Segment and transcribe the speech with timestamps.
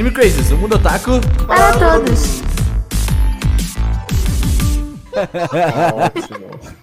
[0.00, 2.40] Anime Crazes, o mundo otaku Para todos.
[6.16, 6.80] Ótimo.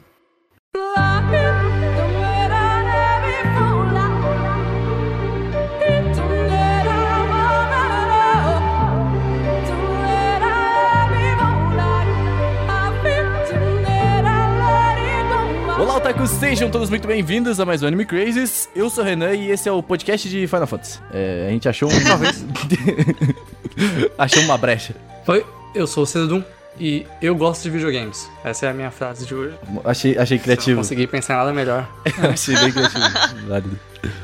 [16.27, 18.69] Sejam todos muito bem-vindos a mais um Anime Crazes.
[18.75, 20.99] Eu sou o Renan e esse é o podcast de Final Fantasy.
[21.13, 21.95] É, a gente achou um...
[24.17, 24.93] achou uma brecha.
[25.25, 26.43] Oi, eu sou o Cedum
[26.79, 28.29] e eu gosto de videogames.
[28.43, 29.55] Essa é a minha frase de hoje.
[29.83, 30.77] Achei, achei Não criativo.
[30.77, 31.87] consegui pensar em nada melhor.
[32.31, 33.47] achei bem criativo.
[33.47, 33.79] Válido.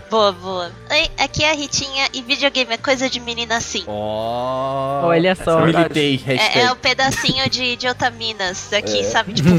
[0.10, 0.72] Boa, boa.
[0.92, 3.84] Oi, aqui é a Ritinha e videogame é coisa de menina assim.
[3.88, 5.66] Oh, Olha só.
[5.66, 6.60] Militei, hashtag.
[6.60, 9.04] É, é o pedacinho de, de otaminas aqui, É.
[9.04, 9.34] sabe?
[9.34, 9.50] Tipo.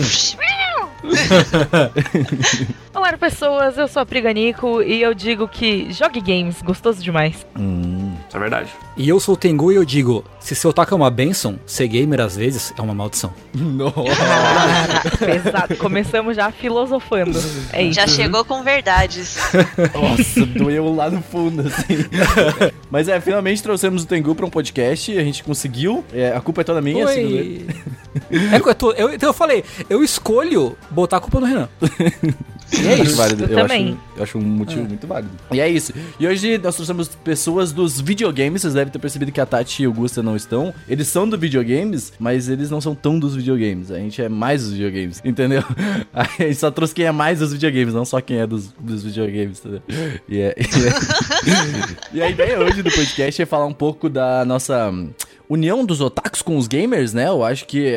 [2.94, 7.44] Olá, pessoas, eu sou a Priganico e eu digo que jogue games, gostoso demais.
[7.58, 8.70] Hum, Isso é verdade.
[8.96, 11.86] E eu sou o Tengu e eu digo, se seu taco é uma benção, ser
[11.86, 13.32] gamer às vezes é uma maldição.
[13.54, 14.02] nossa.
[15.24, 15.76] Pesado.
[15.76, 17.38] Começamos já filosofando.
[17.72, 17.94] É isso.
[17.94, 19.36] Já chegou com verdades.
[19.94, 22.04] Nossa, doeu lá no fundo, assim.
[22.90, 26.04] Mas é, finalmente trouxemos o Tengu pra um podcast, a gente conseguiu.
[26.12, 27.06] É, a culpa é toda minha.
[27.06, 27.66] Oi.
[28.52, 31.68] É que eu, tô- eu- então eu falei, eu escolho botar a culpa no Renan.
[32.72, 33.44] E é isso, válido.
[33.44, 33.88] Eu Eu, também.
[33.90, 35.30] acho, eu acho um motivo muito válido.
[35.52, 35.92] E é isso.
[36.18, 38.62] E hoje nós trouxemos pessoas dos videogames.
[38.62, 40.72] Vocês devem ter percebido que a Tati e o Gusta não estão.
[40.88, 43.90] Eles são do videogames, mas eles não são tão dos videogames.
[43.90, 45.62] A gente é mais dos videogames, entendeu?
[46.12, 49.02] A gente só trouxe quem é mais dos videogames, não só quem é dos, dos
[49.04, 49.82] videogames, entendeu?
[50.28, 54.44] E, é- e é- e a ideia hoje do podcast é falar um pouco da
[54.44, 54.92] nossa
[55.48, 57.28] união dos otakus com os gamers, né?
[57.28, 57.94] Eu acho que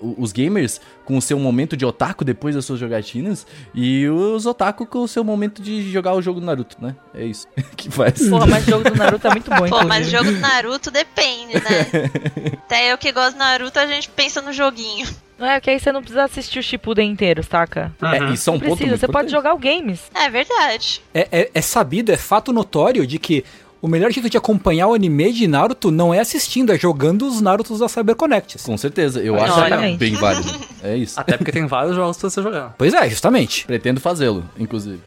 [0.00, 4.44] o- os gamers com o seu momento de otaku depois das suas jogatinas e os
[4.46, 6.96] otaku com o seu momento de jogar o jogo do Naruto, né?
[7.14, 8.28] É isso que faz.
[8.28, 10.10] Porra, mas o jogo do Naruto é muito bom, Pô, mas inclusive.
[10.10, 12.10] jogo do Naruto depende, né?
[12.66, 15.06] Até eu que gosto do Naruto, a gente pensa no joguinho.
[15.38, 17.94] Não é, que aí você não precisa assistir o Shippuden inteiro, saca?
[18.02, 19.30] É, isso é um Não ponto precisa, você pode importante.
[19.32, 20.00] jogar o games.
[20.14, 21.02] É verdade.
[21.12, 23.44] É, é- é sabido, é fato notório de que
[23.80, 27.40] o melhor jeito de acompanhar o anime de Naruto não é assistindo, é jogando os
[27.40, 28.64] Narutos da CyberConnects.
[28.64, 29.98] Com certeza, eu acho Exatamente.
[29.98, 30.50] bem válido.
[30.82, 31.18] É isso.
[31.18, 32.74] Até porque tem vários jogos pra você jogar.
[32.78, 33.66] Pois é, justamente.
[33.66, 35.00] Pretendo fazê-lo, inclusive.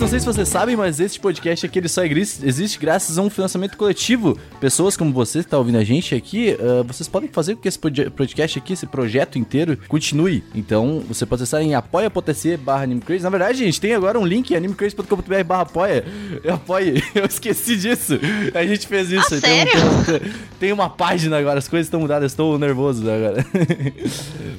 [0.00, 3.30] Não sei se vocês sabem, mas este podcast aqui ele só existe, graças a um
[3.30, 4.38] financiamento coletivo.
[4.60, 7.68] Pessoas como você que está ouvindo a gente aqui, ah, vocês podem fazer com que
[7.68, 10.42] esse pod- podcast aqui, esse projeto inteiro, continue.
[10.54, 12.86] Então, você pode acessar em apoia.se barra.
[12.86, 16.04] Na verdade, gente, tem agora um link, animecrazy.com.br barra apoia.
[16.44, 17.02] Eu apoie.
[17.14, 18.18] Eu esqueci disso.
[18.54, 19.34] A gente fez isso.
[19.34, 20.32] Ah, Tem um- sério?
[20.60, 23.46] tem uma página agora, as coisas estão mudadas, estou nervoso agora.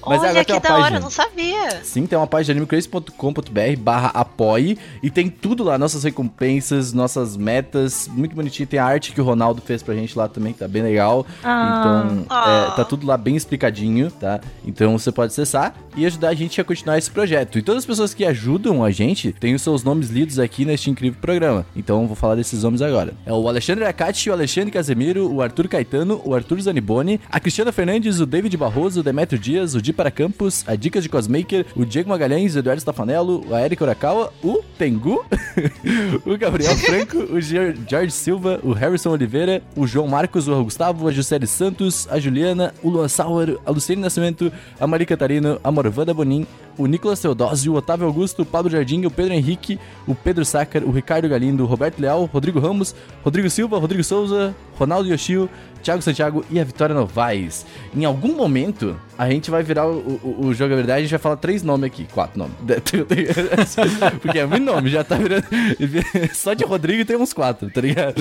[0.06, 0.98] Mas Olha agora que tem uma da hora, página.
[1.00, 1.84] eu não sabia.
[1.84, 8.10] Sim, tem uma página animecrazy.com.br barra apoie e tem tudo lá, nossas recompensas, nossas metas,
[8.14, 8.68] muito bonitinho.
[8.68, 11.26] Tem a arte que o Ronaldo fez pra gente lá também, que tá bem legal.
[11.42, 12.04] Ah.
[12.10, 12.70] Então, Ah.
[12.74, 14.42] é, tá tudo lá bem explicadinho, tá?
[14.66, 17.58] Então você pode acessar e ajudar a gente a continuar esse projeto.
[17.58, 20.90] E todas as pessoas que ajudam a gente têm os seus nomes lidos aqui neste
[20.90, 21.66] incrível programa.
[21.76, 23.14] Então eu vou falar desses nomes agora.
[23.26, 27.72] É o Alexandre Acati, o Alexandre Casemiro, o Arthur Caetano, o Arthur Zaniboni, a Cristiana
[27.72, 31.66] Fernandes, o David Barroso, o Demetrio Dias, o Di para Campos, a Dicas de Cosmaker,
[31.74, 35.05] o Diego Magalhães, o Eduardo Stafanello, a Erika Urakawa, o Tengu,
[36.26, 41.12] o Gabriel Franco, o George Silva, o Harrison Oliveira, o João Marcos, o Gustavo, a
[41.12, 46.14] Juscelie Santos, a Juliana, o Luan Sauer, a Luciene Nascimento, a Mari Catarino, a Morvanda
[46.14, 50.44] Bonin, o Nicolas Teodósio, o Otávio Augusto, o Pablo Jardim, o Pedro Henrique, o Pedro
[50.44, 55.48] Sácar, o Ricardo Galindo, o Roberto Leal, Rodrigo Ramos, Rodrigo Silva, Rodrigo Souza, Ronaldo Yoshio,
[55.86, 57.64] Thiago Santiago e a Vitória Novaes.
[57.96, 61.38] Em algum momento, a gente vai virar o, o, o Jogabilidade, a gente vai falar
[61.38, 62.56] três nomes aqui, quatro nomes.
[64.20, 65.46] Porque é muito nome, já tá virando...
[66.34, 68.16] Só de Rodrigo tem uns quatro, tá ligado?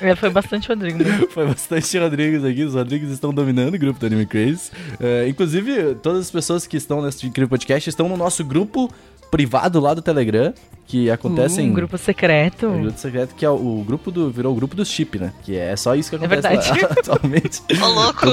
[0.00, 1.28] É, Foi bastante Rodrigo mesmo.
[1.28, 2.64] Foi bastante Rodrigues aqui.
[2.64, 4.70] Os Rodrigues estão dominando o grupo do Anime Craze.
[4.98, 8.90] É, inclusive, todas as pessoas que estão nesse incrível podcast estão no nosso grupo
[9.30, 10.52] privado lá do Telegram,
[10.92, 12.66] que acontece Um grupo secreto.
[12.66, 14.30] É o grupo secreto, que é o, o grupo do.
[14.30, 15.32] Virou o grupo dos chip, né?
[15.42, 16.82] Que é só isso que É acontece verdade.
[16.82, 17.62] lá, atualmente.
[17.82, 18.26] Ô, louco.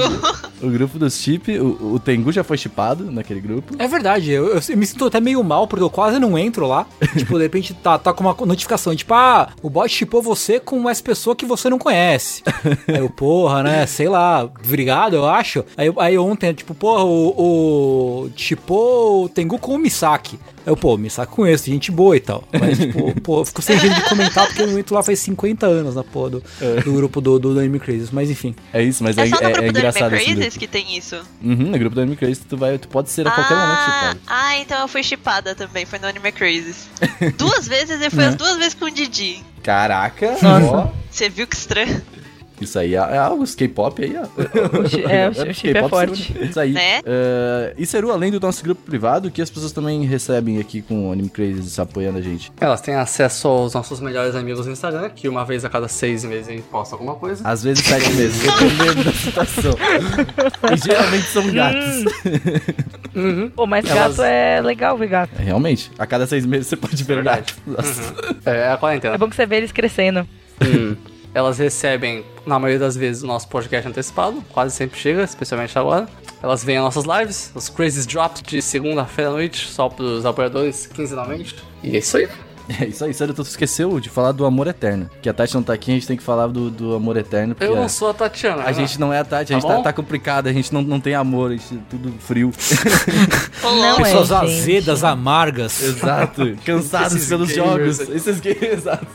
[0.62, 3.74] O grupo dos chip, o, o Tengu já foi chipado naquele grupo.
[3.78, 6.86] É verdade, eu, eu me sinto até meio mal, porque eu quase não entro lá.
[7.16, 10.86] tipo, de repente tá, tá com uma notificação, tipo, ah, o bot chipou você com
[10.86, 12.42] essa pessoa que você não conhece.
[12.86, 15.64] aí eu, porra, né, sei lá, obrigado, eu acho.
[15.78, 20.38] Aí, aí ontem, tipo, porra, o, o chipou o Tengu com o Misaki.
[20.66, 22.44] Eu, pô, Misaki conheço, gente boa e tal.
[22.58, 25.66] Mas, tipo, pô, eu fico sem jeito de comentar porque eu entro lá faz 50
[25.66, 26.42] anos na porra do,
[26.84, 28.08] do grupo do, do Anime Crazy.
[28.12, 28.54] Mas enfim.
[28.72, 30.44] É isso, mas é, É só no é- é grupo do Anime engraçado esse Crazes
[30.44, 30.58] grupo.
[30.58, 31.16] que tem isso.
[31.42, 33.84] Uhum, no grupo do Anime Crazy tu, vai, tu pode ser a qualquer momento ah,
[34.00, 34.20] chipado.
[34.26, 36.88] ah, então eu fui chipada também, foi no Anime Crazes.
[37.38, 39.42] duas vezes e foi as duas vezes com o Didi.
[39.62, 40.66] Caraca, Nossa.
[40.66, 40.88] ó.
[41.10, 42.00] Você viu que estranho?
[42.60, 44.22] Isso aí é, é algo, os K-pop aí, ó.
[44.24, 46.34] O é, o o chip é forte.
[46.40, 46.72] Isso aí.
[46.72, 47.00] Né?
[47.04, 51.08] Eh, e Seru, além do nosso grupo privado, que as pessoas também recebem aqui com
[51.08, 52.52] o Anime Crazy apoiando a gente.
[52.60, 56.24] Elas têm acesso aos nossos melhores amigos no Instagram, que uma vez a cada seis
[56.24, 57.46] meses a gente posta alguma coisa.
[57.48, 59.72] Às vezes sete meses, dependendo da situação.
[60.72, 62.04] e geralmente são gatos.
[63.14, 63.50] Uhum.
[63.50, 65.30] Pô, mas Elas- gato é legal ver gato.
[65.38, 67.54] É, Realmente, a cada seis meses você pode ver Verdade.
[67.66, 67.88] gato.
[68.46, 69.14] É, é a quarentena.
[69.14, 70.26] É bom que você vê eles crescendo.
[70.62, 70.94] Hum.
[71.32, 74.42] Elas recebem, na maioria das vezes, o nosso podcast antecipado.
[74.52, 76.08] Quase sempre chega, especialmente agora.
[76.42, 80.86] Elas veem as nossas lives, os Crazy Drops de segunda-feira à noite, só pros apoiadores
[80.86, 81.54] quinzenalmente.
[81.82, 82.28] E é isso aí.
[82.78, 85.10] É isso aí, sério, tu esqueceu de falar do amor eterno.
[85.20, 87.56] Que a Tati não tá aqui, a gente tem que falar do, do amor eterno.
[87.58, 88.62] Eu a, não sou a Tatiana.
[88.62, 88.72] a né?
[88.74, 89.82] gente não é a Tati, a Tá gente tá, bom?
[89.82, 92.52] tá complicado, a gente não, não tem amor, a gente é tudo frio.
[93.62, 94.02] Não é.
[94.02, 94.60] Pessoas gente.
[94.60, 95.82] azedas, amargas.
[95.82, 98.10] Exato, cansados pelos gamers jogos.
[98.10, 99.06] Esses gamers, exato.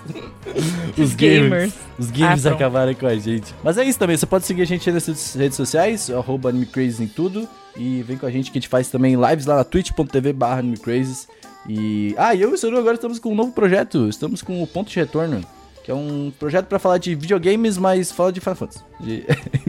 [0.98, 1.50] Os gamers.
[1.50, 1.74] gamers.
[1.98, 3.54] Os gamers Ah, acabaram com a gente.
[3.64, 7.48] Mas é isso também, você pode seguir a gente nas redes sociais, arroba em tudo.
[7.78, 10.60] E vem com a gente que a gente faz também lives lá na twitch.tv barra
[10.60, 11.28] AnimeCrazes.
[11.68, 12.14] E.
[12.18, 14.08] Ah, e eu e o Soru agora estamos com um novo projeto.
[14.10, 15.44] Estamos com o Ponto de Retorno.
[15.84, 18.80] Que é um projeto pra falar de videogames, mas fala de Final Fantasy.
[19.00, 19.24] De...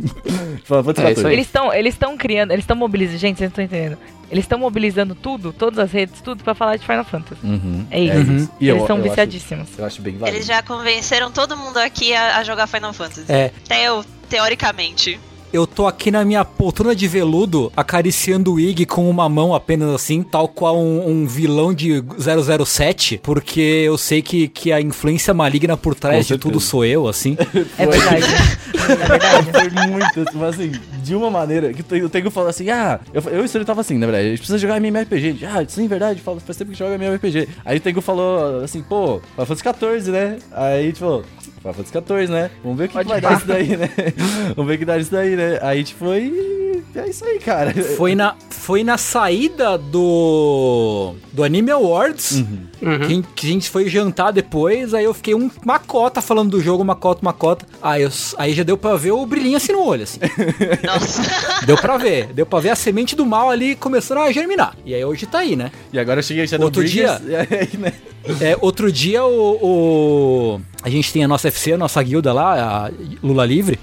[0.65, 1.27] Final Fantasy É isso 14.
[1.27, 1.33] aí.
[1.35, 3.19] Eles estão eles estão criando, eles estão mobilizando.
[3.19, 3.99] Gente, vocês não estão entendendo.
[4.31, 7.41] Eles estão mobilizando tudo, todas as redes, tudo pra falar de Final Fantasy.
[7.45, 7.87] Uhum.
[7.91, 8.17] É isso.
[8.31, 8.49] Uhum.
[8.59, 9.69] E Eles eu- são eu acho- viciadíssimos.
[9.79, 10.37] Eu acho bem válido.
[10.39, 13.25] Eles já convenceram todo mundo aqui a, a jogar Final Fantasy.
[13.31, 15.21] É, Até eu, teoricamente.
[15.53, 19.95] Eu tô aqui na minha poltrona de veludo, acariciando o Ig com uma mão apenas
[19.95, 25.33] assim, tal qual um, um vilão de 007, porque eu sei que, que a influência
[25.33, 27.37] maligna por trás de tudo sou eu, assim.
[27.79, 28.25] É verdade.
[28.75, 29.51] é verdade.
[29.53, 30.73] Foi muito, mas assim,
[31.03, 33.81] de uma maneira que o Tengu falou assim, ah, eu, eu e o Sérgio tava
[33.81, 35.45] assim, na verdade, a gente precisa jogar MMORPG.
[35.45, 37.49] Ah, sim, verdade, fala- faz tempo que joga MMORPG.
[37.65, 40.39] Aí o Tengu falou assim, pô, Final Fantasy 14, né?
[40.53, 41.25] Aí a gente falou,
[41.67, 42.51] Final Fantasy 14, né?
[42.63, 43.91] Vamos ver o que, que vai dar isso daí, né?
[44.55, 45.59] Vamos ver o que dá isso daí, né?
[45.63, 47.75] Aí a gente foi é isso aí, cara.
[47.97, 52.43] Foi na, foi na saída do, do Anime Awards
[52.79, 54.95] que, a gente- que a gente foi jantar depois.
[54.95, 57.67] Aí eu fiquei um, uma cota falando do jogo, uma cota, uma cota.
[57.83, 60.21] Aí, eu, aí já deu pra ver o brilhinho assim no olho, assim.
[60.85, 61.67] Nossa.
[61.67, 62.29] Deu pra ver.
[62.33, 64.75] Deu pra ver a semente do mal ali começando a germinar.
[64.85, 65.71] E aí hoje tá aí, né?
[65.93, 67.93] E agora eu cheguei a Shadow Outro Bridges, aí, né?
[68.41, 72.87] É, outro dia o, o- A gente tem a nossa FC, a nossa guilda lá,
[72.87, 72.91] a
[73.21, 73.77] Lula Livre.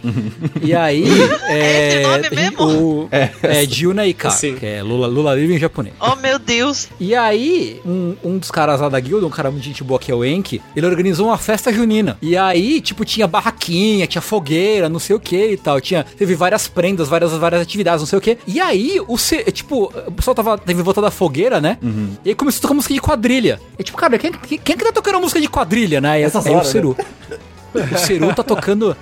[0.61, 1.03] e aí.
[1.45, 2.63] É, esse nome mesmo?
[3.03, 5.93] O, é, Juna Ika, que é Lula, Lula Livre em japonês.
[5.99, 6.87] oh, meu Deus.
[6.99, 10.09] E aí, um, um dos caras lá da guilda, um cara muito gente boa que
[10.11, 12.17] é o Enki, ele organizou uma festa junina.
[12.21, 15.81] E aí, tipo, tinha barraquinha, tinha fogueira, não sei o que e tal.
[15.81, 18.37] Tinha, teve várias prendas, várias, várias atividades, não sei o que.
[18.47, 21.77] E aí, o ce- tipo, o pessoal tava, teve volta da fogueira, né?
[22.23, 23.59] E aí começou a tocar música de quadrilha.
[23.77, 26.21] E tipo, cara, quem, quem, quem que tá tocando música de quadrilha, né?
[26.21, 27.95] E Essas aí o horas, Ceru.
[27.95, 28.95] O Ceru tá tocando.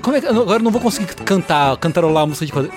[0.00, 0.26] Como é que.
[0.26, 2.74] Agora eu não vou conseguir cantar, cantarolar a música de quadrilha.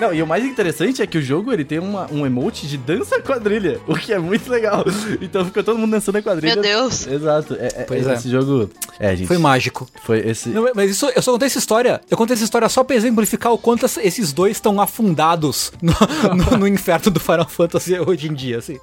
[0.00, 2.78] Não, e o mais interessante é que o jogo ele tem uma, um emote de
[2.78, 4.82] dança quadrilha, o que é muito legal.
[5.20, 6.54] Então fica todo mundo dançando a quadrilha.
[6.54, 7.06] Meu Deus.
[7.06, 7.54] Exato.
[7.60, 8.14] É, é- Pois é.
[8.14, 8.70] esse jogo.
[8.98, 9.26] É, gente.
[9.28, 9.86] Foi mágico.
[10.02, 10.48] Foi esse.
[10.48, 12.00] Não, mas isso, eu só contei essa história.
[12.10, 15.92] Eu contei essa história só pra exemplificar o quanto esses dois estão afundados no,
[16.34, 18.78] no- no inferno do Final Fantasy hoje em dia, assim.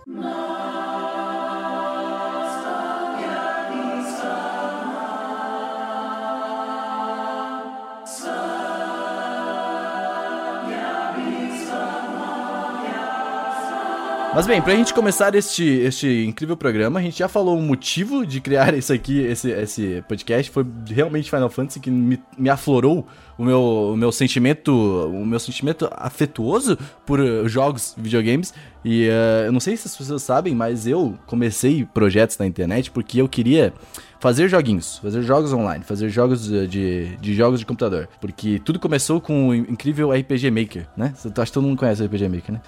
[14.37, 18.23] Mas bem, pra gente começar este, este incrível programa, a gente já falou o motivo
[18.23, 20.51] de criar isso aqui, esse, esse podcast.
[20.51, 23.59] Foi realmente Final Fantasy que me, me aflorou o meu,
[23.93, 28.53] o meu sentimento, o meu sentimento afetuoso por eh, jogos, videogames.
[28.85, 32.91] E eh, eu não sei se as pessoas sabem, mas eu comecei projetos na internet
[32.91, 33.73] porque eu queria
[34.19, 38.07] fazer joguinhos, fazer jogos online, fazer jogos de, de jogos de computador.
[38.19, 41.13] Porque tudo começou com o incrível RPG Maker, né?
[41.15, 42.61] Você- Acho que todo mundo conhece o RPG Maker, né?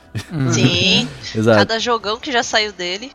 [0.53, 1.07] Sim.
[1.35, 1.57] Exato.
[1.59, 3.11] Cada jogão que já saiu dele.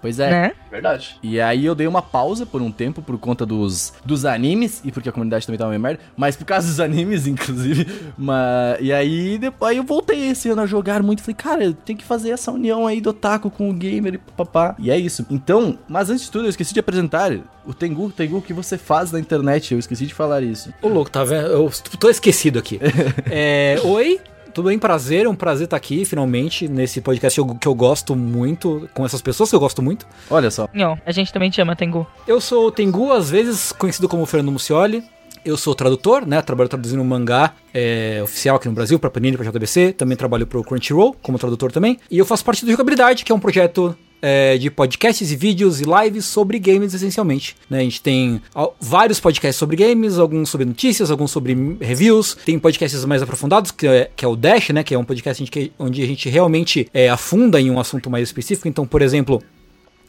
[0.00, 0.30] Pois é.
[0.30, 0.52] Né?
[0.70, 1.16] Verdade.
[1.22, 4.90] E aí eu dei uma pausa por um tempo por conta dos, dos animes, e
[4.90, 7.86] porque a comunidade também tava meio merda, mas por causa dos animes, inclusive.
[8.16, 11.22] Mas, e aí depois aí eu voltei esse ano a jogar muito.
[11.22, 14.74] Falei, cara, tem que fazer essa união aí do Otaku com o gamer e papá.
[14.78, 15.26] E é isso.
[15.30, 17.32] Então, mas antes de tudo, eu esqueci de apresentar
[17.64, 19.72] o Tengu, Tengu, o que você faz na internet.
[19.72, 20.72] Eu esqueci de falar isso.
[20.80, 21.48] Ô, louco, tá vendo?
[21.48, 22.80] Eu tô esquecido aqui.
[23.28, 24.20] É, oi,
[24.56, 24.78] tudo bem?
[24.78, 28.88] Prazer, é um prazer estar aqui, finalmente, nesse podcast que eu, que eu gosto muito,
[28.94, 30.06] com essas pessoas que eu gosto muito.
[30.30, 30.66] Olha só.
[30.72, 32.06] Não, a gente também te ama, Tengu.
[32.26, 35.04] Eu sou o Tengu, às vezes conhecido como Fernando Mucioli.
[35.44, 36.40] Eu sou tradutor, né?
[36.40, 39.92] Trabalho traduzindo mangá é, oficial aqui no Brasil, pra Panini, pra JBC.
[39.92, 41.98] Também trabalho pro Crunchyroll, como tradutor também.
[42.10, 43.94] E eu faço parte do Jogabilidade, que é um projeto
[44.28, 47.54] é, de podcasts e vídeos e lives sobre games, essencialmente.
[47.70, 47.78] Né?
[47.78, 48.42] A gente tem
[48.80, 52.36] vários podcasts sobre games, alguns sobre notícias, alguns sobre reviews.
[52.44, 54.82] Tem podcasts mais aprofundados, que é, que é o Dash, né?
[54.82, 58.26] Que é um podcast onde, onde a gente realmente é, afunda em um assunto mais
[58.26, 58.66] específico.
[58.66, 59.40] Então, por exemplo,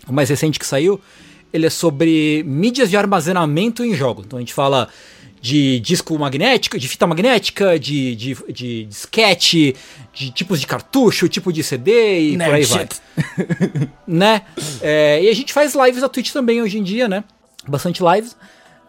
[0.07, 1.00] o mais recente que saiu,
[1.53, 4.25] ele é sobre mídias de armazenamento em jogos.
[4.25, 4.89] Então a gente fala
[5.41, 9.75] de disco magnético, de fita magnética, de, de, de disquete,
[10.13, 13.01] de tipos de cartucho, tipo de CD e Nerd por aí shit.
[13.15, 13.89] vai.
[14.08, 14.41] né?
[14.82, 17.24] É, e a gente faz lives na Twitch também hoje em dia, né?
[17.67, 18.36] Bastante lives.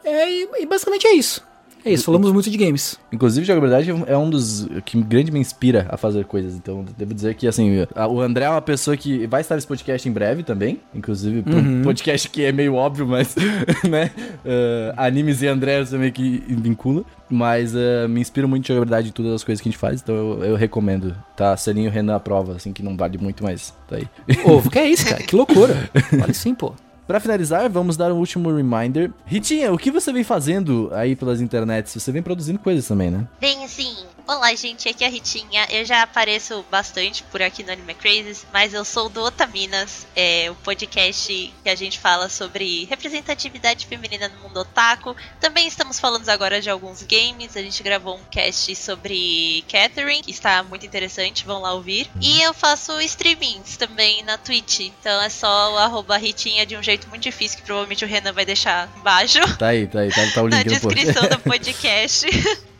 [0.04, 1.42] É, e, e basicamente é isso.
[1.88, 2.98] É isso, falamos muito de games.
[3.10, 6.54] Inclusive, jogabilidade é um dos que grande me inspira a fazer coisas.
[6.54, 10.06] Então, devo dizer que, assim, o André é uma pessoa que vai estar nesse podcast
[10.06, 10.80] em breve também.
[10.94, 13.34] Inclusive, pra um podcast que é meio óbvio, mas,
[13.88, 14.10] né?
[14.44, 17.04] eh, animes e André meio que vincula.
[17.30, 20.02] Mas eh, me inspira muito de jogabilidade em todas as coisas que a gente faz.
[20.02, 21.16] Então, eu, eu recomendo.
[21.34, 24.06] Tá, selinho Renan à prova, assim, que não vale muito, mas tá aí.
[24.44, 25.22] Ô, que é isso, cara?
[25.22, 25.88] Que loucura.
[26.18, 26.74] Vale sim, pô.
[27.08, 29.10] Pra finalizar, vamos dar um último reminder.
[29.24, 31.94] Ritinha, o que você vem fazendo aí pelas internets?
[31.94, 33.26] Você vem produzindo coisas também, né?
[33.40, 35.66] Bem, assim, olá gente, aqui é a Ritinha.
[35.70, 40.50] Eu já apareço bastante por aqui no Anime Crazes, mas eu sou do Otaminas, é
[40.50, 45.16] o podcast que a gente fala sobre representatividade feminina no mundo otaku.
[45.40, 47.56] Também estamos falando agora de alguns games.
[47.56, 52.10] A gente gravou um cast sobre Catherine, que está muito interessante, vão lá ouvir.
[52.20, 54.80] E eu faço streamings também na Twitch.
[54.80, 58.32] Então é só o arroba Ritinha de um jeito muito difícil, que provavelmente o Renan
[58.32, 60.94] vai deixar embaixo Tá aí, tá aí, tá, tá o na link post.
[60.94, 62.26] descrição do podcast.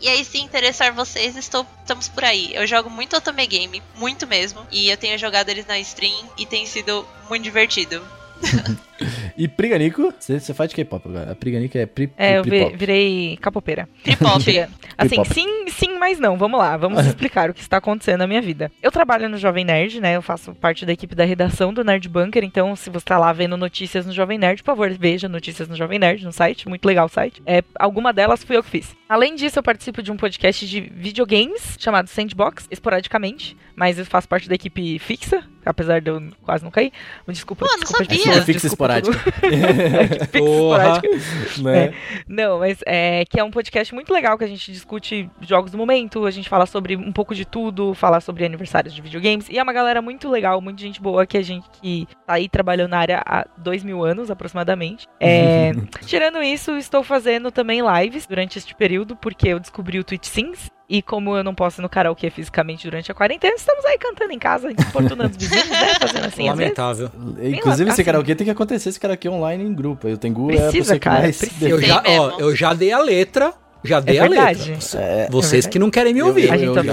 [0.00, 2.54] E aí, se interessar vocês, estou, estamos por aí.
[2.54, 4.64] Eu jogo muito Otome Game, muito mesmo.
[4.70, 8.06] E eu tenho jogado eles na stream e tem sido muito divertido.
[9.38, 11.30] E Priganico, você você faz de K-pop agora.
[11.30, 13.88] A Priganico é pri, É, eu vi- virei capopeira.
[14.02, 14.34] Tripop.
[14.38, 14.68] Mentira.
[14.98, 15.32] Assim, K-pop.
[15.32, 16.36] sim, sim, mas não.
[16.36, 18.70] Vamos lá, vamos explicar o que está acontecendo na minha vida.
[18.82, 20.16] Eu trabalho no Jovem Nerd, né?
[20.16, 23.32] Eu faço parte da equipe da redação do Nerd Bunker, então se você tá lá
[23.32, 26.84] vendo notícias no Jovem Nerd, por favor, veja notícias no Jovem Nerd, no site, muito
[26.84, 27.40] legal o site.
[27.46, 28.96] É, alguma delas fui eu que fiz.
[29.08, 34.28] Além disso, eu participo de um podcast de videogames chamado Sandbox, esporadicamente, mas eu faço
[34.28, 36.92] parte da equipe fixa, apesar de eu quase não cair.
[37.28, 38.16] Desculpa, Pô, não desculpa, sabia.
[38.16, 39.10] desculpa, Fixa desculpa tudo.
[39.16, 40.18] esporádica.
[40.18, 41.00] Fixa Porra.
[41.02, 41.62] esporádica.
[41.62, 41.94] né?
[42.26, 45.78] Não, mas é que é um podcast muito legal que a gente discute jogos do
[45.78, 49.48] momento, a gente fala sobre um pouco de tudo, fala sobre aniversários de videogames.
[49.48, 52.48] E é uma galera muito legal, muita gente boa que a gente que tá aí
[52.48, 55.06] trabalhando na área há dois mil anos aproximadamente.
[55.20, 55.72] É,
[56.06, 60.70] tirando isso, estou fazendo também lives durante este período, porque eu descobri o Twitch Sings.
[60.88, 64.32] E como eu não posso ir no karaokê fisicamente durante a quarentena, estamos aí cantando
[64.32, 65.94] em casa, importunando os vizinhos, né?
[66.00, 66.48] Fazendo assim.
[66.48, 67.10] Lamentável.
[67.42, 68.04] Inclusive, lá, esse assim.
[68.04, 70.08] karaokê tem que acontecer esse karaokê online em grupo.
[70.08, 71.68] Eu tenho é a Precisa, pessoa que cara, mais precisa.
[71.68, 73.52] Eu já, ó, eu já dei a letra.
[73.84, 74.70] Já dei É a verdade.
[74.70, 75.00] letra.
[75.00, 75.68] É, Vocês verdade.
[75.70, 76.46] que não querem me Eu, ouvir.
[76.46, 76.86] eu, A gente eu, só eu,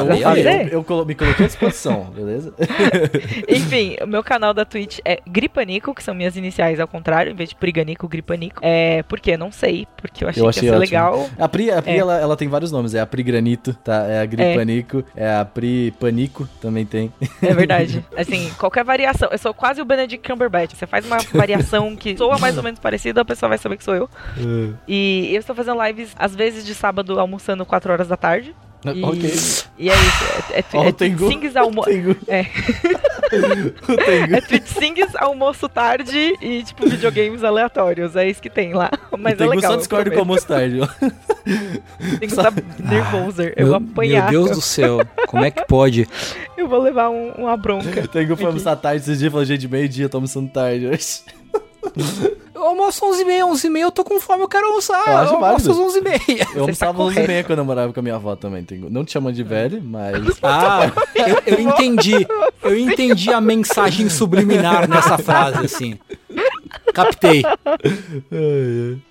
[0.70, 2.54] eu, eu me coloquei à disposição, beleza?
[3.48, 7.36] Enfim, o meu canal da Twitch é Gripanico, que são minhas iniciais ao contrário, em
[7.36, 8.60] vez de Priganico, Gripanico.
[8.62, 9.36] É, por quê?
[9.38, 10.80] Não sei, porque eu achei, Eu que achei ia ser ótimo.
[10.80, 11.30] legal.
[11.40, 11.98] A Pri, a Pri É.
[11.98, 12.94] ela, ela tem vários nomes.
[12.94, 14.06] É a Pri Granito, tá?
[14.08, 14.56] É a É.
[14.56, 17.12] Panico, é a Pri Panico, também tem.
[17.42, 18.06] É verdade.
[18.16, 19.30] Assim, qualquer variação.
[19.32, 20.74] Eu sou quase o Benedict Cumberbatch.
[20.76, 23.84] Você faz uma variação que soa mais ou menos parecida, a pessoa vai saber que
[23.84, 24.10] sou eu.
[24.88, 28.56] E eu estou fazendo lives, às vezes, de sábado, almoçando 4 horas da tarde.
[28.94, 29.24] E, Ok.
[29.80, 30.36] e é isso.
[30.52, 31.28] É, é, é o Tengu.
[31.28, 31.84] Sings almo...
[31.84, 32.16] Tengu.
[32.28, 32.46] É.
[34.32, 38.16] É Twitch Sings, almoço tarde e, tipo, videogames aleatórios.
[38.16, 38.92] É isso que tem lá.
[39.18, 39.72] Mas o é legal.
[39.74, 40.80] só discorda com o almoço tarde.
[42.20, 43.42] Tem que estar nervoso.
[43.56, 44.32] Eu vou Meu, apanhar.
[44.32, 46.08] meu Deus do céu, como é que pode?
[46.56, 48.08] Eu vou levar um- uma bronca.
[48.08, 51.22] Tengu foi almoçar tarde esses dias e falou, gente, meio-dia, tô almoçando tarde hoje.
[52.56, 55.06] Eu almoço 11h30, 11h30, eu tô com fome, eu quero almoçar.
[55.08, 56.48] Eu Eu, almoço às 11h30.
[56.56, 58.66] Eu almoçava tá 11 e meia quando eu morava com a minha avó também.
[58.90, 60.16] Não te chamando de velho, mas...
[60.42, 62.26] Ah, eu, eu entendi.
[62.64, 66.00] Eu entendi a mensagem subliminar nessa frase, assim.
[66.94, 67.44] Captei.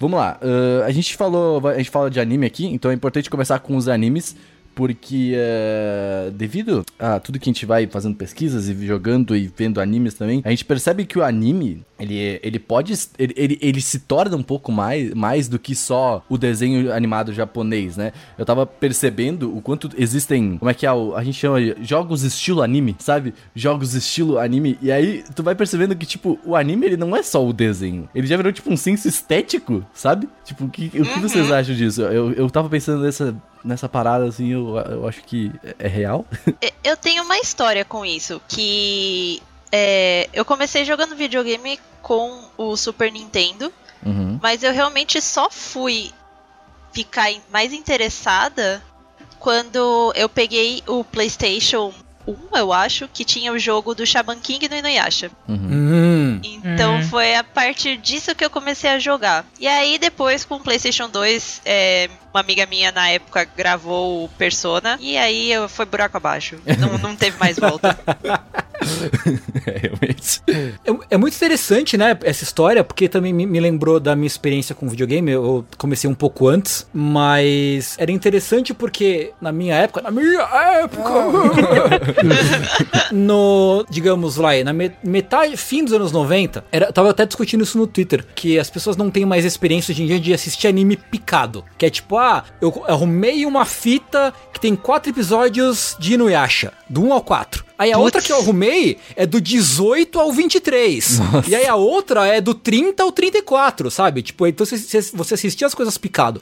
[0.00, 3.28] Vamos lá, ah, a gente falou, a gente fala de anime aqui, então é importante
[3.28, 4.34] começar com os animes,
[4.74, 9.80] porque eh, devido a tudo que a gente vai fazendo pesquisas e jogando e vendo
[9.80, 14.00] animes também, a gente percebe que o anime, ele, ele pode, ele, ele, ele se
[14.00, 18.12] torna um pouco mais, mais do que só o desenho animado japonês, né?
[18.36, 22.22] Eu tava percebendo o quanto existem, como é que é, a gente chama de jogos
[22.22, 23.32] estilo anime, sabe?
[23.54, 27.22] Jogos estilo anime, e aí tu vai percebendo que, tipo, o anime, ele não é
[27.22, 30.28] só o desenho, ele já virou, tipo, um senso estético, sabe?
[30.44, 32.02] Tipo, o que, o que vocês acham disso?
[32.02, 36.26] Eu, eu tava pensando nessa nessa parada, assim, eu, eu acho que é real.
[36.60, 39.42] E- Eu tenho uma história com isso, que
[39.72, 43.72] é, eu comecei jogando videogame com o Super Nintendo,
[44.04, 44.38] Uhum.
[44.42, 46.12] mas eu realmente só fui
[46.92, 48.82] ficar mais interessada
[49.38, 51.92] quando eu peguei o PlayStation
[52.26, 55.30] 1, eu acho, que tinha o jogo do Shaman King no Inuyasha.
[55.48, 55.58] Uhum.
[55.70, 56.40] Hum.
[56.42, 57.02] Então Hum.
[57.04, 59.44] foi a partir disso que eu comecei a jogar.
[59.58, 64.28] E aí depois com o PlayStation 2, é, uma amiga minha na época gravou o
[64.30, 66.56] Persona e aí eu foi buraco abaixo.
[66.78, 67.98] Não, não teve mais volta.
[69.66, 70.42] É, realmente.
[70.84, 74.74] É, é muito interessante, né, essa história, porque também me, me lembrou da minha experiência
[74.74, 75.30] com videogame.
[75.30, 80.42] Eu comecei um pouco antes, mas era interessante porque na minha época, na minha
[80.82, 81.10] época,
[83.12, 87.78] no, digamos lá, na me- metade, fim dos anos 90, era, tava até discutindo isso
[87.78, 90.96] no Twitter, que as pessoas não têm mais experiência hoje em dia de assistir anime
[90.96, 96.72] picado, que é tipo, ah, eu arrumei uma fita que tem quatro episódios de Inuyasha,
[96.88, 97.64] do 1 ao 4.
[97.78, 98.04] Aí a Putz.
[98.04, 101.20] outra que eu arrumei é do 18 ao 23.
[101.48, 104.22] E aí a outra é do 30 ao 34, sabe?
[104.22, 106.40] Tipo, então você, assistia as coisas picado.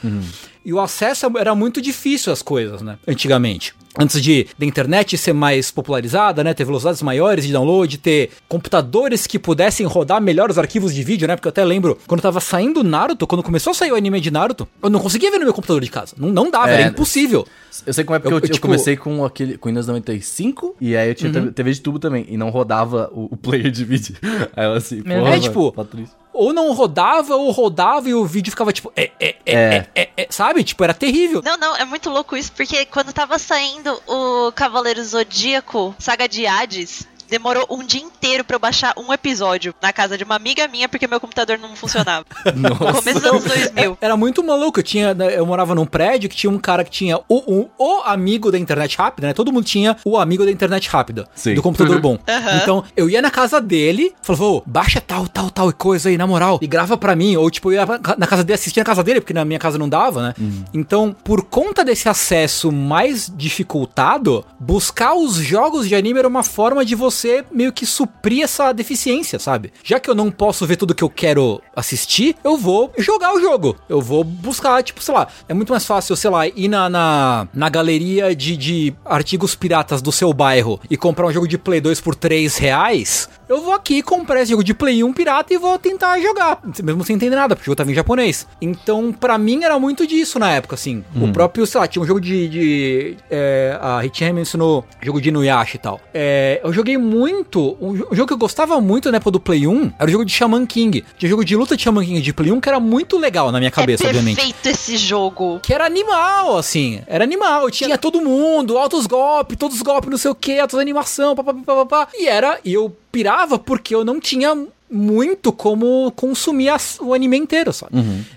[0.64, 2.96] E o acesso era muito difícil às coisas, né?
[3.06, 3.74] Antigamente.
[3.98, 6.54] Antes de da internet ser mais popularizada, né?
[6.54, 11.26] Ter velocidades maiores de download, ter computadores que pudessem rodar melhor os arquivos de vídeo,
[11.28, 11.34] né?
[11.36, 14.30] Porque eu até lembro, quando tava saindo Naruto, quando começou a sair o anime de
[14.30, 16.14] Naruto, eu não conseguia ver no meu computador de casa.
[16.16, 17.46] Não, não dava, É, era impossível.
[17.86, 20.76] Eu sei como é porque Eu- eu, eu tipo- comecei com aquele com Windows 95
[20.80, 21.52] e aí eu tinha Uhum.
[21.52, 24.16] TV de tubo também e não rodava o, o player de vídeo.
[24.56, 25.36] Aí eu assim, porra.
[25.36, 26.22] É, tipo, Patrícia.
[26.32, 30.10] Ou não rodava, ou rodava e o vídeo ficava tipo, é, é, é, é, é,
[30.16, 30.64] é, sabe?
[30.64, 31.42] Tipo, era terrível.
[31.44, 36.46] Não, não, é muito louco isso, porque quando tava saindo o Cavaleiro Zodíaco, Saga de
[36.46, 40.68] Hades, demorou um dia inteiro pra eu baixar um episódio na casa de uma amiga
[40.68, 42.26] minha, porque meu computador não funcionava.
[42.54, 43.98] No começo dos anos 2000.
[44.00, 44.80] Era muito maluco.
[44.80, 47.70] Eu, tinha, né, eu morava num prédio que tinha um cara que tinha o, o,
[47.78, 49.32] o amigo da internet rápida, né?
[49.32, 51.26] Todo mundo tinha o amigo da internet rápida.
[51.34, 51.54] Sim.
[51.54, 52.18] Do computador bom.
[52.28, 52.58] Aham.
[52.62, 56.26] Então, eu ia na casa dele, falava, ô, baixa tal, tal, tal coisa aí, na
[56.26, 57.36] moral, e grava pra mim.
[57.36, 57.86] Ou, tipo, eu ia
[58.18, 60.34] na casa dele, assistia na casa dele, porque na minha casa não dava, né?
[60.74, 66.84] Então, por conta desse acesso mais dificultado, buscar os jogos de anime era uma forma
[66.84, 69.72] de você meio que suprir essa deficiência, sabe?
[69.82, 73.40] Já que eu não posso ver tudo que eu quero assistir, eu vou jogar o
[73.40, 73.76] jogo.
[73.88, 77.48] Eu vou buscar, tipo, sei lá, é muito mais fácil, sei lá, ir na, na,
[77.52, 81.80] na galeria de, de artigos piratas do seu bairro e comprar um jogo de Play
[81.80, 83.28] 2 por 3 reais.
[83.52, 87.04] Eu vou aqui comprar esse jogo de Play 1 pirata e vou tentar jogar, mesmo
[87.04, 88.46] sem entender nada, porque o jogo tava em japonês.
[88.60, 91.04] Então, pra mim, era muito disso na época, assim.
[91.14, 92.48] O próprio, sei lá, tinha um jogo de.
[92.48, 96.00] de é, a Richie mencionou jogo de Inuyasha e tal.
[96.14, 97.76] É, eu joguei muito.
[97.78, 100.24] Um, jo- jogo que eu gostava muito na época do Play 1 era o jogo
[100.24, 101.04] de Shaman King.
[101.18, 103.52] Tinha um jogo de luta de Shaman King de Play 1 que era muito legal
[103.52, 104.36] na minha cabeça, é obviamente.
[104.36, 105.60] perfeito esse jogo.
[105.62, 107.02] Que era animal, assim.
[107.06, 107.70] Era animal.
[107.70, 112.08] Tinha todo mundo, altos golpes, todos os golpes, não sei o que, altas animação, papapá.
[112.14, 112.58] E era.
[112.64, 117.92] E eu pirava porque eu não tinha muito como consumir as- o anime inteiro, sabe?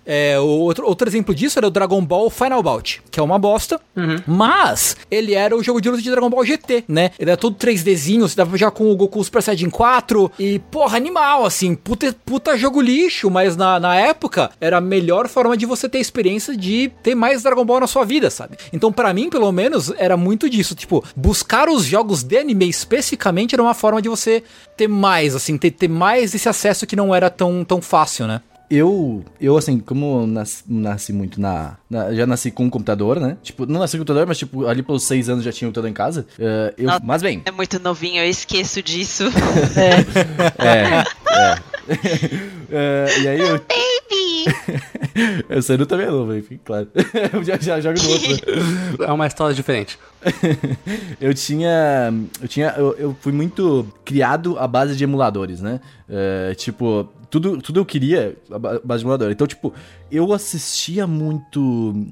[0.05, 3.37] É, o outro, outro exemplo disso era o Dragon Ball Final Bout, que é uma
[3.37, 3.79] bosta,
[4.25, 7.11] mas ele era o jogo de luta de Dragon Ball GT, né?
[7.19, 10.59] Ele era todo 3Dzinho, você dava pra jogar com o Goku Super Saiyajin 4 e,
[10.71, 15.55] porra, animal, assim, puta, puta jogo lixo, mas na, na época era a melhor forma
[15.57, 18.57] de você ter a experiência de ter mais Dragon Ball na sua vida, sabe?
[18.71, 23.53] Então, pra mim, pelo menos, era muito disso, tipo, buscar os jogos de anime especificamente
[23.55, 24.43] era uma forma de você
[24.77, 28.41] ter mais, assim, ter, ter mais esse acesso que não era tão, tão fácil, né?
[28.67, 33.19] Eu, eu assim, como eu nasci, nasci muito na, na- Já nasci com um computador,
[33.19, 33.37] né?
[33.43, 35.89] Tipo, não nasci com computador, mas tipo, ali pelos seis anos já tinha um computador
[35.89, 36.25] em casa.
[36.39, 37.01] eh, eu, Nossa.
[37.03, 39.25] mas bem, É muito novinho, eu esqueço disso.
[39.77, 41.01] é.
[41.01, 41.74] é.
[41.87, 43.59] Eh, e aí eu.
[43.59, 43.75] Baby!
[45.49, 46.87] Eu Seru também é novo, enfim, claro.
[47.33, 48.35] eu já, já jogo no outro.
[48.35, 49.05] né?
[49.07, 49.97] É uma história diferente.
[51.21, 52.13] eu tinha.
[52.41, 52.73] Eu tinha.
[52.77, 55.79] Eu, eu fui muito criado à base de emuladores, né?
[56.09, 59.31] É, tipo, tudo, tudo eu queria à ba- base de emulador.
[59.31, 59.73] Então, tipo,
[60.11, 62.05] eu assistia muito.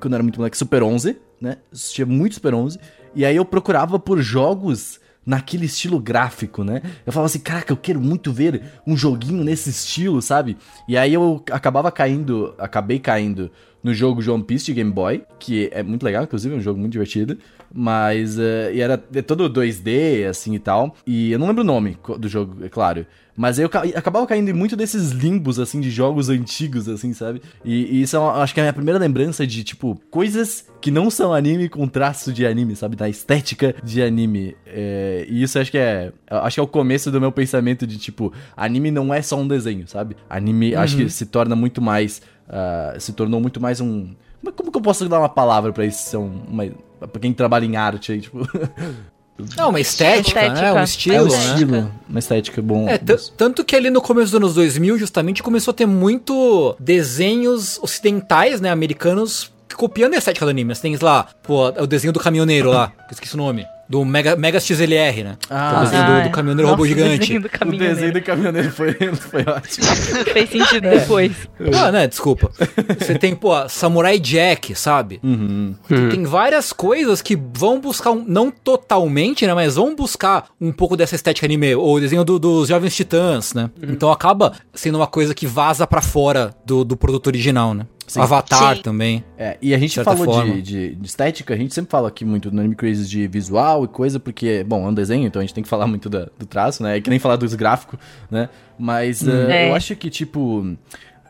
[0.00, 1.58] Quando eu era muito moleque, Super 11, né?
[1.72, 2.78] Assistia muito Super 11.
[3.14, 6.82] E aí eu procurava por jogos naquele estilo gráfico, né?
[7.06, 10.56] Eu falava assim, caraca, eu quero muito ver um joguinho nesse estilo, sabe?
[10.88, 13.50] E aí eu acabava caindo, acabei caindo
[13.82, 16.78] no jogo One Piece de Game Boy, que é muito legal, inclusive, é um jogo
[16.78, 17.36] muito divertido.
[17.74, 20.94] Mas, eh, e era é todo 2D, assim, e tal.
[21.06, 23.06] E eu não lembro o nome do jogo, é claro.
[23.36, 27.12] Mas aí eu ca- acabava caindo em muito desses limbos, assim, de jogos antigos, assim,
[27.14, 27.40] sabe?
[27.64, 30.66] E, e isso é, uma- acho que é a minha primeira lembrança de, tipo, coisas
[30.80, 32.94] que não são anime com traço de anime, sabe?
[32.94, 34.54] Da estética de anime.
[34.66, 36.12] É, e isso acho que é.
[36.28, 39.48] Acho que é o começo do meu pensamento de, tipo, anime não é só um
[39.48, 40.16] desenho, sabe?
[40.28, 42.20] Anime acho que se torna muito mais.
[42.48, 44.14] ah, se tornou muito mais um
[44.56, 46.66] como que eu posso dar uma palavra pra isso um, uma,
[47.06, 48.38] pra quem trabalha em arte aí, tipo.
[49.56, 50.60] Não, uma estética, Estética.
[50.62, 50.72] né?
[50.72, 51.36] Um É, estilo, é um né?
[51.38, 52.88] estilo, uma estética bom.
[52.88, 52.98] É,
[53.36, 58.60] tanto que ali no começo dos anos 2000, justamente, começou a ter muito desenhos ocidentais,
[58.60, 60.74] né, americanos, copiando a estética do anime.
[60.74, 63.66] Você tem lá, pô, o desenho do caminhoneiro lá, que eu esqueci o nome.
[63.92, 65.36] Do Mega, Mega XLR, né?
[65.50, 67.18] Ah, é o desenho do, do caminhoneiro robô o gigante.
[67.18, 67.94] desenho do o caminhoneiro.
[67.94, 68.94] desenho do caminhoneiro foi,
[69.30, 69.86] foi ótimo.
[70.32, 71.32] Fez sentido depois.
[71.78, 72.50] Ah, né, desculpa.
[72.98, 75.20] Você tem, pô, Samurai Jack, sabe?
[75.22, 75.74] Uhum.
[76.10, 80.96] Tem várias coisas que vão buscar, um, não totalmente, né, mas vão buscar um pouco
[80.96, 83.68] dessa estética anime, ou o desenho do- dos Jovens Titãs, né?
[83.82, 87.84] Então acaba sendo uma coisa que vaza pra fora do, do produto original, né?
[88.06, 88.20] Sim.
[88.20, 88.82] Avatar Sim.
[88.82, 89.24] também.
[89.38, 92.50] É, e a gente falou de, de, de estética, a gente sempre fala aqui muito
[92.50, 95.54] no Anime Crazy de visual e coisa, porque, bom, é um desenho, então a gente
[95.54, 96.96] tem que falar muito da- do traço, né?
[96.98, 97.98] É que nem falar dos gráficos,
[98.30, 98.48] né?
[98.78, 99.70] Mas uh, É.
[99.70, 100.76] eu acho que, tipo.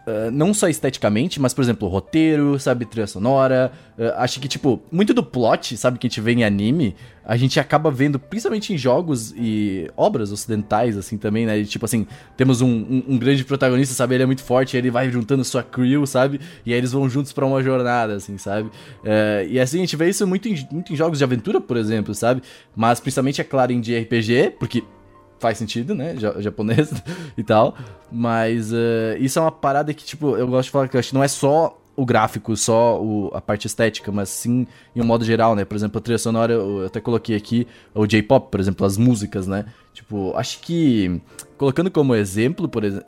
[0.06, 3.72] Uh, não só esteticamente, mas, por exemplo, roteiro, sabe, trilha sonora.
[3.98, 7.36] uh, acho que, tipo, muito do plot, sabe, que a gente vê em anime, a
[7.36, 11.58] gente acaba vendo, principalmente em jogos e obras ocidentais, assim, também, né?
[11.58, 14.14] E, tipo assim, temos um, um- um grande protagonista, sabe?
[14.16, 16.40] Ele é muito forte, ele vai juntando sua crew, sabe?
[16.66, 18.70] E aí eles vão juntos pra uma jornada, assim, sabe?
[19.04, 21.76] É, e assim, a gente vê isso muito em, muito em jogos de aventura, por
[21.76, 22.42] exemplo, sabe?
[22.74, 24.82] Mas principalmente, é claro, em de RPG, porque
[25.42, 26.14] faz sentido, né?
[26.16, 26.90] Ja- japonês
[27.36, 27.76] e tal.
[28.10, 31.14] Mas eh, isso é uma parada que, tipo, eu gosto de falar que acho que
[31.14, 35.24] não é só o gráfico, só o- a parte estética, mas sim em um modo
[35.24, 35.64] geral, né?
[35.64, 39.46] Por exemplo, a trilha sonora, eu até coloquei aqui o J-pop, por exemplo, as músicas,
[39.46, 39.66] né?
[39.92, 41.20] Tipo, acho que,
[41.58, 43.04] colocando como exemplo, por exemplo,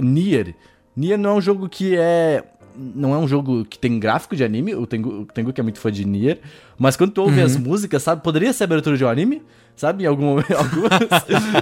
[0.00, 0.54] Nier.
[0.96, 2.44] Nier não é um jogo que é
[2.76, 5.64] não é um jogo que tem gráfico de anime, o Tengu, o Tengu que é
[5.64, 6.40] muito fã de Nier,
[6.78, 9.42] mas quando tu ouve as músicas, sabe, poderia ser abertura de um anime,
[9.76, 10.92] sabe, em algum momento, algumas,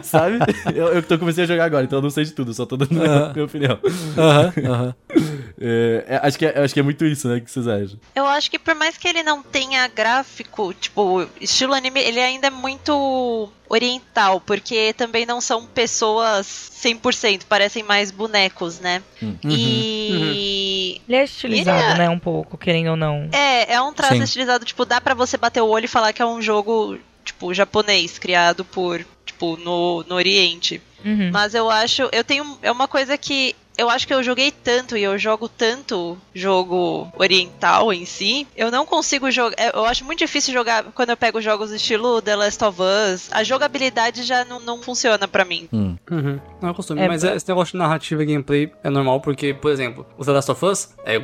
[0.02, 0.38] sabe?
[0.74, 2.76] Eu, eu tô comecei a jogar agora, então eu não sei de tudo, só tô
[2.76, 3.78] dando minha, minha opinião.
[4.16, 4.94] Aham, aham.
[5.10, 7.98] É, é, acho, que é, acho que é muito isso, né, que vocês acham?
[8.14, 12.46] Eu acho que por mais que ele não tenha gráfico, tipo, estilo anime, ele ainda
[12.46, 16.46] é muito oriental, porque também não são pessoas
[16.82, 19.02] 100%, parecem mais bonecos, né?
[19.22, 19.36] Hum.
[19.44, 23.28] E Ele é estilizado, Ele é- né, um pouco, querendo ou não.
[23.32, 24.22] é, é um traço Sim.
[24.22, 27.52] estilizado, tipo, dá pra você bater o olho e falar que é um jogo, tipo,
[27.54, 30.80] japonês, criado por, tipo, no, no Oriente.
[31.04, 31.30] Uhum.
[31.32, 34.96] Mas eu acho, eu tenho, é uma coisa que eu acho que eu joguei tanto
[34.96, 40.18] e eu jogo tanto jogo oriental em si, eu não consigo jogar, eu acho muito
[40.18, 44.60] difícil jogar quando eu pego jogos estilo The Last of Us, a jogabilidade já não,
[44.60, 45.68] não funciona pra mim.
[45.72, 45.96] Hum.
[46.10, 46.40] Uhum.
[46.60, 49.54] Não é costume, É, mas é- esse negócio de narrativa e gameplay é normal porque,
[49.54, 51.16] por exemplo, o The Last of Us é,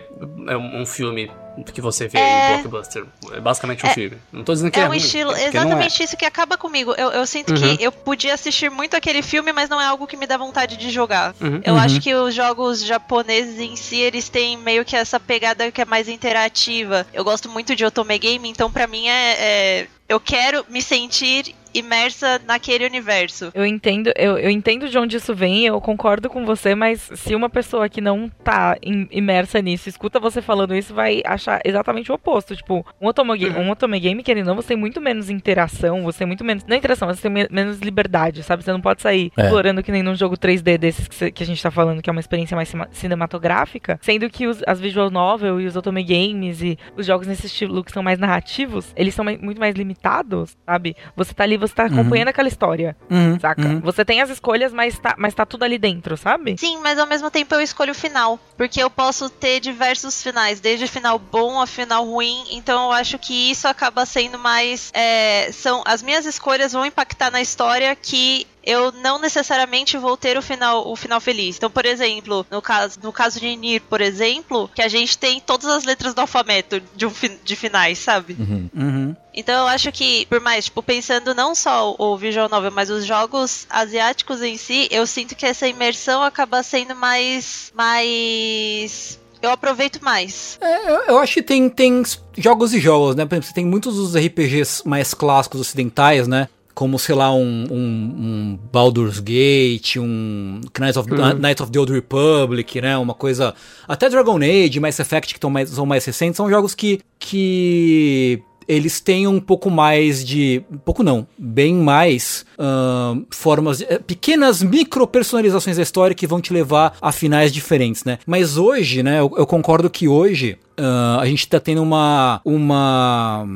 [0.49, 1.31] é um filme
[1.73, 2.55] que você vê É.
[2.59, 3.05] em blockbuster.
[3.33, 4.19] É basicamente um filme.
[4.33, 5.47] Não tô dizendo que é, É um ruim, estilo, não é.
[5.47, 6.95] exatamente isso que acaba comigo.
[6.97, 7.77] Eu, eu sinto Uhum.
[7.77, 10.77] que eu podia assistir muito aquele filme, mas não é algo que me dá vontade
[10.77, 11.35] de jogar.
[11.41, 11.61] Uhum.
[11.65, 15.81] Eu acho que os jogos japoneses em si, eles têm meio que essa pegada que
[15.81, 17.07] é mais interativa.
[17.13, 21.56] Eu gosto muito de Otome Game, então pra mim é, é- eu quero me sentir
[21.79, 23.51] imersa naquele universo.
[23.55, 27.35] Eu entendo, eu, eu entendo de onde isso vem, eu concordo com você, mas se
[27.35, 32.11] uma pessoa que não tá im- imersa nisso escuta você falando isso, vai achar exatamente
[32.11, 32.55] o oposto.
[32.57, 36.03] Tipo, um otome, ga- um otome game, querendo ou não, você tem muito menos interação,
[36.03, 36.65] você tem muito menos.
[36.65, 38.63] Não interação, mas você tem me- menos liberdade, sabe?
[38.65, 39.43] Você não pode sair É.
[39.43, 42.09] explorando que nem num jogo 3D desses que, cê- que a gente tá falando, que
[42.11, 46.61] é uma experiência mais cinematográfica, sendo que os- as visual novel e os otome games
[46.63, 50.57] e os jogos nesse estilo que são mais narrativos, eles são mai- muito mais limitados,
[50.65, 50.97] sabe?
[51.17, 52.97] Você tá ali, você tá acompanhando aquela história.
[53.11, 53.63] Uhum, Saca?
[53.63, 53.81] uhum.
[53.81, 56.57] Você tem as escolhas, mas tá, mas tá tudo ali dentro, sabe?
[56.59, 58.39] Sim, mas ao mesmo tempo eu escolho o final.
[58.57, 62.45] Porque eu posso ter diversos finais, desde final bom a final ruim.
[62.51, 64.91] Então eu acho que isso acaba sendo mais.
[64.95, 68.47] é, são As minhas escolhas vão impactar na história que.
[68.67, 71.57] Eu não necessariamente vou ter o final, o final feliz.
[71.57, 75.39] Então, por exemplo, no caso, no caso de Nir, por exemplo, que a gente tem
[75.41, 78.37] todas as letras do alfabeto de, um, fi- de finais, sabe?
[78.39, 78.69] Uhum.
[78.75, 79.17] Uhum.
[79.33, 83.05] Então eu acho que, por mais, tipo, pensando não só o visual novel, mas os
[83.05, 87.71] jogos asiáticos em si, eu sinto que essa imersão acaba sendo mais.
[87.75, 89.19] mais.
[89.43, 90.59] Eu aproveito mais.
[90.61, 92.03] É, eu, eu acho que tem, tem
[92.37, 93.25] jogos e jogos, né?
[93.27, 96.49] Por exemplo, você tem muitos dos RPGs mais clássicos ocidentais, né?
[96.77, 101.09] Como, sei lá, um, um, um Baldur's Gate, um Knights of,
[101.41, 102.99] Knights of the Old Republic, né?
[102.99, 103.55] Uma coisa.
[103.89, 107.01] Até Dragon Age, Mass Effect, que tão mais, são mais recentes, são jogos que.
[107.19, 110.63] que eles têm um pouco mais de.
[110.71, 113.79] Um pouco não, bem mais ahn, formas.
[113.79, 118.19] de- eh, pequenas micro personalizações da história que vão te levar a finais diferentes, né?
[118.27, 122.41] Mas hoje, né, eu, eu concordo que hoje ah, a gente tá tendo uma.
[122.45, 123.47] uma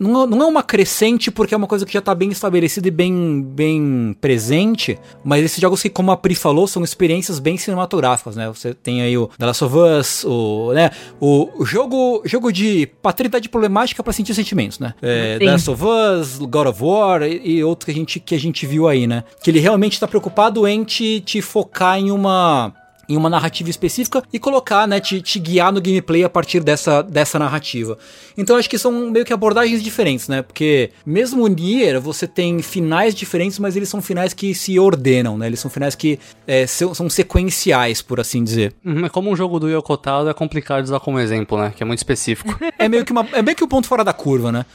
[0.00, 2.90] não, não é uma crescente porque é uma coisa que já tá bem estabelecida e
[2.90, 8.36] bem, bem presente, mas esses jogos que, como a Pri falou, são experiências bem cinematográficas,
[8.36, 8.48] né?
[8.48, 13.48] Você tem aí o The Last of Us, o, né, o jogo, jogo de paternidade
[13.48, 14.94] problemática para sentir sentimentos, né?
[15.02, 18.34] É, The Last of Us, God of War e, e outros que a, gente, que
[18.34, 19.24] a gente viu aí, né?
[19.42, 22.72] Que ele realmente tá preocupado em te, te focar em uma
[23.08, 27.02] em uma narrativa específica e colocar, né, te, te, guiar no gameplay a partir dessa,
[27.02, 27.98] dessa narrativa.
[28.36, 30.42] Então acho que são meio que abordagens diferentes, né?
[30.42, 35.38] Porque mesmo o Nier, você tem finais diferentes, mas eles são finais que se ordenam,
[35.38, 35.46] né?
[35.46, 38.74] Eles são finais que é, são, são, sequenciais, por assim dizer.
[38.84, 41.72] Uhum, como um jogo do Yoko Taro é complicado de usar como exemplo, né?
[41.74, 42.58] Que é muito específico.
[42.78, 44.66] é meio que uma, é meio que o um ponto fora da curva, né?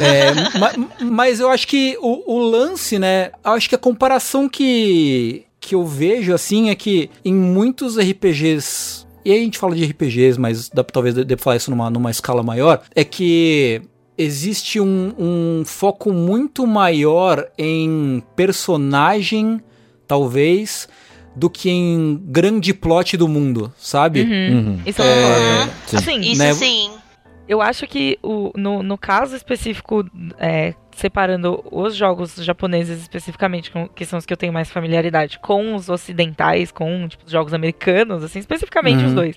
[0.00, 3.30] É, mas, mas eu acho que o, o lance, né?
[3.42, 9.32] Acho que a comparação que que eu vejo assim é que em muitos RPGs e
[9.32, 12.10] aí a gente fala de RPGs, mas dá, talvez dê pra falar isso numa, numa
[12.10, 13.80] escala maior, é que
[14.18, 19.62] existe um, um, foco muito maior em personagem,
[20.06, 20.86] talvez,
[21.34, 24.20] do que em grande plot do mundo, sabe?
[24.20, 24.56] Uhum.
[24.56, 24.80] Uhum.
[24.84, 25.70] Isso é...
[25.94, 26.52] Assim, isso né?
[26.52, 26.90] sim.
[27.48, 30.04] Eu acho que o, no, no caso específico
[30.38, 35.74] é, separando os jogos japoneses especificamente, que são os que eu tenho mais familiaridade, com
[35.74, 39.06] os ocidentais, com tipo, os jogos americanos, assim, especificamente uhum.
[39.06, 39.36] os dois.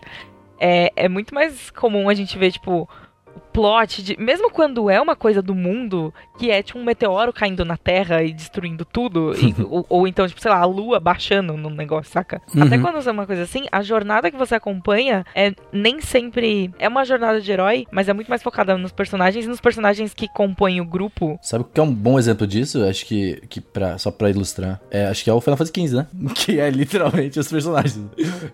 [0.60, 2.90] É, é muito mais comum a gente ver, tipo,
[3.38, 4.18] plot de.
[4.20, 8.24] Mesmo quando é uma coisa do mundo, que é tipo um meteoro caindo na Terra
[8.24, 12.12] e destruindo tudo, e, ou, ou, então, tipo, sei lá, a lua baixando no negócio,
[12.12, 12.42] saca?
[12.54, 12.64] Uhum.
[12.64, 16.72] Até quando é uma coisa assim, a jornada que você acompanha é nem sempre.
[16.80, 20.14] É uma jornada de herói, mas é muito mais focada nos personagens e nos personagens
[20.14, 21.40] que compõem o grupo.
[21.42, 22.84] Sabe o que é um bom exemplo disso?
[22.84, 24.80] Acho que, que pra, só pra ilustrar.
[24.90, 26.08] É, acho que é o Final Fantasy XV, né?
[26.38, 28.00] Que é literalmente os personagens.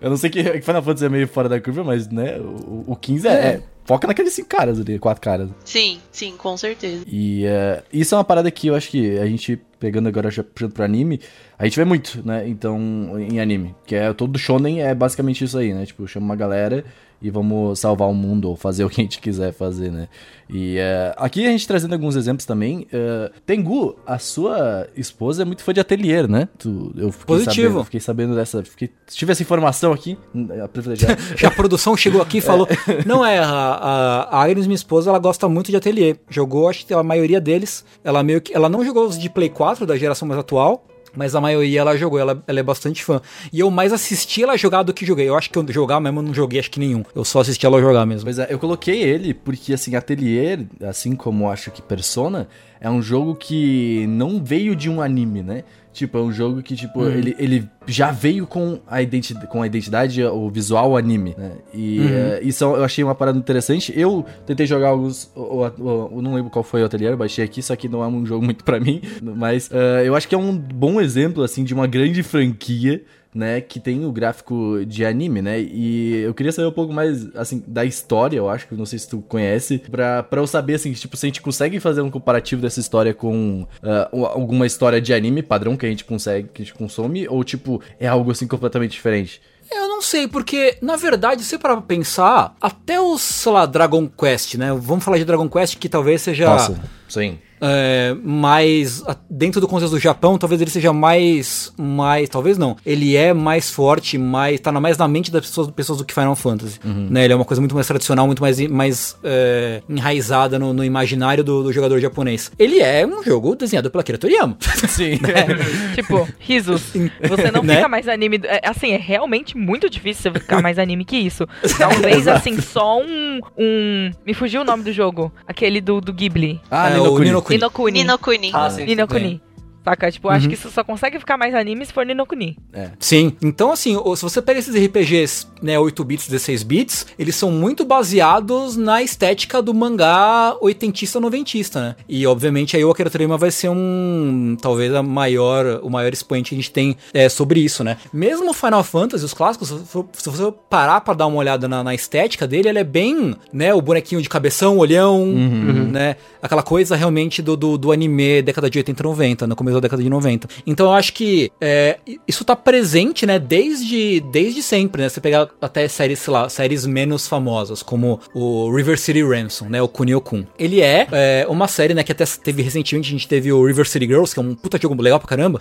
[0.00, 2.96] Eu não sei que Final Fantasy é meio fora da curva, mas, né, o, o
[2.96, 5.50] 15 é, é, é foca naqueles cinco caras ali, quatro caras.
[5.64, 7.04] Sim, sim, com certeza.
[7.06, 10.42] E uh, isso é uma parada que eu acho que a gente, pegando agora já
[10.42, 11.20] puxando pro anime,
[11.58, 12.48] a gente vê muito, né?
[12.48, 12.78] Então,
[13.18, 13.74] em anime.
[13.86, 15.86] Que é todo shonen é basicamente isso aí, né?
[15.86, 16.84] Tipo, chama uma galera
[17.24, 20.08] e vamos salvar o mundo ou fazer o que a gente quiser fazer, né?
[20.48, 22.86] E uh, aqui a gente trazendo alguns exemplos também.
[22.92, 26.46] Uh, Tengu, a sua esposa é muito fã de ateliê, né?
[26.58, 27.68] Tu, eu fiquei Positivo.
[27.68, 28.62] Sabendo, fiquei sabendo dessa.
[28.62, 30.18] Fiquei, tive essa informação aqui,
[30.62, 31.16] a privilegiada.
[31.44, 32.68] A produção chegou aqui e falou:
[33.06, 36.16] Não é, a, a, a Agnes, minha esposa, ela gosta muito de ateliê.
[36.28, 37.84] Jogou, acho que a maioria deles.
[38.02, 38.54] Ela meio que.
[38.54, 41.96] Ela não jogou os de Play 4 da geração mais atual mas a maioria ela
[41.96, 43.20] jogou, ela, ela é bastante fã.
[43.52, 45.28] E eu mais assisti ela jogar do que joguei.
[45.28, 47.04] Eu acho que eu jogar mesmo não joguei, acho que nenhum.
[47.14, 48.24] Eu só assisti ela jogar mesmo.
[48.24, 52.48] Pois é, eu coloquei ele porque, assim, Atelier, assim como acho que Persona,
[52.80, 55.64] é um jogo que não veio de um anime, né?
[55.94, 57.08] Tipo, é um jogo que, tipo, uhum.
[57.08, 61.52] ele, ele já veio com a, identidade, com a identidade, o visual anime, né?
[61.72, 62.06] E uhum.
[62.06, 63.92] uh, isso eu achei uma parada interessante.
[63.96, 65.30] Eu tentei jogar alguns.
[65.36, 68.26] Eu não lembro qual foi o ateliê, eu baixei aqui, só que não é um
[68.26, 69.00] jogo muito para mim.
[69.22, 73.04] Mas uh, eu acho que é um bom exemplo, assim, de uma grande franquia
[73.34, 75.60] né, que tem o gráfico de anime, né?
[75.60, 78.98] E eu queria saber um pouco mais, assim, da história, eu acho, que não sei
[78.98, 82.10] se tu conhece, pra, pra eu saber, assim, tipo, se a gente consegue fazer um
[82.10, 86.62] comparativo dessa história com uh, alguma história de anime padrão que a gente consegue, que
[86.62, 89.42] a gente consome, ou, tipo, é algo, assim, completamente diferente?
[89.72, 94.54] Eu não sei, porque, na verdade, se para pensar, até os, sei lá, Dragon Quest,
[94.54, 94.72] né?
[94.72, 96.46] Vamos falar de Dragon Quest, que talvez seja...
[96.46, 96.80] Nossa,
[97.14, 102.76] sim é, mais dentro do contexto do Japão, talvez ele seja mais, mais, talvez não,
[102.84, 106.36] ele é mais forte, mais tá mais na mente das pessoas, pessoas do que Final
[106.36, 107.08] Fantasy, uhum.
[107.10, 107.24] né?
[107.24, 111.42] Ele é uma coisa muito mais tradicional, muito mais, mais é, enraizada no, no imaginário
[111.42, 112.52] do, do, jogador japonês.
[112.58, 114.56] Ele é um jogo desenhado pela Akira Toriyama.
[114.88, 115.18] Sim.
[115.22, 115.46] né?
[115.94, 116.92] tipo, risos.
[117.28, 117.76] Você não né?
[117.76, 121.46] fica mais anime, é, assim, é realmente muito difícil você ficar mais anime que isso.
[121.78, 126.60] Talvez assim só um, um, me fugiu o nome do jogo, aquele do, do Ghibli.
[126.70, 127.56] Ah, é, o Ninokuni.
[127.56, 127.98] Ninokuni.
[128.02, 128.50] Ninokuni.
[128.54, 128.86] Ah, sim.
[128.86, 129.40] Ninokuni.
[129.84, 130.10] Saca?
[130.10, 130.34] Tipo, uhum.
[130.34, 132.56] acho que isso só consegue ficar mais anime se for Ninokuni.
[132.72, 132.90] É.
[132.98, 133.36] Sim.
[133.42, 137.84] Então, assim, se você pega esses RPGs, né, 8 bits, 16 bits, eles são muito
[137.84, 141.96] baseados na estética do mangá oitentista noventista, né?
[142.08, 146.50] E, obviamente, aí o Akira Toriyama vai ser um, talvez, a maior, o maior expoente
[146.50, 147.98] que a gente tem é, sobre isso, né?
[148.12, 152.46] Mesmo Final Fantasy, os clássicos, se você parar pra dar uma olhada na, na estética
[152.46, 155.90] dele, ele é bem, né, o bonequinho de cabeção, olhão, uhum.
[155.90, 156.16] né?
[156.42, 159.80] Aquela coisa realmente do, do, do anime década de 80 e 90, no começo da
[159.80, 160.48] década de 90.
[160.66, 165.08] Então eu acho que é, isso tá presente, né, desde, desde sempre, né?
[165.08, 169.80] Você pegar até séries, sei lá, séries menos famosas, como o River City Ransom, né,
[169.82, 170.44] o Kunio-kun.
[170.58, 173.86] Ele é, é, uma série, né, que até teve recentemente, a gente teve o River
[173.88, 175.60] City Girls, que é um puta jogo legal pra caramba,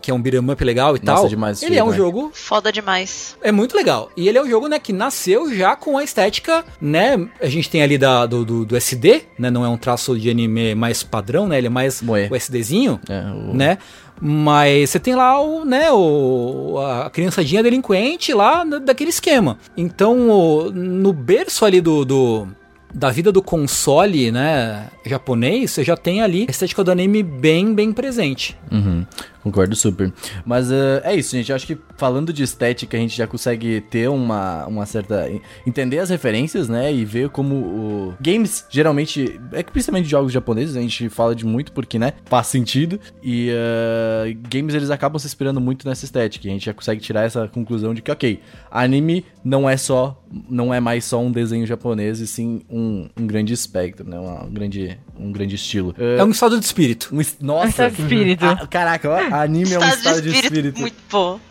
[0.00, 1.02] que é um beat'em up legal e Hum.
[1.04, 1.28] Nossa, tal.
[1.28, 1.96] demais ele é jogo, um né?
[1.96, 3.36] jogo Foda demais.
[3.42, 4.10] é muito legal.
[4.16, 7.28] E ele é um jogo, né, que nasceu já com a estética, né?
[7.40, 9.50] A gente tem ali da, do, do, do SD, né?
[9.50, 11.58] Não é um traço de anime mais padrão, né?
[11.58, 12.28] Ele é mais Moe.
[12.30, 13.78] o SDzinho, É, o- né?
[14.20, 19.58] Mas você tem lá o, né, o, a criançadinha delinquente lá daquele esquema.
[19.76, 22.46] Então, o- no berço ali do, do-
[22.94, 27.74] da vida do console, né, japonês, você já tem ali a estética do anime bem,
[27.74, 28.56] bem presente.
[28.70, 29.04] Uhum,
[29.42, 30.12] concordo super.
[30.44, 31.50] Mas eh, é isso, gente.
[31.50, 35.28] Eu acho que falando de estética, a gente já consegue ter uma, uma certa.
[35.66, 36.92] entender as referências, né?
[36.92, 38.14] E ver como o.
[38.20, 39.40] Games, geralmente.
[39.52, 42.12] É que principalmente jogos japoneses, a gente fala de muito porque, né?
[42.26, 42.98] Faz sentido.
[43.22, 46.46] E eh, games eles acabam se inspirando muito nessa estética.
[46.46, 50.18] E a gente já consegue tirar essa conclusão de que, ok, anime não é só.
[50.48, 54.18] Não é mais só um desenho japonês, e sim um, um grande espectro, né?
[54.18, 55.94] Uma- um, grande, um grande estilo.
[55.98, 57.10] Eh, É um estado de espírito.
[57.12, 57.68] um nossa!
[57.68, 58.44] Estado de espírito.
[58.44, 60.80] Ah, caraca, ó, anime é um estado de espírito.
[60.80, 61.38] muito bom.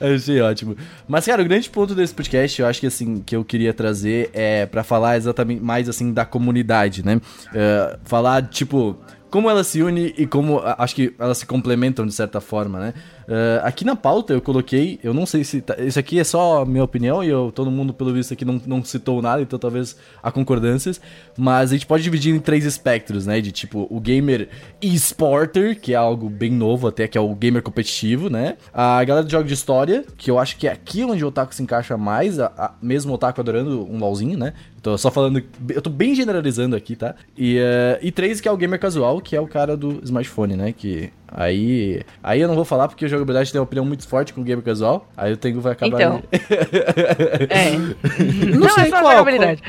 [0.00, 0.76] Achei ótimo.
[1.08, 4.30] Mas, cara, o grande ponto desse podcast, eu acho que assim, que eu queria trazer
[4.32, 7.20] é pra falar exatamente mais assim da comunidade, né?
[7.54, 8.96] É, falar, tipo,
[9.30, 12.94] como ela se une e como acho que elas se complementam de certa forma, né?
[13.28, 15.60] É, aqui na pauta eu coloquei, eu não sei se.
[15.60, 18.60] tá- isso aqui é só minha opinião e eu, todo mundo, pelo visto, aqui não,
[18.66, 21.00] não citou nada, então talvez há concordâncias.
[21.36, 23.40] Mas a gente pode dividir em três espectros, né?
[23.40, 24.48] De tipo, o gamer
[24.80, 28.56] e-sporter, que é algo bem novo até, que é o gamer competitivo, né?
[28.72, 31.54] A galera de jogos de história, que eu acho que é aqui onde o otaku
[31.54, 34.52] se encaixa mais, a, a- mesmo o otaku adorando um LOLzinho, né?
[34.82, 37.14] Tô só falando, eu tô bem generalizando aqui, tá?
[37.38, 40.56] E, eh, e três, que é o gamer casual, que é o cara do smartphone,
[40.56, 40.72] né?
[40.72, 42.02] Que aí.
[42.20, 44.44] Aí eu não vou falar porque a jogabilidade tem uma opinião muito forte com o
[44.44, 45.08] gamer casual.
[45.16, 46.00] Aí o Tengu vai acabar.
[46.00, 46.22] Então.
[47.48, 47.70] É.
[48.58, 49.62] Não, sei é só qual, jogabilidade.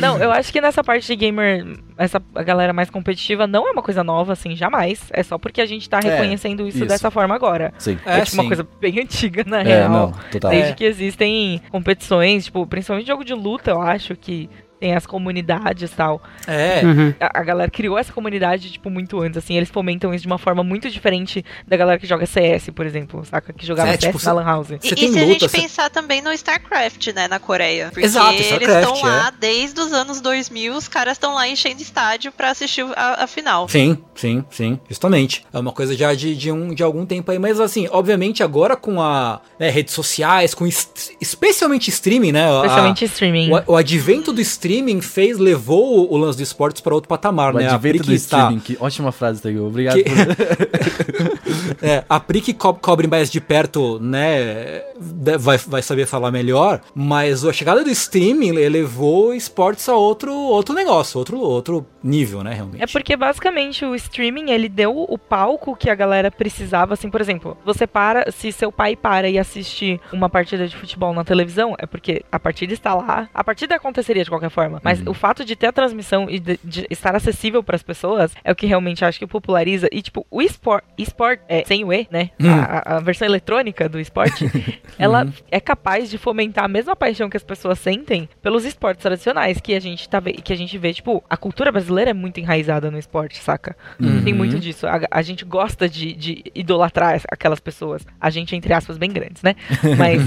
[0.00, 1.64] Não, eu acho que nessa parte de gamer,
[1.96, 5.00] essa galera mais competitiva não é uma coisa nova, assim, jamais.
[5.12, 6.86] É só porque a gente tá É, reconhecendo isso, isso.
[6.86, 7.72] dessa forma agora.
[7.78, 7.98] Sim.
[8.04, 8.48] É, É, tipo uma sim.
[8.48, 9.90] coisa bem antiga, na É, real.
[9.90, 10.50] não, total.
[10.50, 10.74] Desde É.
[10.74, 14.48] que existem competições, tipo, principalmente jogo de luta, eu acho que
[14.86, 16.22] tem as comunidades e tal.
[16.46, 16.80] É,
[17.20, 20.38] A, a galera criou essa comunidade, tipo, muito antes, assim, eles fomentam isso de uma
[20.38, 23.52] forma muito diferente da galera que joga CS, por exemplo, saca?
[23.52, 24.70] Que jogava É, CS tipo, na Lan House.
[24.70, 27.88] E, e se a luta, gente você- pensar também no StarCraft, né, na Coreia.
[27.92, 32.30] Porque Exato, eles estão lá desde os anos 2000, os caras estão lá enchendo estádio
[32.30, 33.68] pra assistir a, a final.
[33.68, 35.44] Sim, sim, sim, justamente.
[35.52, 38.76] É uma coisa já de, de, um, de algum tempo aí, mas assim, obviamente agora
[38.76, 42.46] com a né, redes sociais, com es- especialmente streaming, né?
[42.48, 43.50] a- Especialmente streaming.
[43.66, 47.58] o, o advento do streaming fez, levou o, lance do esportes para outro patamar, O
[47.58, 47.68] né?
[47.68, 48.58] A Pri do que tá- streaming.
[48.60, 49.66] Que ótima frase, Tengu.
[49.66, 50.16] Obrigado Que- por.
[51.82, 56.30] É, a Pri que co cobre mais de perto, né, de- vai, vai saber falar
[56.30, 62.42] melhor, mas a chegada do streaming levou esportes a outro, outro negócio, outro, outro nível,
[62.42, 62.82] né, realmente.
[62.82, 67.20] É porque basicamente o streaming ele deu o palco que a galera precisava, assim, por
[67.20, 71.74] exemplo, você para, se seu pai para e assiste uma partida de futebol na televisão,
[71.78, 75.44] é porque a partida está lá, a partida aconteceria de qualquer forma, mas o fato
[75.44, 78.64] de ter a transmissão e de, de estar acessível para as pessoas é o que
[78.66, 82.30] realmente acho que populariza e tipo, o esport, esport é, sem o E, né?
[82.40, 82.46] Hum.
[82.50, 84.46] A, a- versão eletrônica do esporte,
[84.98, 89.60] ela é capaz de fomentar a mesma paixão que as pessoas sentem pelos esportes tradicionais
[89.60, 92.90] que a gente tá que a gente vê, tipo, a cultura brasileira é muito enraizada
[92.90, 93.76] no esporte, saca?
[94.24, 94.86] Tem muito disso.
[94.86, 98.06] A, a gente gosta de, de idolatrar aquelas pessoas.
[98.20, 99.54] A gente, entre aspas, bem grandes, né?
[99.98, 100.22] Mas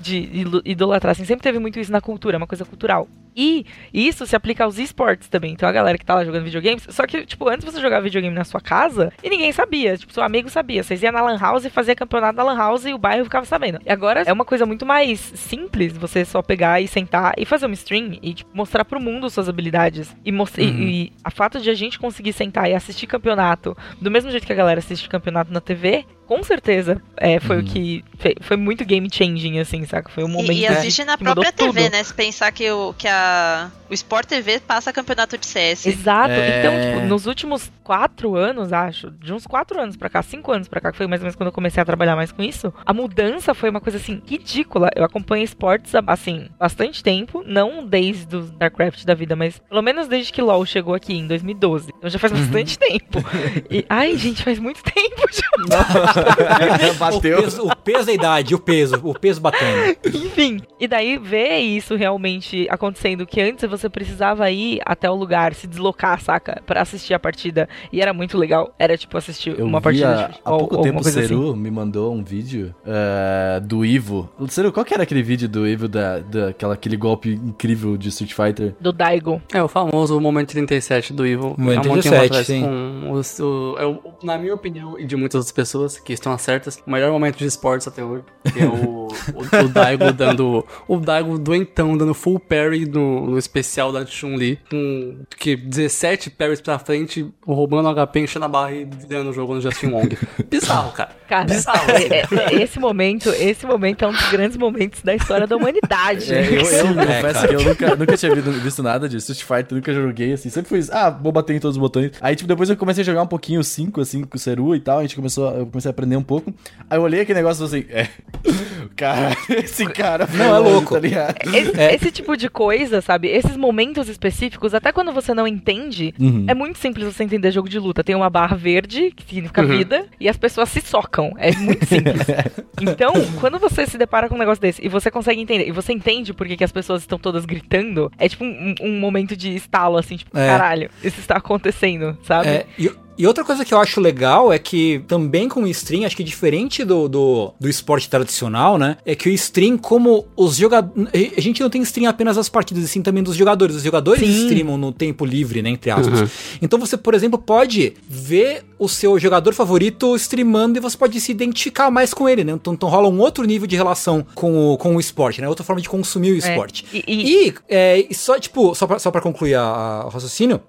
[0.00, 3.08] de ilu- idolatrar, assim, sempre teve muito isso na cultura, é uma coisa cultural.
[3.36, 5.52] E isso se aplica aos esportes também.
[5.52, 6.86] Então a galera que tá lá jogando videogames.
[6.90, 9.96] Só que, tipo, antes você jogava videogame na sua casa e ninguém sabia.
[9.96, 10.82] Tipo, seu amigo sabia.
[10.82, 13.46] Vocês iam na Lan House e fazia campeonato na Lan House e o bairro ficava
[13.46, 13.80] sabendo.
[13.84, 17.66] E agora é uma coisa muito mais simples você só pegar e sentar e fazer
[17.66, 20.14] uma stream e tipo, mostrar pro mundo suas habilidades.
[20.24, 20.66] E, mostra e-
[21.04, 24.52] e a fato de a gente conseguir sentar e assistir campeonato do mesmo jeito que
[24.52, 26.04] a galera assiste campeonato na TV.
[26.26, 30.08] Com certeza é, foi o que fe- foi muito game changing, assim, saca?
[30.10, 31.92] Foi um momento E, e assiste na que própria TV, tudo.
[31.92, 32.02] né?
[32.02, 35.86] Se pensar que o, que a, o Sport TV passa campeonato de CS.
[35.86, 36.30] Exato.
[36.32, 36.58] É.
[36.60, 40.68] Então, tipo, nos últimos quatro anos, acho, de uns quatro anos pra cá, cinco anos
[40.68, 42.72] pra cá, que foi mais ou menos quando eu comecei a trabalhar mais com isso,
[42.84, 44.90] a mudança foi uma coisa, assim, ridícula.
[44.96, 50.08] Eu acompanho esportes assim, bastante tempo, não desde o StarCraft da vida, mas pelo menos
[50.08, 51.92] desde que LoL chegou aqui, em 2012.
[51.96, 53.24] Então já faz bastante tempo.
[53.70, 55.44] E, ai, gente, faz muito tempo já.
[56.94, 57.42] O Bateu.
[57.42, 59.96] peso, o peso da idade, o peso, o peso batendo.
[60.06, 65.14] Enfim, e daí ver isso realmente acontecendo, que antes você você precisava ir até o
[65.14, 66.62] lugar, se deslocar, saca?
[66.66, 67.68] Pra assistir a partida.
[67.92, 68.74] E era muito legal.
[68.78, 71.18] Era tipo assistir Eu uma partida há, de há futebol pouco ou tempo o coisa
[71.20, 71.28] assim.
[71.28, 74.30] Seru me mandou um vídeo eh, do Ivo.
[74.48, 78.32] Seru, qual que era aquele vídeo do Ivo da, daquela, aquele golpe incrível de Street
[78.32, 78.74] Fighter?
[78.80, 79.40] Do Daigo.
[79.52, 81.54] É o famoso momento 37 do Evil.
[81.58, 82.62] Momento há um tempo 37, atrás, sim.
[82.62, 86.36] Com os- o- é o- na minha opinião e de muitas outras pessoas que estão
[86.38, 88.24] certas, o melhor momento de esportes até hoje.
[88.52, 90.64] Que é o, o, o Daigo dando.
[90.88, 94.58] O Daigo doentão dando full parry no, no especial da Chun-Li.
[94.70, 99.54] Com que 17 parries pra frente, roubando HP, enchendo a barra e virando o jogo
[99.54, 100.16] no Justin Wong.
[100.50, 101.10] Bizarro, cara.
[101.28, 101.90] Cara, Bizarro.
[101.90, 106.32] é- é- esse momento, esse momento é um dos grandes momentos da história da humanidade.
[106.32, 107.48] É, eu, eu É, confesso cara.
[107.48, 110.48] que eu nunca, nunca tinha visto, visto nada de Street Fighter, nunca joguei assim.
[110.50, 112.12] Sempre fui, ah, vou bater em todos os botões.
[112.20, 114.74] Aí, tipo, depois eu comecei a jogar um pouquinho o 5, assim, com o Seru
[114.76, 114.98] e tal.
[114.98, 116.52] A gente começou, eu comecei a aprender um pouco.
[116.88, 118.08] Aí eu olhei aquele negócio e falei assim, é.
[118.96, 120.28] Cara, esse cara.
[120.32, 120.94] Não, é louco.
[120.94, 121.34] Tá ligado?
[121.52, 121.94] Esse, É.
[121.94, 123.28] esse tipo de coisa, sabe?
[123.28, 126.44] Esses momentos específicos, até quando você não entende, Uhum.
[126.48, 128.02] é muito simples você entender jogo de luta.
[128.04, 131.32] Tem uma barra verde, que significa vida, e as pessoas se socam.
[131.38, 132.26] É muito simples.
[132.80, 135.92] então, quando você se depara com um negócio desse e você consegue entender, e você
[135.92, 139.54] entende por que, que as pessoas estão todas gritando, é tipo um, um momento de
[139.54, 140.46] estalo, assim, tipo, É.
[140.48, 142.48] caralho, isso está acontecendo, sabe?
[142.48, 146.04] É, e, e outra coisa que eu acho legal é que também com o stream,
[146.04, 148.96] acho que diferente do, do, do esporte tradicional, né?
[149.04, 151.08] É que o stream, como os jogadores.
[151.36, 153.76] A gente não tem stream apenas das partidas, e sim também dos jogadores.
[153.76, 154.42] Os jogadores Sim.
[154.44, 155.70] streamam no tempo livre, né?
[155.70, 156.30] Entre aspas.
[156.60, 161.30] Então você, por exemplo, pode ver o seu jogador favorito streamando e você pode se
[161.30, 162.52] identificar mais com ele, né?
[162.52, 165.48] Então, então rola um outro nível de relação com o, com o esporte, né?
[165.48, 166.84] Outra forma de consumir o esporte.
[166.92, 170.60] E- e- E, é, só, tipo, só pra, só pra concluir a, a- o raciocínio,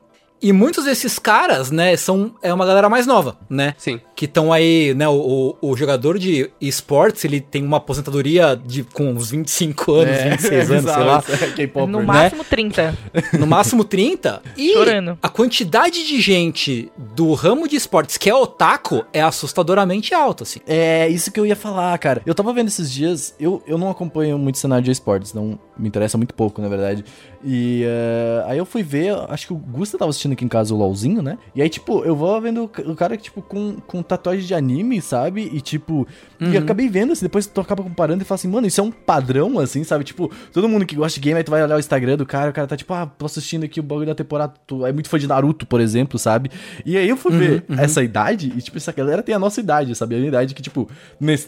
[0.41, 3.73] e muitos desses caras, né, são é uma galera mais nova, né?
[3.77, 3.99] Sim.
[4.15, 8.83] Que estão aí, né, o, o, o jogador de esportes, ele tem uma aposentadoria de
[8.83, 12.05] com uns 25 anos, 26 anos, sei lá, é K-popper, no né?
[12.05, 12.97] máximo 30.
[13.39, 14.41] no máximo 30.
[14.57, 15.17] E Chorando.
[15.21, 20.59] a quantidade de gente do ramo de esportes que é otaku é assustadoramente alta, assim.
[20.67, 22.21] É, isso que eu ia falar, cara.
[22.25, 25.87] Eu tava vendo esses dias, eu, eu não acompanho muito cenário de esportes, não me
[25.87, 27.03] interessa muito pouco, na verdade.
[27.43, 30.73] E eh, aí eu fui ver, acho que o Gusta tava assistindo aqui em casa
[30.73, 31.37] o LOLzinho, né?
[31.53, 34.53] E aí, tipo, eu vou vendo o ca- o cara, tipo, com, com tatuagem de
[34.55, 35.49] anime, sabe?
[35.53, 36.07] E, tipo,
[36.39, 38.83] e eu acabei vendo, assim, depois tu acaba comparando e fala assim, mano, isso é
[38.83, 40.03] um padrão, assim, sabe?
[40.03, 42.49] Tipo, todo mundo que gosta de game, aí tu vai olhar o Instagram do cara,
[42.49, 45.07] o cara tá tipo, ah, tô assistindo aqui o bagulho da temporada, tu é muito
[45.09, 46.49] fã de Naruto, por exemplo, sabe?
[46.85, 49.93] E aí eu fui ver essa idade, e, tipo, essa galera tem a nossa idade,
[49.95, 50.15] sabe?
[50.15, 50.89] A minha idade que, tipo,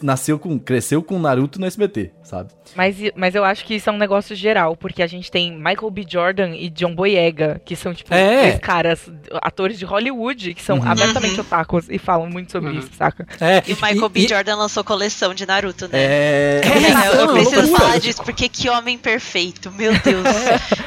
[0.02, 2.50] nasceu com, cresceu com Naruto no SBT, sabe?
[2.76, 5.90] Mas, mas eu acho que isso é um negócio geral, porque a gente tem Michael
[5.90, 6.04] B.
[6.08, 8.42] Jordan e John Boyega, que são, tipo, É.
[8.50, 9.10] dois caras,
[9.42, 13.26] atores de Hollywood, que são abertamente otakus e falam muito sobre isso, saca?
[13.40, 14.20] É, E o Michael B.
[14.20, 15.98] e- Jordan lançou coleção de Naruto, né?
[16.00, 16.60] É.
[16.64, 17.80] Eu- eu, então, preciso loucura.
[17.80, 20.24] falar disso, porque que homem perfeito, meu Deus.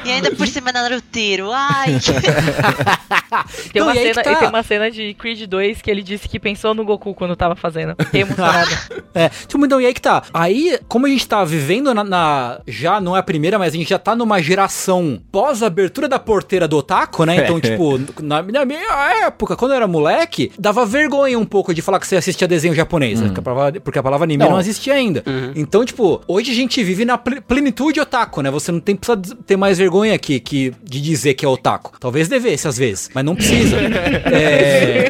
[0.04, 1.98] E ainda por cima é naruteiro, ai.
[2.00, 4.34] Tem, Então, uma cena, tá.
[4.36, 7.54] tem uma cena de Creed 2 que ele disse que pensou no Goku quando tava
[7.56, 7.94] fazendo.
[7.98, 8.70] Fiquei emocionada.
[9.14, 10.22] É, tipo, então, e aí que tá.
[10.32, 13.76] Aí, como a gente tá vivendo na, na- Já não é a primeira, mas a
[13.76, 17.36] gente já tá numa geração pós-abertura da porteira do Otaku, né?
[17.44, 18.80] Então, tipo, na, na minha
[19.24, 22.74] época, quando eu era moleque, dava vergonha um pouco de falar que você assistia desenho
[22.74, 23.26] japonês, né?
[23.28, 24.50] porque, a palavra, porque a palavra anime Não.
[24.52, 25.22] não, existia ainda.
[25.54, 28.50] Então, tipo, hoje a gente vive na pl- plenitude otaku, né?
[28.50, 31.92] Você não tem precisa ter mais vergonha que, que, de dizer que é otaku.
[31.98, 33.76] Talvez devesse às vezes, mas não precisa.
[34.32, 35.08] É,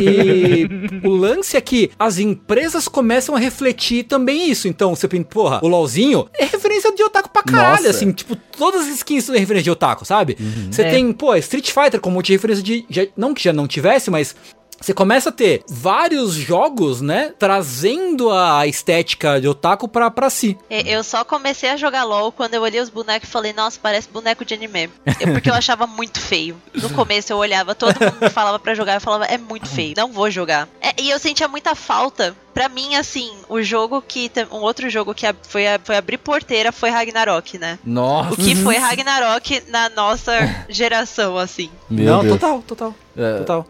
[0.00, 4.68] e o lance é que as empresas começam a refletir também isso.
[4.68, 7.90] Então, você pensa, porra, o LOLzinho é referência de otaku pra caralho, Nossa.
[7.90, 10.36] assim, tipo, todas as skins são referência de otaku, sabe?
[10.70, 10.90] Você É.
[10.90, 12.84] tem, pô, Street Fighter como de referência de.
[12.90, 14.34] já- não que já não tivesse, mas.
[14.80, 17.32] Você começa a ter vários jogos, né?
[17.38, 20.56] Trazendo a estética de otaku pra, pra si.
[20.70, 23.78] É, Eu só comecei a jogar LOL quando eu olhei os bonecos e falei, nossa,
[23.82, 24.88] parece boneco de anime.
[25.20, 26.56] Eu- porque eu achava muito feio.
[26.74, 29.94] No começo eu olhava, todo mundo me falava pra jogar, eu falava, é muito feio,
[29.96, 30.68] não vou jogar.
[30.80, 32.34] É, e eu sentia muita falta.
[32.54, 34.30] Pra mim, assim, o jogo que.
[34.50, 37.78] Um outro jogo que foi, foi abrir porteira foi Ragnarok, né?
[37.84, 38.32] Nossa.
[38.34, 40.32] O que foi Ragnarok na nossa
[40.68, 41.70] geração, assim.
[41.88, 42.34] Meu não, Deus.
[42.40, 43.66] total, total, É, total.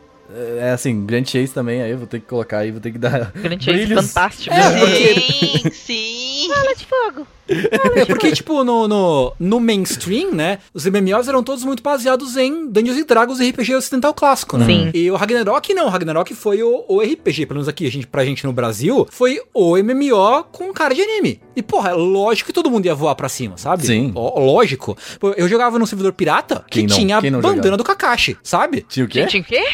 [0.61, 2.99] É assim, Grand Chase também, aí eu vou ter que colocar aí, vou ter que
[2.99, 3.33] dar.
[3.37, 4.07] Grande Chase brilhos.
[4.13, 4.55] fantástico.
[4.55, 6.49] Sim, sim.
[6.49, 7.27] Bola de fogo.
[7.49, 10.59] É porque, tipo, no, no, no mainstream, né?
[10.75, 14.67] Os MMOs eram todos muito baseados em Dungeons e Dragons e RPG ocidental clássico, né?
[14.67, 14.91] Sim.
[14.93, 15.87] E o Ragnarok não.
[15.87, 19.07] O Ragnarok foi o, o RPG, pelo menos aqui, a gente, pra gente no Brasil,
[19.11, 21.41] foi o MMO com cara de anime.
[21.57, 23.87] E, porra, é lógico que todo mundo ia voar pra cima, sabe?
[23.87, 24.13] Sim.
[24.15, 24.97] Ó, lógico.
[25.37, 26.95] Eu jogava num servidor pirata que não?
[26.95, 27.77] tinha a bandana jogava?
[27.79, 28.85] do Kakashi, sabe?
[28.89, 29.23] Tinha o quê?
[29.23, 29.65] Gente, o quê?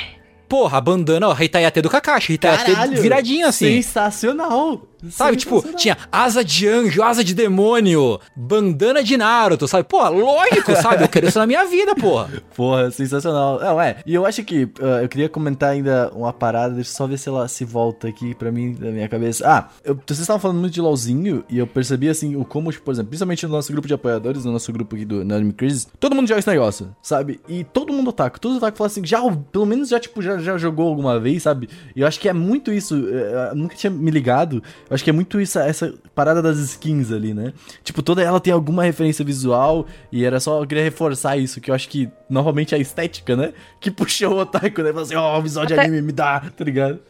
[0.48, 3.82] Porra, a bandana, ó, Hitayate do Kakashi, Hitayate Caralho, viradinho assim.
[3.82, 4.82] Sensacional.
[5.10, 9.84] Sabe, tipo, tinha asa de anjo, asa de demônio, bandana de Naruto, sabe?
[9.84, 11.04] Pô, lógico, sabe?
[11.04, 12.28] Eu quero isso na minha vida, porra.
[12.54, 13.58] Porra, sensacional.
[13.58, 13.96] Não, é.
[14.06, 17.18] E eu acho que uh, eu queria comentar ainda uma parada, deixa eu só ver
[17.18, 19.44] se ela se volta aqui pra mim, da minha cabeça.
[19.46, 22.84] Ah, eu, vocês estavam falando muito de LOLzinho e eu percebi assim, o como, tipo,
[22.84, 25.88] por exemplo, principalmente no nosso grupo de apoiadores, no nosso grupo aqui do Anime Crisis,
[25.98, 27.40] todo mundo joga esse negócio, sabe?
[27.48, 30.38] E todo mundo otaku, todos os otaku falam assim, já, pelo menos já, tipo, já,
[30.38, 31.68] já jogou alguma vez, sabe?
[31.94, 35.04] E eu acho que é muito isso, eh, eu nunca tinha me ligado, eu acho
[35.04, 37.52] que é muito isso, essa parada das skins ali, né?
[37.82, 41.70] Tipo, toda ela tem alguma referência visual e era só, eu queria reforçar isso, que
[41.70, 43.52] eu acho que, novamente, a estética, né?
[43.80, 44.88] Que puxou o otaku, né?
[44.90, 47.00] Falou assim, ó, oh, visual de Até- anime me dá, tá ligado?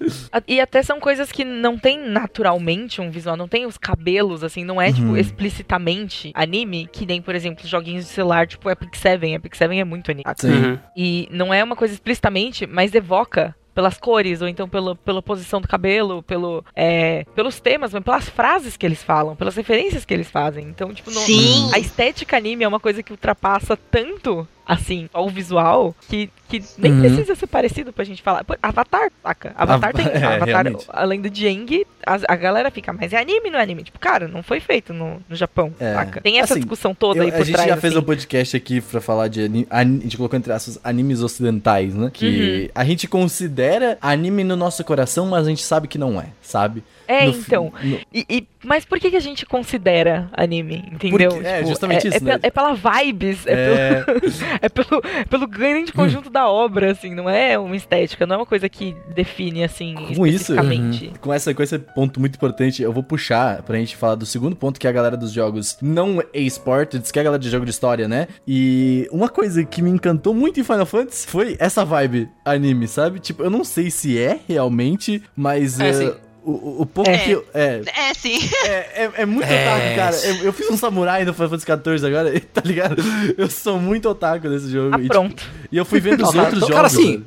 [0.46, 4.64] E até são coisas que não tem naturalmente um visual, não tem os cabelos, assim,
[4.64, 4.92] não é, Uhum.
[4.94, 9.34] tipo, explicitamente anime, que nem, por exemplo, joguinhos de celular, tipo Epic Seven.
[9.34, 10.24] Epic Seven é muito anime.
[10.36, 10.48] Sim.
[10.52, 10.78] Uhum.
[10.96, 15.60] E não é uma coisa explicitamente, mas evoca pelas cores, ou então pelo, pela posição
[15.60, 20.14] do cabelo, pelo, é, pelos temas, mas pelas frases que eles falam, pelas referências que
[20.14, 20.64] eles fazem.
[20.64, 21.70] Então, tipo, não, Sim.
[21.72, 26.92] a estética anime é uma coisa que ultrapassa tanto, assim, ao visual, que, que nem
[26.92, 27.00] Uhum.
[27.00, 28.44] precisa ser parecido pra gente falar.
[28.62, 29.52] Avatar, saca?
[29.56, 30.06] Avatar Ava- tem.
[30.22, 30.84] é, Avatar, realmente.
[30.88, 33.82] além do Jeng, a, a galera fica, mas é anime, não é anime?
[33.82, 35.94] Tipo, cara, não foi feito no, no Japão, É.
[35.94, 36.20] saca?
[36.20, 37.68] Tem essa Assim, discussão toda Eu- aí por a gente trás.
[37.68, 38.02] já fez assim.
[38.02, 42.10] um podcast aqui pra falar de anime, a gente colocou entre aspas animes ocidentais, né?
[42.12, 46.26] Que a gente considera anime no nosso coração, mas a gente sabe que não é,
[46.42, 46.82] sabe?
[47.06, 47.72] É, No então.
[47.82, 50.84] no- E, e- mas por que, que a gente considera anime?
[50.90, 51.32] Entendeu?
[51.32, 52.38] Porque- é, justamente é, isso, é, né?
[52.42, 54.20] é pela vibes, é, É, pelo,
[54.60, 58.46] é pelo, pelo grande conjunto da obra, assim, não é uma estética, não é uma
[58.46, 61.12] coisa que define, assim, Com isso, especificamente.
[61.20, 64.56] com, essa, com esse ponto muito importante, eu vou puxar pra gente falar do segundo
[64.56, 67.64] ponto, que é a galera dos jogos não esportes, que é a galera de jogo
[67.64, 68.28] de história, né?
[68.46, 73.20] E uma coisa que me encantou muito em Final Fantasy foi essa vibe anime, sabe?
[73.20, 75.78] Tipo, eu não sei se é realmente, mas...
[75.80, 76.12] É, sim.
[76.46, 77.16] O, o- pouco É.
[77.18, 77.44] que eu.
[77.54, 77.80] É,
[78.10, 78.38] É, sim.
[78.66, 78.68] É,
[79.04, 79.62] é, é muito É.
[79.62, 80.16] otaku, cara.
[80.28, 81.66] Eu, eu fiz um samurai no Final Fantasy
[81.98, 82.96] XIV agora, tá ligado?
[83.38, 84.94] Eu sou muito otaku nesse jogo.
[84.94, 85.42] Ah, e, tipo, pronto.
[85.72, 86.74] e eu fui vendo os outros jogos.
[86.74, 87.24] cara, assim.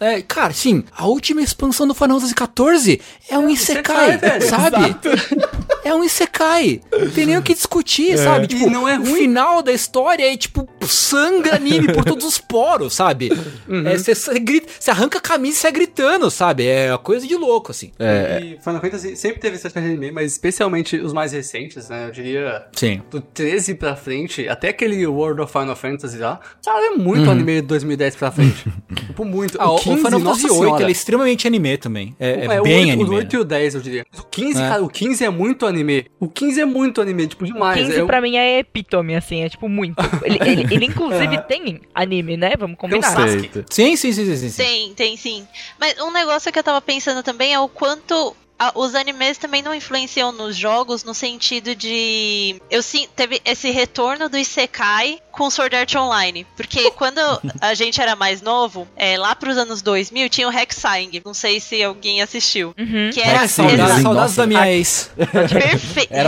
[0.00, 4.96] É, cara, sim, a última expansão do Final Fantasy XIV é um Isekai, Isekai, sabe?
[5.82, 6.82] É um Isekai.
[6.92, 8.46] Não tem nem o que discutir, sabe?
[8.46, 9.14] Tipo, E não é o ruim.
[9.14, 13.30] final da história é tipo sangue anime por todos os poros, sabe?
[13.86, 16.66] É, Você grita, você arranca a camisa e sai gritando, sabe?
[16.66, 17.92] É uma coisa de louco, assim.
[17.98, 22.06] É, E Final Fantasy sempre teve de anime, mas especialmente os mais recentes, né?
[22.08, 23.00] Eu diria Sim.
[23.10, 27.56] do 13 pra frente, até aquele World of Final Fantasy lá, cara, é muito anime
[27.62, 28.64] de 2010 pra frente.
[28.94, 29.59] tipo, muito.
[29.62, 32.16] Ah, o, o 15, Final nossa Fantasy VIII, ele é extremamente anime também.
[32.18, 33.10] É, é É, o bem 8, anime.
[33.10, 34.06] O 8 e o 10, eu diria.
[34.18, 34.68] O 15, É.
[34.68, 36.06] cara, o 15 é muito anime.
[36.18, 37.78] O 15 é muito anime, tipo, demais.
[37.86, 39.96] 15 é, pra mim é epítome, assim, é tipo muito.
[40.24, 42.52] Ele, ele- ele, inclusive tem anime, né?
[42.58, 43.14] Vamos combinar.
[43.14, 43.64] Perfeito.
[43.70, 44.62] Sim, sim, sim, sim, sim, sim.
[44.62, 45.46] Tem, tem sim.
[45.78, 49.62] Mas um negócio que eu tava pensando também é o quanto a- os animes também
[49.62, 52.60] não influenciam nos jogos no sentido de.
[52.70, 56.46] Eu sim, teve esse retorno do Isekai com Sword Art Online.
[56.56, 57.18] Porque quando
[57.60, 61.22] a gente era mais novo, é, lá pros anos 2000, tinha o Hexang.
[61.24, 62.74] Não sei se alguém assistiu.
[62.78, 63.10] Uhum.
[63.12, 65.10] Que É, era saudades, da minha ex.
[65.16, 66.10] Perfeito.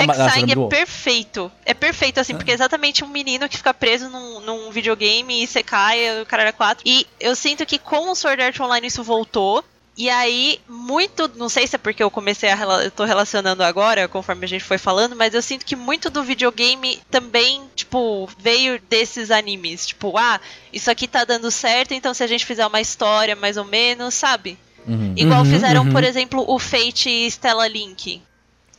[0.63, 1.53] É perfeito.
[1.67, 5.63] É perfeito, assim, porque é exatamente um menino que fica preso num, num videogame e
[5.63, 6.83] cai, o cara era 4.
[6.87, 9.63] E eu sinto que com o Sword Art Online isso voltou.
[9.97, 14.09] E aí, muito, não sei se é porque eu comecei a eu tô relacionando agora,
[14.09, 18.81] conforme a gente foi falando, mas eu sinto que muito do videogame também, tipo, veio
[18.89, 19.87] desses animes.
[19.87, 20.41] Tipo, ah,
[20.73, 24.15] isso aqui tá dando certo, então se a gente fizer uma história mais ou menos,
[24.15, 24.59] sabe?
[24.87, 25.13] Uhum.
[25.15, 25.93] Igual Uhum, fizeram, uhum.
[25.93, 28.23] por exemplo, o Fate Stella Link.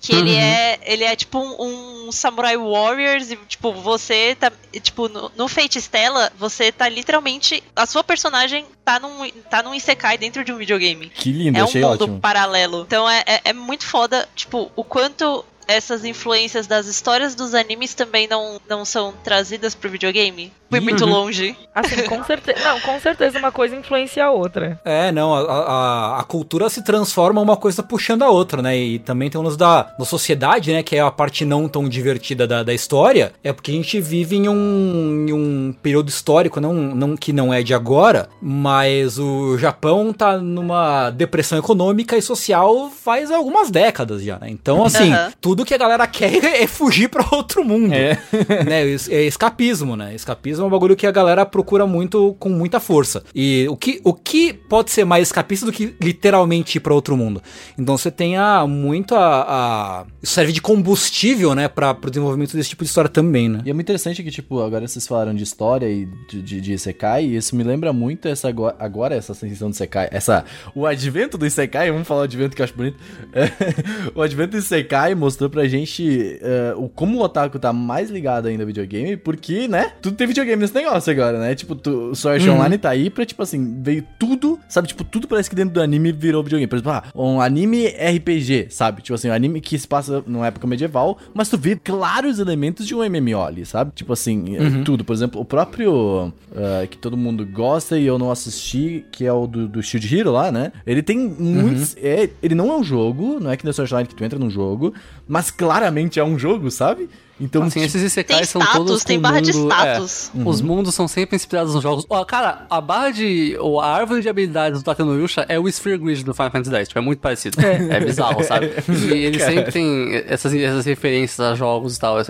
[0.04, 0.38] Que ele Uhum.
[0.40, 0.80] é.
[0.84, 4.52] Ele é tipo um, um Samurai Warriors e, tipo, você tá.
[4.82, 7.64] Tipo, no, no Fate Stella, você tá literalmente.
[7.74, 11.10] A sua personagem tá num, tá num Isekai dentro de um videogame.
[11.10, 12.20] Que lindo, é um achei mundo ótimo.
[12.20, 12.82] paralelo.
[12.86, 17.94] Então é, é, é muito foda, tipo, o quanto essas influências das histórias dos animes
[17.94, 20.52] também não, não são trazidas pro videogame.
[20.74, 21.12] Fui Ih, muito uhum.
[21.12, 21.56] longe.
[21.74, 22.60] Assim, com certeza.
[22.64, 24.80] Não, com certeza uma coisa influencia a outra.
[24.84, 28.76] É, não, a, a, a cultura se transforma uma coisa puxando a outra, né?
[28.76, 30.82] E também tem o lance da, da sociedade, né?
[30.82, 33.34] Que é a parte não tão divertida da, da história.
[33.44, 37.54] É porque a gente vive em um, em um período histórico, não, não que não
[37.54, 44.24] é de agora, mas o Japão tá numa depressão econômica e social faz algumas décadas
[44.24, 44.48] já, né?
[44.50, 47.94] Então, assim, tudo tudo que a galera quer é fugir pra outro mundo.
[47.94, 48.18] É.
[48.66, 48.82] né?
[49.10, 50.16] É escapismo, né?
[50.16, 53.24] Escapismo é um bagulho que a galera procura muito com muita força.
[53.36, 57.16] E o que, o que pode ser mais escapista do que literalmente ir pra outro
[57.16, 57.40] mundo?
[57.78, 61.68] Então você tem a, muito a, a- Isso serve de combustível, né?
[61.68, 63.62] Pra, pro desenvolvimento desse tipo de história também, né?
[63.66, 66.74] E é muito interessante que, tipo, agora vocês falaram de história e de, de, de
[66.74, 70.88] Isekai, e isso me lembra muito essa agora, agora essa sensação de Isekai, essa, o
[70.88, 72.98] advento do Isekai, vamos falar o advento que eu acho bonito,
[73.34, 73.44] É,
[74.16, 78.48] o advento do Isekai mostrou pra gente é, o, como o otaku tá mais ligado
[78.48, 82.16] ainda ao videogame, porque, né, tudo tem videogame nesse negócio agora, né, tipo, tu, o
[82.16, 85.56] Sword Art Online tá aí pra, tipo assim, veio tudo, sabe, tipo, tudo parece que
[85.56, 89.34] dentro do anime virou videogame, por exemplo, ah, um anime RPG, sabe, tipo assim, um
[89.34, 93.42] anime que se passa numa época medieval, mas tu vê claros elementos de um MMO
[93.42, 97.98] ali, sabe, tipo assim, é, tudo, por exemplo, o próprio ah, que todo mundo gosta
[97.98, 101.18] e eu não assisti, que é o do, do Shield Hero lá, né, ele tem
[101.18, 104.24] muitos, é, ele não é um jogo, não é que no Sword Online que tu
[104.24, 104.94] entra num jogo,
[105.34, 107.10] mas claramente é um jogo, sabe,
[107.40, 109.76] então, Assim, tipo, esses Isekais Tem são todos status, tem com barra de mundo- é,
[109.94, 110.32] status.
[110.46, 112.06] Os mundos são sempre inspirados nos jogos.
[112.10, 113.56] Ó, cara, a barra de.
[113.60, 116.88] Ou a árvore de habilidades do Takenuyusha é o Sphere Grid do Final Fantasy X.
[116.90, 117.58] Tipo, é muito parecido.
[117.62, 118.72] É, bizarro, sabe?
[119.14, 122.20] E ele sempre tem essas, essas referências a jogos e tal.
[122.20, 122.24] É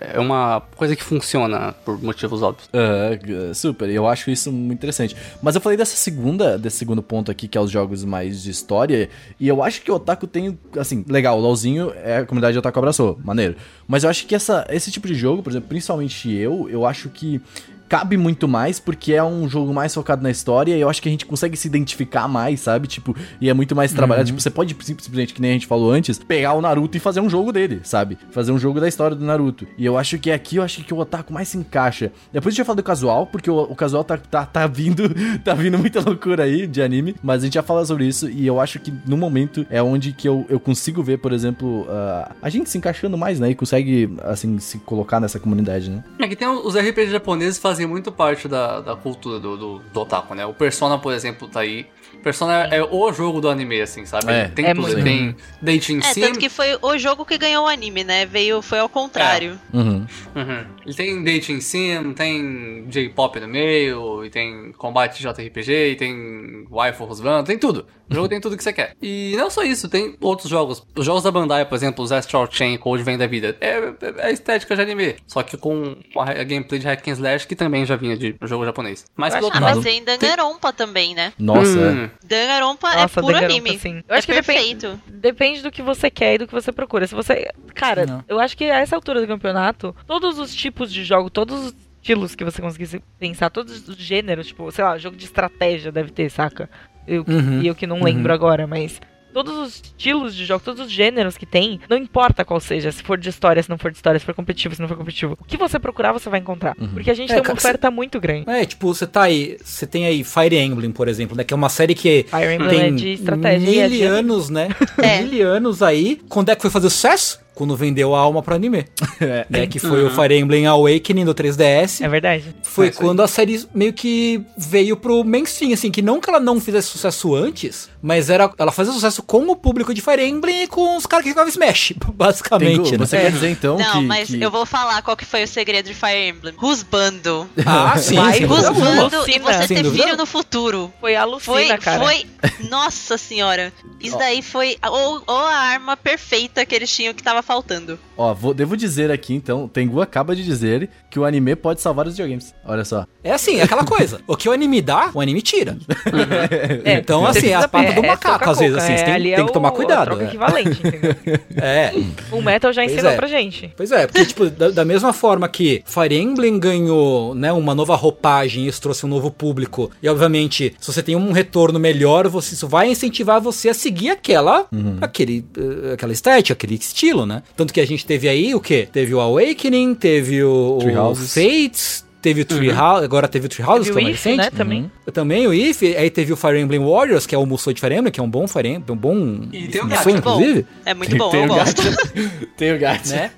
[0.00, 2.68] é uma coisa que funciona por motivos óbvios.
[2.72, 5.16] Ah, super, eu acho isso muito interessante.
[5.42, 8.50] Mas eu falei dessa segunda, desse segundo ponto aqui, que é os jogos mais de
[8.50, 12.58] história, e eu acho que o Otaku tem, assim, legal, o LoLzinho é a comunidade
[12.58, 13.56] Otaku abraçou, maneiro.
[13.86, 17.08] Mas eu acho que essa, esse tipo de jogo, por exemplo, principalmente eu, eu acho
[17.08, 17.40] que
[17.88, 21.08] cabe muito mais porque é um jogo mais focado na história e eu acho que
[21.08, 22.86] a gente consegue se identificar mais, sabe?
[22.86, 24.26] Tipo, e é muito mais trabalhado.
[24.26, 27.00] Tipo, você pode sim- simplesmente, que nem a gente falou antes, pegar o Naruto e
[27.00, 28.18] fazer um jogo dele, sabe?
[28.30, 29.66] Fazer um jogo da história do Naruto.
[29.76, 32.12] E eu acho que aqui eu acho que o otaku mais se encaixa.
[32.32, 35.04] Depois a gente vai falar do casual, porque o, o casual tá, tá, tá vindo,
[35.44, 38.46] tá vindo muita loucura aí de anime, mas a gente já fala sobre isso e
[38.46, 42.32] eu acho que no momento é onde que eu, eu consigo ver, por exemplo, ah,
[42.42, 43.50] a gente se encaixando mais, né?
[43.50, 46.04] E consegue, assim, se colocar nessa comunidade, né?
[46.18, 50.00] É que tem os RPG japoneses fazem muito parte da, da cultura do, do, do
[50.00, 50.44] otaku, né?
[50.44, 51.86] O Persona, por exemplo, tá aí.
[52.28, 54.30] Persona é, é o jogo do anime, assim, sabe?
[54.30, 54.48] É.
[54.48, 54.82] Tem É tudo.
[54.86, 55.02] muito.
[55.02, 56.20] Tem Dating É, Sim.
[56.20, 58.26] tanto que foi o jogo que ganhou o anime, né?
[58.26, 59.58] Veio, foi ao contrário.
[59.72, 60.06] Uhum.
[60.36, 60.64] Uhum.
[60.84, 67.04] Ele tem Dating Sim, tem J-pop no meio, e tem combate JRPG, e tem waifu
[67.04, 67.86] husband, tem tudo.
[68.10, 68.94] O jogo tem tudo que você quer.
[69.02, 70.82] E não só isso, tem outros jogos.
[70.96, 74.26] Os jogos da Bandai, por exemplo, os Astral Chain Code Vem da Vida, é, é
[74.26, 75.16] a estética de anime.
[75.26, 78.34] Só que com a, a gameplay de hack and slash, que também já vinha de
[78.42, 79.04] jogo japonês.
[79.14, 81.32] Mas Ah, mas tem Danganronpa também, né?
[81.38, 82.10] Nossa, é.
[82.24, 83.78] Danganronpa é Nossa, puro Danganronpa, anime.
[83.78, 84.02] sim.
[84.08, 85.00] Eu é acho que depende- perfeito.
[85.06, 87.06] Depende do que você quer e do que você procura.
[87.06, 87.50] Se você.
[87.74, 88.24] Cara, Não.
[88.28, 91.74] eu acho que a essa altura do campeonato, todos os tipos de jogo, todos os
[92.02, 96.10] estilos que você conseguisse pensar, todos os gêneros, tipo, sei lá, jogo de estratégia deve
[96.10, 96.68] ter, saca?
[97.06, 97.62] Eu, Uhum.
[97.62, 99.00] E eu que não lembro agora, mas.
[99.38, 103.02] Todos os estilos de jogo, todos os gêneros que tem, não importa qual seja, se
[103.02, 105.38] for de história, se não for de história, se for competitivo, se não for competitivo.
[105.40, 106.74] O que você procurar, você vai encontrar.
[106.92, 108.50] Porque a gente É, tem uma cara, oferta muito grande.
[108.50, 111.44] É, tipo, você tá aí, você tem aí Fire Emblem, por exemplo, né?
[111.44, 114.50] Que é uma série que Fire Emblem tem é de estratégia é mil de- anos,
[114.50, 114.68] né?
[115.00, 115.20] É.
[115.22, 116.20] Mil anos aí.
[116.28, 117.38] Quando é que foi fazer sucesso?
[117.58, 118.86] Quando vendeu a alma pro anime.
[119.50, 119.66] né?
[119.66, 122.00] Que foi o Fire Emblem Awakening do 3DS.
[122.04, 122.54] É verdade.
[122.62, 126.38] Foi É quando a série meio que veio pro mainstream, assim, que não que ela
[126.38, 130.62] não fizesse sucesso antes, mas era ela fazia sucesso com o público de Fire Emblem
[130.62, 132.98] e com os caras que jogavam Smash, basicamente, Tengu, né?
[132.98, 133.20] você É.
[133.22, 134.06] quer dizer então Não, que...
[134.06, 136.54] mas que- eu vou falar qual que foi o segredo de Fire Emblem.
[136.56, 137.48] Rusbando.
[137.66, 138.90] Ah, sim, Vai, dúvida alguma.
[139.02, 140.22] Rusbando e você Sem ter dúvida filho não.
[140.24, 140.92] no futuro.
[141.00, 142.04] Foi alucina, Foi, cara.
[142.04, 142.26] foi.
[142.70, 143.72] Nossa senhora.
[144.00, 147.98] Isso daí foi ou, ou a arma perfeita que eles tinham que tava faltando.
[148.18, 152.06] Ó, vou- devo dizer aqui então, Tengu acaba de dizer que o anime pode salvar
[152.06, 152.52] os videogames.
[152.66, 153.06] Olha só.
[153.22, 154.20] É assim, é aquela coisa.
[154.26, 155.76] O que o anime dá, o anime tira.
[156.84, 159.04] É, Então, você assim, é a pata do é macaco, às vezes, assim, você é,
[159.04, 160.26] tem- ali tem é que tomar o- cuidado, troca é.
[160.26, 161.14] equivalente, entendeu?
[161.56, 161.92] É.
[162.32, 163.16] O Metal já Pois ensinou é.
[163.16, 163.72] pra gente.
[163.76, 167.94] Pois é, porque, tipo, da, da mesma forma que Fire Emblem ganhou, né, uma nova
[167.96, 172.54] roupagem, isso trouxe um novo público, e obviamente, se você tem um retorno melhor, você,
[172.54, 174.66] isso vai incentivar você a seguir aquela,
[175.00, 177.42] aquele, eh, aquela estética, aquele estilo, né?
[177.56, 178.88] Tanto que a gente teve aí o quê?
[178.90, 181.14] Teve o Awakening, teve o, o.
[181.14, 184.16] Fates, teve o Tree House, agora teve o Tree Houses, Teve que é o mais
[184.16, 184.36] If, recente.
[184.38, 184.90] né, também.
[185.12, 187.94] Também o If, aí teve o Fire Emblem Warriors, que é o Musou de Fire
[187.94, 190.10] Emblem, que é um bom Fire Emblem, um bom E tem o Musou, Gacha.
[190.10, 190.66] inclusive.
[190.84, 191.82] É muito bom, eu o gosto.
[192.56, 193.14] Tem o gacha.
[193.14, 193.30] né?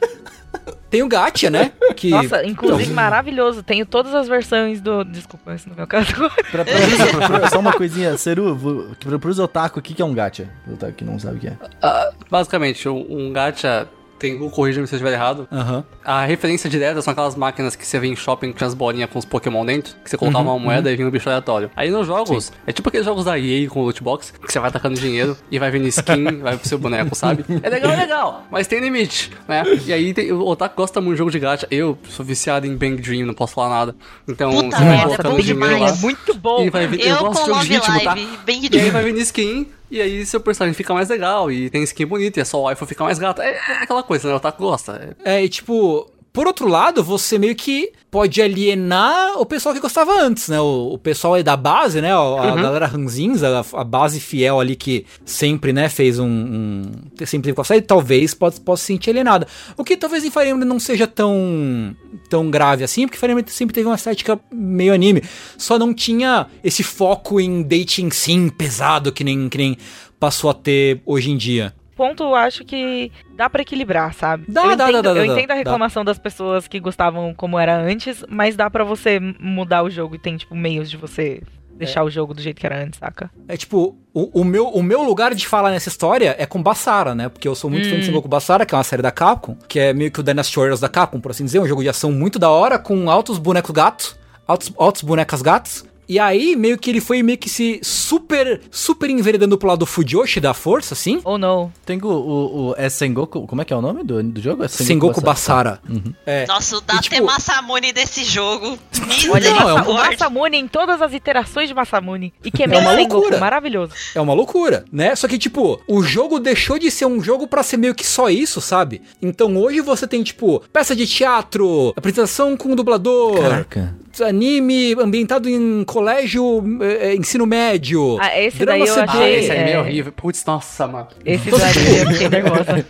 [0.88, 1.70] Tem o Gacha, né?
[1.94, 3.62] Que Nossa, inclusive maravilhoso.
[3.62, 5.04] Tenho todas as versões do.
[5.04, 6.12] Desculpa, esse no meu caso.
[6.50, 8.58] Pra, pra, pra- pra- só uma coisinha, Seru,
[8.98, 10.48] pra, pros otaku, o que que é um gacha?
[10.66, 11.56] O otaku que não sabe o que é.
[11.80, 13.86] Ah, basicamente, um, um gacha
[14.20, 15.48] Tem, corrija-me se eu estiver errado.
[15.50, 15.82] Aham.
[16.04, 19.10] A referência direta são aquelas máquinas que você vê em shopping que tinha as bolinhas
[19.10, 21.70] com os Pokémon dentro, que você colocava Uhum, uma moeda e vinha um bicho aleatório.
[21.74, 24.68] Aí nos jogos, é tipo aqueles jogos da EA com loot box, que você vai
[24.68, 27.44] atacando dinheiro e vai vindo skin, vai pro seu boneco, sabe?
[27.62, 29.62] É legal, é legal, mas tem limite, né?
[29.86, 31.66] E aí tem, o Otaku gosta muito de jogo de gacha.
[31.70, 33.96] Eu sou viciado em Bang Dream, não posso falar nada.
[34.28, 35.80] Então Puta você vai merda, colocando bom dinheiro demais.
[35.80, 35.88] lá.
[35.88, 36.62] É muito bom.
[36.64, 38.14] E vai eu, Eu gosto de jogo de ritmo, tá?
[38.14, 41.68] Live, bem E aí vai vindo skin, e aí seu personagem fica mais legal, e
[41.70, 43.42] tem skin bonita, e a sua waifu fica mais gata.
[43.42, 44.34] É, é aquela coisa, né?
[44.34, 45.16] O Otaku gosta.
[45.24, 49.80] É, É, e tipo, por outro lado, você meio que pode alienar o pessoal que
[49.80, 50.60] gostava antes, né?
[50.60, 52.12] O, o pessoal aí da base, né?
[52.12, 56.28] A, a galera ranzinza, a, a base fiel ali que sempre, né, fez um.
[56.28, 56.82] um
[57.26, 59.46] sempre teve gostado, e talvez possa, possa se sentir alienada.
[59.76, 61.96] O que talvez em Fire Emblem não seja tão,
[62.28, 65.24] tão grave assim, porque Fire Emblem sempre teve uma estética meio anime.
[65.58, 69.76] Só não tinha esse foco em dating sim pesado que nem, que nem
[70.20, 71.74] passou a ter hoje em dia.
[72.00, 74.46] Ponto, eu acho que dá pra equilibrar, sabe?
[74.48, 77.34] Dá, eu dá, entendo, dá, dá, Eu dá, entendo a reclamação das pessoas que gostavam
[77.34, 80.96] como era antes, mas dá pra você mudar o jogo e tem, tipo, meios de
[80.96, 81.42] você
[81.74, 83.30] deixar o jogo do jeito que era antes, saca?
[83.46, 87.14] É tipo, o, o meu, o meu lugar de falar nessa história é com Bassara,
[87.14, 87.28] né?
[87.28, 89.78] Porque eu sou muito fã de Sengoku Bassara, que é uma série da Capcom, que
[89.78, 92.10] é meio que o Dynasty Warriors da Capcom, por assim dizer, um jogo de ação
[92.10, 95.84] muito da hora, com altos bonecos gatos, altos, altos bonecas gatos.
[96.10, 100.40] E aí, meio que ele foi meio que se super, super enveredando pro lado Fujoshi
[100.40, 101.20] da força, assim.
[101.22, 101.72] Ou não?
[101.86, 104.64] Tem o, o, o- é Sengoku, como é que é o nome do, do jogo?
[104.64, 105.80] É Sengoku Bassara.
[106.26, 106.46] É.
[106.48, 108.76] Nossa, o Date tipo, Masamune desse jogo.
[109.30, 112.34] Olha, Não, é um- o Masamune em todas as iterações de Masamune.
[112.44, 113.38] E que é uma Sengoku, loucura.
[113.38, 113.92] maravilhoso.
[114.12, 115.14] É uma loucura, né?
[115.14, 118.28] Só que, tipo, o jogo deixou de ser um jogo pra ser meio que só
[118.28, 119.00] isso, sabe?
[119.22, 123.94] Então hoje você tem, tipo, peça de teatro, apresentação com o dublador, Caraca.
[124.24, 128.16] anime ambientado em colégio, eh, ensino médio.
[128.20, 129.06] Ah, esse drama daí eu CD.
[129.06, 129.80] Ah, achei- esse anime é é.
[129.80, 130.12] horrível.
[130.12, 131.08] Putz, nossa, mano.
[131.24, 132.86] Esse daí eu fiquei nervosa.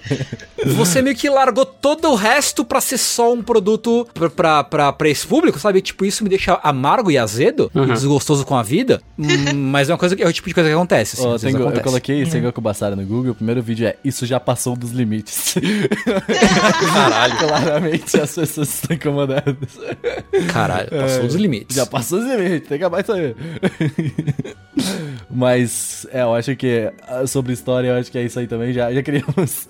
[0.76, 4.92] Você meio que largou todo o resto pra ser só um produto pra, pra, pra,
[4.92, 5.80] pra esse público, sabe?
[5.80, 9.00] Tipo, isso me deixa amargo e azedo, e desgostoso com a vida.
[9.20, 11.14] Hum, mas é uma coisa que é o tipo de coisa que acontece.
[11.16, 11.84] assim, às vezes Sengo- eu acontece.
[11.84, 15.56] coloquei Sengoku Basara no Google, o primeiro vídeo é Isso já passou dos limites.
[16.94, 17.36] Caralho.
[17.38, 19.56] Claramente as pessoas estão incomodadas.
[20.52, 21.76] Caralho, passou dos limites.
[21.76, 23.34] Já passou dos limites, tem que acabar aí.
[25.30, 28.72] Mas, é, eu acho que ah, sobre história, eu acho que é isso aí também,
[28.72, 29.68] já, já criamos.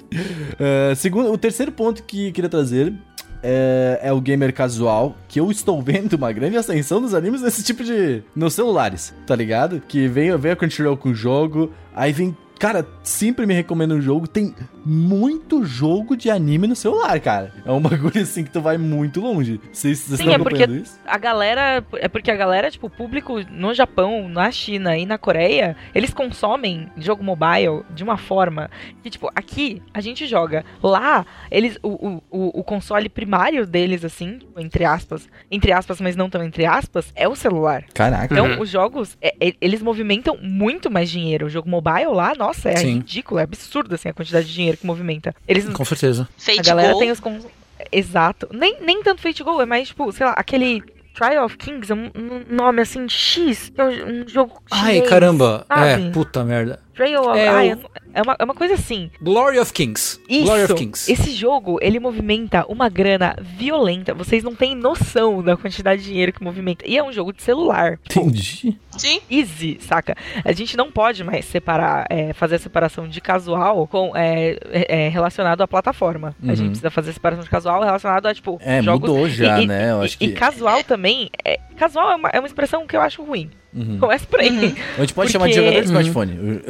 [0.59, 2.95] Ah, segundo, o terceiro ponto que queria trazer
[3.43, 7.63] é, é o gamer casual, que eu estou vendo uma grande ascensão dos animes nesse
[7.63, 8.23] tipo de...
[8.35, 9.81] nos celulares, tá ligado?
[9.87, 12.37] Que vem, vem a Crunchyroll com o jogo, aí vem...
[12.59, 14.29] Cara, sempre me recomendo um jogo.
[14.29, 14.55] Tem
[14.85, 17.53] muito jogo de anime no celular, cara.
[17.65, 19.61] É um bagulho assim que tu vai muito longe.
[19.73, 20.99] Vocês vocês Sim, estão é porque isso?
[21.07, 21.85] a galera.
[21.95, 26.13] É porque a galera, tipo, o público no Japão, na China e na Coreia, eles
[26.13, 28.71] consomem jogo mobile de uma forma
[29.03, 30.65] que, tipo, aqui a gente joga.
[30.83, 31.79] Lá, eles.
[31.83, 36.43] O, o, o, o console primário deles, assim, entre aspas, entre aspas, mas não tão
[36.43, 37.85] entre aspas, é o celular.
[37.95, 38.33] Caraca.
[38.33, 38.61] Então, Uhum.
[38.63, 41.47] os jogos, é- é- eles movimentam muito mais dinheiro.
[41.47, 42.95] O jogo mobile lá, nossa, é Sim.
[42.95, 45.35] ridículo, é absurdo, assim, a quantidade de dinheiro que movimenta.
[45.47, 46.29] Eles, Com certeza.
[46.59, 47.21] a galera tem os.
[47.21, 47.47] Cons...
[47.91, 48.49] Exato.
[48.53, 50.83] Nem, nem tanto Fate Go, é mais, tipo, sei lá, aquele.
[51.13, 54.63] Trial of Kings é um, um nome assim, X, que é um, um jogo.
[54.71, 55.67] Ai, chinês, caramba.
[55.69, 56.09] sabe?
[56.09, 56.79] É, puta merda.
[57.01, 57.39] Trail of.
[57.39, 57.79] É, ai, o-
[58.13, 59.11] é, uma, é uma coisa assim.
[59.23, 60.21] Glory of Kings.
[60.29, 60.45] Isso.
[60.45, 61.11] Glory of Kings.
[61.11, 64.13] Esse jogo, ele movimenta uma grana violenta.
[64.13, 66.87] Vocês não têm noção da quantidade de dinheiro que movimenta.
[66.87, 67.99] E é um jogo de celular.
[68.05, 68.79] Entendi.
[68.99, 69.21] Sim.
[69.31, 70.15] easy, saca?
[70.45, 75.07] A gente não pode mais separar, é, fazer a separação de casual com é, é,
[75.07, 76.35] é, relacionado à plataforma.
[76.43, 76.55] A Uhum.
[76.57, 79.09] gente precisa fazer a separação de casual relacionado a, tipo, É, jogos...
[79.09, 79.91] mudou já, e, né?
[79.93, 82.95] Eu e- acho e que- casual também, é, casual é uma, é uma expressão que
[82.97, 83.49] eu acho ruim.
[83.73, 83.99] Uhum.
[83.99, 84.75] Começa por aí.
[84.97, 86.63] A gente pode chamar de Porque- jogador de smartphone.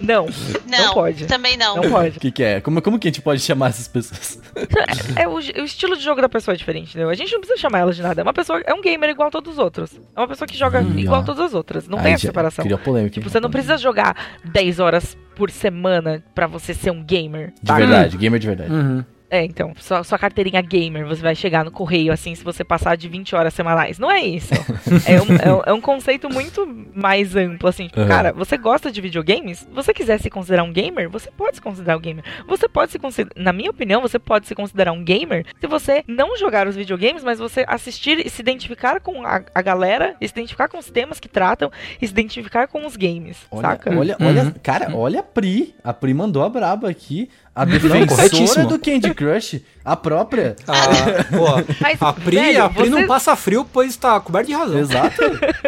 [0.00, 0.26] Não,
[0.68, 1.26] Não, não pode.
[1.26, 1.76] Também não.
[1.76, 2.16] Não pode.
[2.18, 2.60] O que, que é?
[2.60, 4.40] Como, como que a gente pode chamar essas pessoas?
[5.16, 7.08] É, o, o estilo de jogo da pessoa é diferente, entendeu?
[7.10, 8.20] A gente não precisa chamar ela de nada.
[8.20, 9.90] É uma pessoa, é um gamer igual a todos os outros.
[10.14, 11.22] É uma pessoa que joga Hum, igual ó.
[11.22, 11.88] a todas as outras.
[11.88, 12.64] Não Aí tem essa separação.
[12.64, 13.14] Cria polêmica.
[13.14, 17.52] Tipo, você não precisa jogar 10 horas por semana pra você ser um gamer.
[17.62, 17.80] De saca?
[17.86, 18.72] verdade, gamer de verdade.
[18.72, 19.04] Uhum.
[19.32, 22.98] É, então, sua, sua carteirinha gamer, você vai chegar no correio assim se você passar
[22.98, 23.98] de 20 horas semanais.
[23.98, 24.52] Não é isso.
[25.08, 27.86] é, um, é, é um conceito muito mais amplo, assim.
[27.88, 28.08] Tipo, Uhum.
[28.08, 29.60] cara, você gosta de videogames?
[29.60, 32.22] Se você quiser se considerar um gamer, você pode se considerar um gamer.
[32.46, 36.04] Você pode se considerar, na minha opinião, você pode se considerar um gamer se você
[36.06, 40.28] não jogar os videogames, mas você assistir e se identificar com a, a galera, e
[40.28, 41.70] se identificar com os temas que tratam,
[42.02, 43.90] e se identificar com os games, Olha, saca?
[43.98, 44.26] olha, Uhum.
[44.26, 45.74] olha, cara, olha a Pri.
[45.82, 47.30] A Pri mandou a braba aqui.
[47.54, 48.08] A corretíssimo.
[48.08, 50.56] defensora do Candy Crush, a própria.
[50.66, 54.46] Ah, pô, Mas, a Pri, velho, a Pri não você- passa frio, pois tá coberto
[54.48, 54.78] de razão.
[54.78, 55.16] Exato.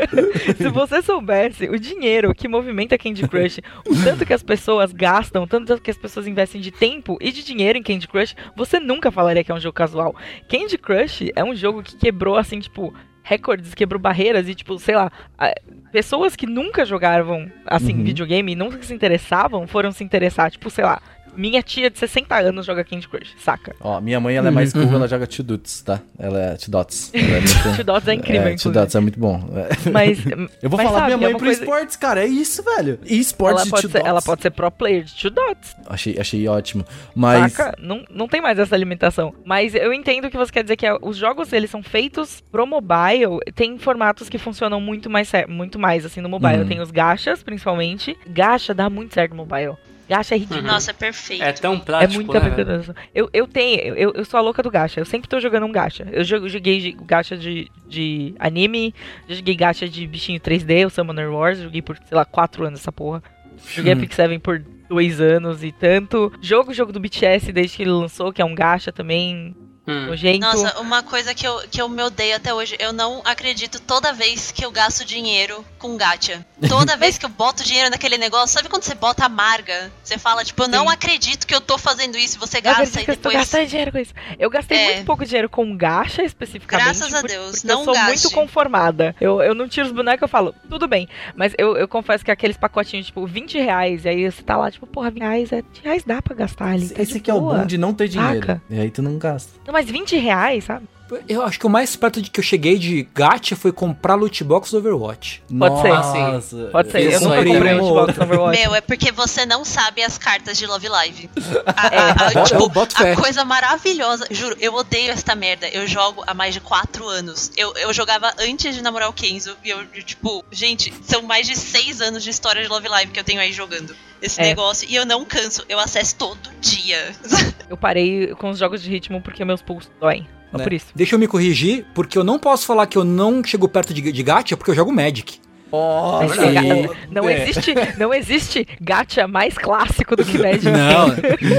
[0.57, 5.43] Se você soubesse o dinheiro que movimenta Candy Crush, o tanto que as pessoas gastam,
[5.43, 8.81] o tanto que as pessoas investem de tempo e de dinheiro em Candy Crush, você
[8.81, 10.15] nunca falaria que é um jogo casual.
[10.49, 14.95] Candy Crush é um jogo que quebrou, assim, tipo, recordes, quebrou barreiras e, tipo, sei
[14.97, 15.53] lá, a-
[15.93, 18.05] pessoas que nunca jogavam, assim, Uhum.
[18.05, 21.01] videogame e nunca se interessavam, foram se interessar, tipo, sei lá.
[21.37, 23.75] Minha tia de 60 anos joga Candy Crush, saca?
[23.81, 26.01] Ó, minha mãe, ela é mais cool, ela joga Two Dots, tá?
[26.19, 27.11] Ela é Two Dots.
[27.15, 28.75] Ela é muito- Two Dots é incrível, é, Two inclusive.
[28.75, 29.49] Dots é muito bom.
[29.55, 29.91] É.
[29.91, 30.19] Mas,
[30.63, 32.23] Eu vou mas falar sabe, minha é mãe uma pro coisa- esportes, cara.
[32.25, 32.99] É isso, velho.
[33.05, 35.77] E esportes Ela de pode, Two ser, ela pode ser pro player de Two Dots.
[35.87, 36.85] Achei, achei ótimo.
[37.15, 37.53] Mas.
[37.53, 37.77] Saca?
[37.81, 39.35] Não, não tem mais essa limitação.
[39.45, 42.67] Mas eu entendo que você quer dizer que é- os jogos eles são feitos pro
[42.67, 43.39] mobile.
[43.55, 46.63] Tem formatos que funcionam muito mais, muito mais assim no mobile.
[46.63, 46.69] Uhum.
[46.69, 48.17] Tem os gachas, principalmente.
[48.29, 49.75] Gacha dá muito certo no mobile.
[50.09, 50.63] Gacha é ridículo.
[50.63, 51.43] Nossa, é perfeito.
[51.43, 52.95] É tão É prático, muita né.
[53.15, 55.01] Eu, eu tenho, eu, eu sou a louca do gacha.
[55.01, 56.07] Eu sempre tô jogando um gacha.
[56.13, 58.95] Eu joguei gacha de, de anime,
[59.29, 62.81] já joguei gacha de bichinho 3D, o Summoner Wars, joguei por, sei lá, 4 anos
[62.81, 63.23] essa porra.
[63.69, 66.33] Joguei a Pick 7 por dois anos e tanto.
[66.41, 69.55] Jogo jogo do BTS desde que ele lançou, que é um gacha também.
[69.87, 70.07] Hum.
[70.07, 70.39] Nojento.
[70.41, 74.13] Nossa, uma coisa que eu, que eu me odeio até hoje, eu não acredito toda
[74.13, 76.45] vez que eu gasto dinheiro com gacha.
[76.69, 79.93] Toda vez que eu boto dinheiro naquele negócio, sabe quando você bota amarga?
[80.03, 80.93] Você fala, tipo, eu não Sim.
[80.95, 83.29] acredito que eu tô fazendo isso, e você Eu gasta acredito e que eu tô
[83.29, 83.37] depois.
[83.45, 84.15] gastando dinheiro com isso.
[84.39, 84.95] Eu gastei É.
[84.95, 86.85] muito pouco dinheiro com gacha, especificamente.
[86.99, 88.09] Graças a Deus, não eu sou gaste.
[88.09, 89.15] muito conformada.
[89.21, 91.07] Eu, eu não tiro os bonecos, eu falo, tudo bem.
[91.37, 94.71] Mas eu, eu confesso que aqueles pacotinhos, tipo, 20 reais, e aí você tá lá,
[94.71, 96.89] tipo, porra, 20 reais, é, 20 reais dá pra gastar ali.
[96.89, 98.47] tá Esse aqui é o bom de não ter dinheiro.
[98.47, 98.63] Saca?
[98.71, 99.53] E aí tu não gasta.
[99.67, 100.87] Não, mas 20 reais, sabe?
[101.29, 104.43] Eu acho que o mais perto de que eu cheguei de gacha foi comprar loot
[104.43, 105.43] box do Overwatch.
[105.59, 105.89] Pode ser.
[105.89, 106.69] Nossa.
[106.73, 107.13] Pode ser.
[107.13, 108.59] Eu, nunca comprei um Xbox no Overwatch.
[108.61, 111.31] Meu, é porque você não sabe as cartas de Love Live.
[111.77, 114.27] A, É, a- a- eu tipo, a coisa maravilhosa.
[114.31, 115.69] Juro, eu odeio esta merda.
[115.69, 117.53] Eu jogo há mais de quatro anos.
[117.57, 119.57] Eu, eu jogava antes de namorar o Kenzo.
[119.63, 123.13] E eu, eu, tipo, gente, são mais de seis anos de história de Love Live
[123.13, 123.95] que eu tenho aí jogando
[124.25, 124.45] esse É.
[124.45, 124.89] negócio.
[124.91, 125.65] E eu não canso.
[125.69, 127.13] Eu acesso todo dia.
[127.69, 130.27] Eu parei com os jogos de ritmo porque meus pulsos doem.
[130.51, 130.65] Só né?
[130.65, 130.87] por isso.
[130.95, 134.13] Deixa eu me corrigir, porque eu não posso falar que eu não chego perto de,
[134.13, 135.41] de gacha, porque eu jogo Magic.
[135.73, 137.43] Ga- não, É.
[137.43, 140.67] existe, não existe gacha mais clássico do que Magic.
[140.67, 141.09] Não,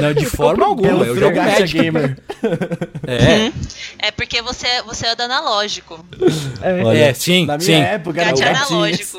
[0.02, 0.98] não de forma É alguma.
[1.00, 1.78] o Eu jogo Gacha Magic.
[1.82, 2.18] Gamer.
[3.06, 3.52] É,
[4.08, 6.06] É porque você, você anda analógico.
[6.86, 7.74] Olha, é, sim, Na minha sim.
[7.74, 9.18] época, era o Gacha analógico.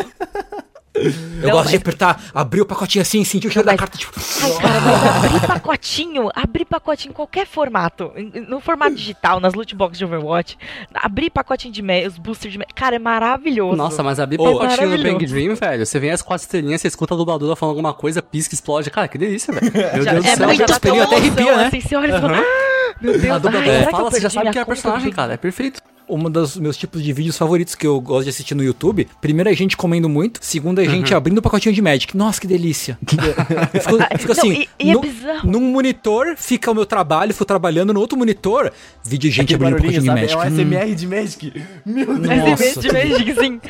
[0.98, 3.98] Eu Não, gosto mas- de apertar, abrir o pacotinho assim, sentir o cheiro da carta,
[3.98, 4.12] tipo...
[4.18, 8.10] Ai, cara, mas abrir pacotinho, abrir pacotinho em qualquer formato,
[8.48, 10.56] no formato digital, nas loot boxes de Overwatch,
[10.94, 13.76] abrir pacotinho de me- os boosters de me- cara, é maravilhoso.
[13.76, 15.02] Nossa, mas abrir Ô, pacotinho no.
[15.02, 15.84] Bang Dream, velho.
[15.84, 18.90] Você vem as quatro estrelinhas, você escuta a dubladora falando alguma coisa, pisca, explode.
[18.90, 19.70] Cara, que delícia, velho.
[19.94, 20.46] Meu Já- Deus do é céu.
[20.46, 21.02] muito muito bom.
[21.02, 21.66] até arrepia, né?
[21.66, 24.50] Assim, você olha e fala, ah, meu Deus, A ai, dubladora fala, você já sabe
[24.50, 25.34] que é a personagem, do cara.
[25.34, 25.80] É perfeito.
[26.08, 29.08] Um dos meus tipos de vídeos favoritos que eu gosto de assistir no YouTube.
[29.20, 30.38] Primeiro, a gente comendo muito.
[30.42, 32.16] Segundo, a gente abrindo o pacotinho de Magic.
[32.16, 32.96] Nossa, que delícia.
[33.06, 35.50] Fico, fico Não, assim, e- e é no- bizarro.
[35.50, 38.72] num monitor fica o meu trabalho, fico trabalhando no outro monitor,
[39.04, 40.42] vídeo de gente Aquele abrindo o barulhinho, pacotinho de sabe?
[40.42, 40.62] É Magic.
[40.62, 40.68] um Hum.
[40.86, 41.64] SMR de Magic.
[41.84, 42.60] Meu Deus.
[42.60, 42.80] Nossa.
[42.80, 43.60] de Magic, sim.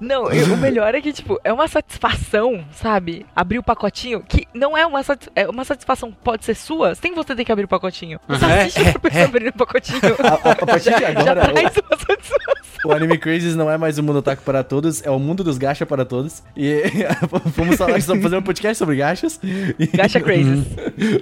[0.00, 3.26] Não, eu- o melhor é que, tipo, é uma satisfação, sabe?
[3.36, 7.14] Abrir o pacotinho, que não é uma, satis- é uma satisfação, pode ser sua, sem
[7.14, 8.18] você ter que abrir o pacotinho.
[8.28, 10.00] Você É, assiste outra pessoa abrindo o pacotinho.
[10.22, 11.81] A, a- a partir de já agora, satisfação.
[12.84, 15.58] O, Anime Crazes não é mais o mundo otaku para todos, é o mundo dos
[15.58, 16.42] gacha para todos.
[16.56, 16.82] E
[17.56, 19.40] vamos falar, vamos fazer um podcast sobre gachas.
[19.94, 20.66] Gacha Crazes.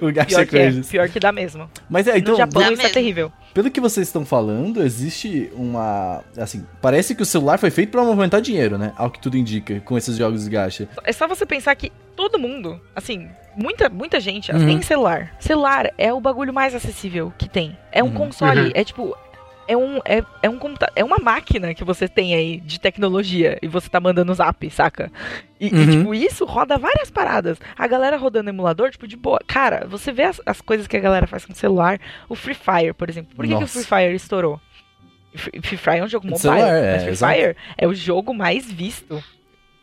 [0.01, 0.87] o Gacha Pior é, Crazes.
[0.89, 1.69] pior que dá mesmo.
[1.89, 2.93] Mas é, então, no Japão isso é mesmo.
[2.93, 3.31] terrível.
[3.53, 6.23] Pelo que vocês estão falando, existe uma.
[6.37, 8.93] Assim, parece que o celular foi feito pra movimentar dinheiro, né?
[8.97, 10.87] Ao que tudo indica, com esses jogos de gacha.
[11.03, 14.65] É só você pensar que todo mundo, assim, muita, muita gente Uhum.
[14.65, 15.33] tem celular.
[15.39, 17.77] Celular é o bagulho mais acessível que tem.
[17.91, 18.13] É um Uhum.
[18.13, 18.71] console, Uhum.
[18.73, 19.15] é tipo.
[19.67, 23.57] É um, é, é um computa é uma máquina que você tem aí de tecnologia
[23.61, 25.11] e você tá mandando zap, saca?
[25.59, 25.91] E, e, Uhum.
[25.91, 27.57] tipo, isso roda várias paradas.
[27.77, 29.39] A galera rodando emulador, tipo, de boa.
[29.47, 31.99] Cara, você vê as, as coisas que a galera faz com o celular.
[32.27, 33.35] O Free Fire, por exemplo.
[33.35, 33.67] Por que, que o.
[33.67, 34.59] Free Fire estourou?
[35.35, 36.41] Free Fire é um jogo mobile.
[36.41, 37.35] celular, é, mas Free.
[37.35, 39.23] Fire é o jogo mais visto.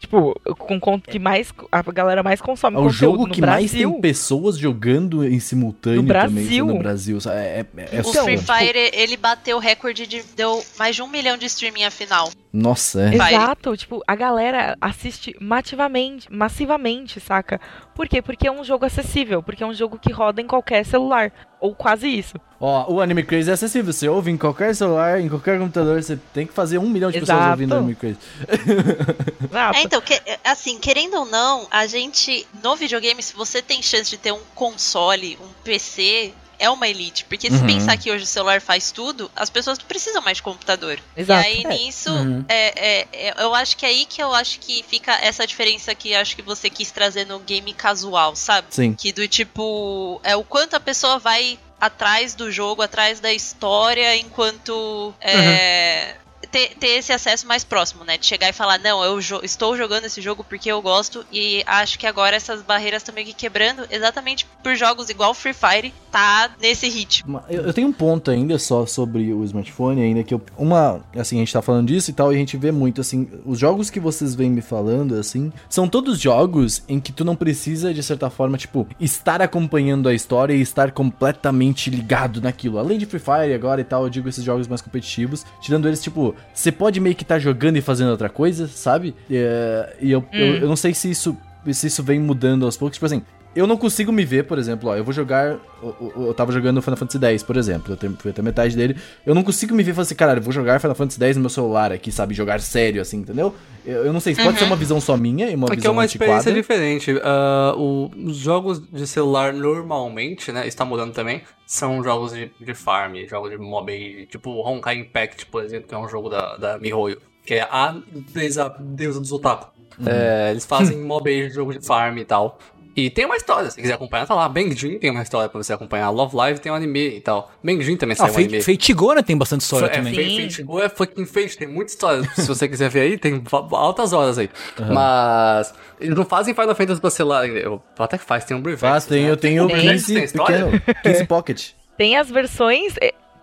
[0.01, 3.71] Tipo, com, com que mais a galera mais consome É o jogo no que mais
[3.73, 3.91] Brasil.
[3.91, 6.67] tem pessoas jogando em simultâneo No também Brasil.
[6.67, 7.19] no Brasil.
[7.27, 10.23] É, é, é O Free tipo- Fire, ele bateu o recorde de.
[10.37, 12.31] deu mais de um milhão de streaming a final.
[12.53, 13.15] Nossa, é.
[13.15, 17.61] Exato, tipo, a galera assiste massivamente, massivamente, saca?
[17.95, 18.23] Por quê?
[18.23, 21.31] Porque é um jogo acessível, porque é um jogo que roda em qualquer celular,
[21.61, 22.37] ou quase isso.
[22.61, 23.93] Ó, o Anime Crazy é acessível.
[23.93, 26.03] Você ouve em qualquer celular, em qualquer computador.
[26.03, 27.51] Você tem que fazer um milhão de pessoas Exato.
[27.53, 28.19] ouvindo Anime Crazy.
[29.51, 29.79] Exato.
[29.79, 34.11] É, então, que- assim, querendo ou não, a gente, no videogame, se você tem chance
[34.11, 37.25] de ter um console, um PC, é uma elite.
[37.25, 37.67] Porque se Uhum.
[37.67, 40.99] pensar que hoje o celular faz tudo, as pessoas não precisam mais de computador.
[41.17, 41.43] Exato.
[41.43, 41.69] E aí, É.
[41.69, 42.45] nisso, Uhum.
[42.49, 45.95] é, é- é- eu acho que é aí que eu acho que fica essa diferença
[45.95, 48.69] que acho que você quis trazer no game casual, sabe?
[48.71, 48.95] Sim.
[48.95, 54.17] Que do tipo, é o quanto a pessoa vai atrás do jogo, atrás da história,
[54.17, 56.17] enquanto é,
[56.51, 58.17] ter, ter esse acesso mais próximo, né?
[58.19, 61.63] De chegar e falar, não, eu jo- estou jogando esse jogo porque eu gosto, e
[61.67, 65.93] acho que agora essas barreiras estão meio que quebrando, exatamente por jogos igual Free Fire,
[66.11, 67.43] tá nesse ritmo.
[67.49, 70.41] Eu, eu tenho um ponto ainda só sobre o smartphone, ainda que eu.
[70.57, 71.01] Uma.
[71.17, 73.29] Assim, a gente tá falando disso e tal, e a gente vê muito, assim.
[73.45, 77.37] Os jogos que vocês vêm me falando, assim, são todos jogos em que tu não
[77.37, 82.79] precisa, de certa forma, tipo, estar acompanhando a história e estar completamente ligado naquilo.
[82.79, 86.03] Além de Free Fire agora e tal, eu digo esses jogos mais competitivos, tirando eles,
[86.03, 89.15] tipo, você pode meio que estar jogando e fazendo outra coisa, sabe?
[89.31, 91.37] É, e eu, eu, eu não sei se isso,
[91.73, 92.97] se isso vem mudando aos poucos.
[92.97, 93.23] Tipo assim,
[93.57, 95.59] eu não consigo me ver, por exemplo, ó, eu vou jogar.
[95.83, 97.93] Eu, eu- eu tava jogando Final Fantasy X, por exemplo.
[97.93, 98.97] Eu tenho- fui até metade dele.
[99.27, 101.37] Eu não consigo me ver e falar assim, caralho, eu vou jogar Final Fantasy X
[101.37, 102.35] no meu celular aqui, sabe?
[102.35, 103.55] Jogar sério, assim, entendeu?
[103.85, 105.93] Eu, eu não sei, pode ser uma visão só minha e uma Aqui é visão
[105.93, 106.61] uma experiência antiquada.
[106.61, 107.21] diferente.
[107.25, 110.67] Ah, o- os jogos de celular normalmente, né?
[110.67, 111.43] Está mudando também.
[111.67, 115.99] São jogos de, de farm, jogos de mobile, tipo Honkai Impact, por exemplo, que é
[115.99, 119.69] um jogo da, da MiHoYo, que é a empresa deusa dos otaku.
[120.07, 122.59] É, eles fazem mobile, jogo de farm e tal.
[122.99, 124.49] E tem uma história, se quiser acompanhar, tá lá.
[124.49, 126.11] Bengjin tem uma história pra você acompanhar.
[126.11, 127.51] Love Live tem um anime e tal.
[127.63, 128.95] Bengjin também Ah, saiu um anime.
[128.95, 130.49] Go, né, tem bastante história É, também.
[130.65, 132.23] Go é fucking Fate, tem muita história.
[132.35, 133.41] Se você quiser ver aí, tem
[133.73, 134.51] altas horas aí.
[134.93, 137.59] Mas eles não fazem Final Fantasy pra celular ainda.
[137.59, 139.77] Eu, até que faz, tem um Brave Faz, tem, eu tenho Tem.
[139.81, 140.67] Tem 15 história?
[140.67, 141.69] pequeno, 15 Pocket.
[141.97, 142.95] Tem as versões.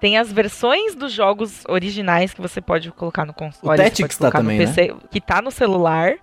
[0.06, 4.30] Tem as versões dos jogos originais que você pode colocar no console, O Tactics tá
[4.30, 6.14] também, PC, que tá no celular,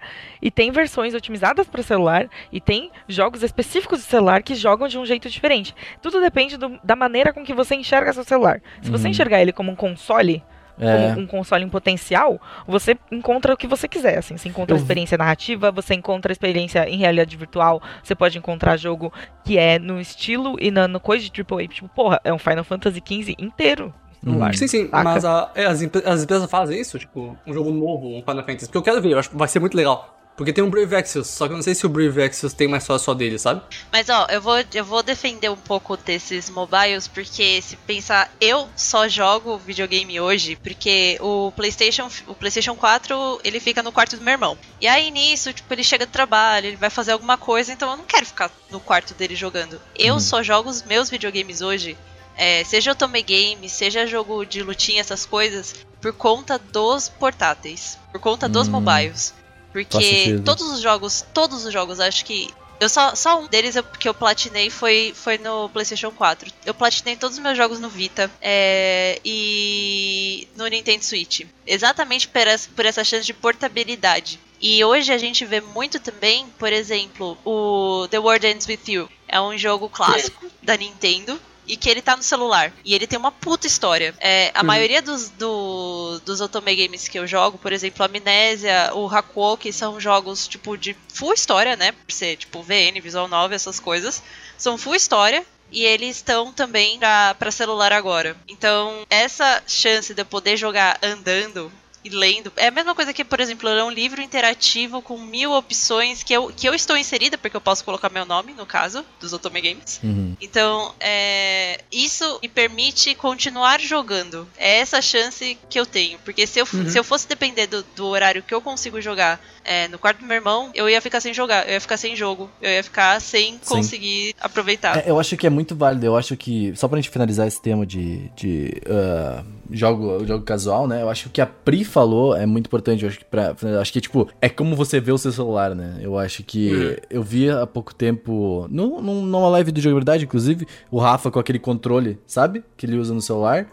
[0.41, 4.97] e tem versões otimizadas para celular, e tem jogos específicos de celular que jogam de
[4.99, 5.75] um jeito diferente.
[6.01, 8.63] Tudo depende do- da maneira com que você enxerga seu celular.
[8.83, 10.45] Se você enxergar ele como um console,
[10.79, 11.09] É.
[11.11, 14.37] como um console em potencial, você encontra o que você quiser, assim.
[14.37, 18.77] Você encontra Eu experiência narrativa, você encontra a experiência em realidade virtual, você pode encontrar
[18.77, 19.13] jogo
[19.45, 21.69] que é no estilo e na, no coisa de AAA.
[21.69, 23.93] Tipo, porra, é um Final Fantasy XV inteiro
[24.23, 24.55] celular.
[24.55, 25.03] Sim, sim, saca?
[25.05, 28.67] mas a- é, as, as empresas fazem isso, tipo, um jogo novo, um Final Fantasy.
[28.67, 30.17] Porque eu quero ver, eu acho que vai ser muito legal.
[30.37, 32.67] Porque tem um Brave Exvius, só que eu não sei se o Brave Exvius tem
[32.67, 33.63] uma história só dele, sabe?
[33.93, 38.67] Mas ó, eu vou, eu vou defender um pouco desses mobiles, porque se pensar, eu
[38.75, 44.23] só jogo videogame hoje, porque o PlayStation, o PlayStation 4, ele fica no quarto do
[44.25, 44.57] meu irmão.
[44.81, 47.97] E aí nisso, tipo, ele chega do trabalho, ele vai fazer alguma coisa, então eu
[47.99, 49.81] não quero ficar no quarto dele jogando.
[49.95, 51.97] Eu só jogo os meus videogames hoje,
[52.37, 57.99] é, seja eu tomei game, seja jogo de lutinha, essas coisas, por conta dos portáteis,
[58.11, 58.73] por conta dos Hum.
[58.73, 59.35] mobiles.
[59.73, 62.49] Porque todos os jogos, todos os jogos, acho que
[62.81, 66.51] eu só, só um deles eu- que eu platinei foi, foi no PlayStation 4.
[66.67, 71.43] Eu platinei todos os meus jogos no Vita é, e no Nintendo Switch.
[71.67, 74.39] Exatamente por essa, por essa chance de portabilidade.
[74.61, 79.09] E hoje a gente vê muito também, por exemplo, o The World Ends With You.
[79.27, 81.41] É um jogo clássico da Nintendo.
[81.67, 82.73] E que ele tá no celular.
[82.85, 84.15] E ele tem uma puta história.
[84.19, 89.07] É, a maioria dos, do, dos Otome Games que eu jogo, por exemplo, Amnésia, o
[89.09, 91.93] Hakuo, que são jogos, tipo, de full história, né?
[91.93, 94.23] Por ser, tipo, VN, Visual Novel, essas coisas.
[94.59, 95.45] São full história.
[95.71, 98.37] E eles estão também pra, pra celular agora.
[98.47, 101.73] Então, essa chance de eu poder jogar andando
[102.05, 102.53] e lendo.
[102.57, 106.33] É a mesma coisa que, por exemplo, ler um livro interativo com mil opções que
[106.33, 109.61] eu, que eu estou inserida, porque eu posso colocar meu nome, no caso, dos Otome
[109.61, 110.01] Games.
[110.03, 110.37] Uhum.
[110.41, 114.49] Então, é, isso me permite continuar jogando.
[114.57, 116.19] É essa chance que eu tenho.
[116.25, 119.41] Porque se eu, f- se eu fosse depender do, do horário que eu consigo jogar
[119.65, 122.17] é, no quarto do meu irmão, eu ia ficar sem jogar, eu ia ficar sem
[122.17, 124.99] jogo, eu ia ficar sem conseguir aproveitar.
[124.99, 126.05] É, eu acho que é muito válido.
[126.05, 130.87] Eu acho que, só pra gente finalizar esse tema de, de ah, jogo, jogo casual,
[130.87, 131.03] né?
[131.03, 133.03] Eu acho que o que a Pri falou é muito importante.
[133.03, 135.99] Eu acho que, pra, acho que tipo, é como você vê o seu celular, né?
[136.01, 140.67] Eu acho que eu vi há pouco tempo, no, num- numa live do Jogabilidade, inclusive,
[140.91, 142.63] o Rafa com aquele controle, sabe?
[142.77, 143.67] Que ele usa no celular.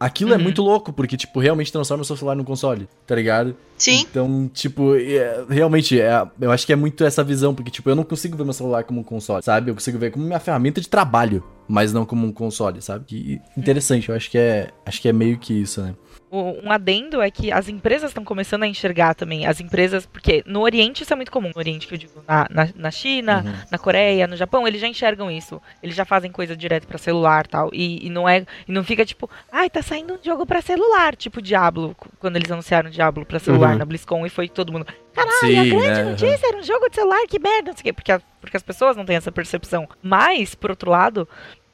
[0.00, 3.54] Aquilo é muito louco, porque, tipo, realmente transforma o seu celular num console, tá ligado?
[3.76, 4.06] Sim.
[4.10, 7.94] Então, tipo, é- realmente, é, eu acho que é muito essa visão, porque, tipo, eu
[7.94, 9.70] não consigo ver meu celular como um console, sabe?
[9.70, 13.04] Eu consigo ver como minha ferramenta de trabalho, mas não como um console, sabe?
[13.04, 15.94] Que interessante, eu acho que é, acho que é meio que isso, né?
[16.32, 19.46] Um adendo é que as empresas estão começando a enxergar também.
[19.46, 21.50] As empresas, porque no Oriente isso é muito comum.
[21.52, 23.52] No Oriente, que eu digo, na, na, na China, Uhum.
[23.70, 25.60] na Coreia, no Japão, eles já enxergam isso.
[25.82, 27.68] Eles já fazem coisa direto pra celular tal.
[27.72, 28.46] E, e não é.
[28.68, 32.50] E não fica tipo, ai, tá saindo um jogo pra celular, tipo Diablo, quando eles
[32.50, 33.78] anunciaram Diablo pra celular Uhum.
[33.78, 34.86] na BlizzCon e foi todo mundo.
[35.12, 36.04] Caralho, a Sim, grande né?
[36.04, 37.92] notícia era um jogo de celular, que merda, não sei o quê.
[37.92, 39.88] Porque, a- porque as pessoas não têm essa percepção.
[40.00, 41.28] Mas, por outro lado,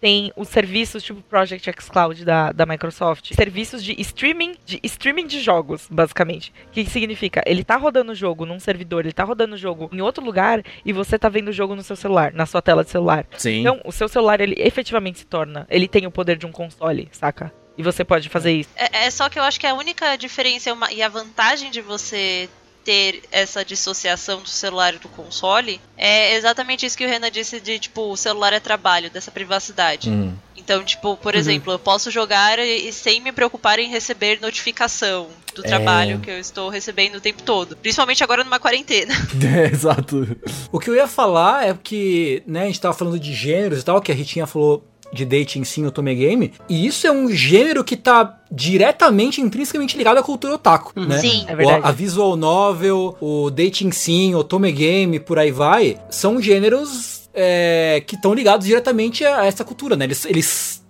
[0.07, 5.26] tem os serviços tipo Project X Cloud da, da Microsoft, serviços de streaming, de streaming
[5.26, 6.52] de jogos, basicamente.
[6.68, 7.42] O que que significa?
[7.44, 10.62] Ele tá rodando o jogo num servidor, ele tá rodando o jogo em outro lugar
[10.84, 13.26] e você tá vendo o jogo no seu celular, na sua tela de celular.
[13.36, 13.62] Sim.
[13.62, 17.09] Então, o seu celular ele efetivamente se torna, ele tem o poder de um console,
[17.11, 17.52] saca?
[17.76, 18.70] E você pode fazer isso.
[18.76, 21.80] É, é só que eu acho que a única diferença uma- e a vantagem de
[21.80, 22.48] você
[22.87, 27.59] ter essa dissociação do celular e do console é exatamente isso que o Renan disse
[27.61, 30.09] de, tipo, o celular é trabalho, dessa privacidade.
[30.09, 30.32] Hum.
[30.57, 35.28] Então, tipo, por exemplo, eu posso jogar e, e sem me preocupar em receber notificação
[35.55, 35.68] do É.
[35.68, 37.76] trabalho que eu estou recebendo o tempo todo.
[37.76, 39.12] Principalmente agora numa quarentena.
[39.57, 40.37] É, exato.
[40.70, 43.84] O que eu ia falar é que, né, a gente tava falando de gêneros e
[43.84, 47.30] tal, que a Ritinha falou de dating sim o Tome Game, e isso é um
[47.30, 51.18] gênero que tá diretamente, intrinsecamente ligado à cultura otaku, né?
[51.18, 51.44] Sim.
[51.48, 51.80] É verdade.
[51.82, 57.28] O- a visual novel, o dating sim, o Tome Game, por aí vai, são gêneros
[57.34, 60.04] é, que estão ligados diretamente a essa cultura, né?
[60.07, 60.82] Eles, eles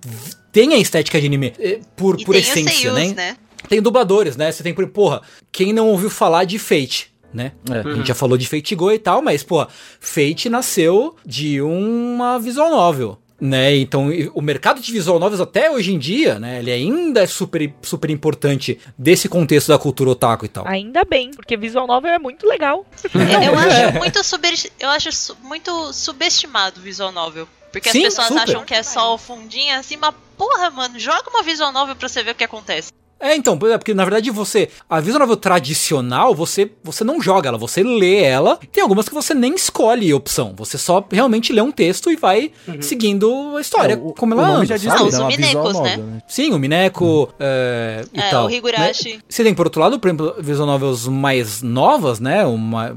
[0.52, 3.14] têm a estética de anime é, por, E por essência, seiyus, né?
[3.14, 3.36] né?
[3.68, 4.52] Tem dubladores, né?
[4.52, 7.52] Você tem, por porra, quem não ouviu falar de Fate, né?
[7.68, 7.80] É.
[7.80, 9.66] A gente já falou de Fate Go e tal, mas, pô,
[9.98, 13.18] Fate nasceu de uma visual novel.
[13.38, 17.26] Né, então o mercado de visual novels até hoje em dia, né, ele ainda é
[17.26, 20.66] super, super importante desse contexto da cultura otaku e tal.
[20.66, 22.86] Ainda bem, porque visual novel é muito legal.
[23.14, 27.46] É, Eu acho muito super, eu acho muito subestimado o visual novel.
[27.70, 28.42] Porque Sim, as pessoas super.
[28.42, 32.08] acham que é só o fundinho assim, mas porra, mano, joga uma visual novel pra
[32.08, 32.90] você ver o que acontece.
[33.18, 37.48] É, então, é, porque na verdade você, a visual novel tradicional, você, você não joga
[37.48, 38.58] ela, você lê ela.
[38.70, 42.50] Tem algumas que você nem escolhe opção, você só realmente lê um texto e vai
[42.80, 45.80] seguindo a história É, o- como o ela nome anda, já diz tudo, os Minecos,
[45.80, 45.96] né?
[45.96, 46.22] né?
[46.28, 48.46] Sim, o Mineco é, e É, tal.
[48.46, 49.14] o Higurashi.
[49.14, 49.20] né?
[49.28, 52.44] Você tem, por outro lado, por exemplo, visual novels mais novas, né?
[52.44, 52.94] Uma,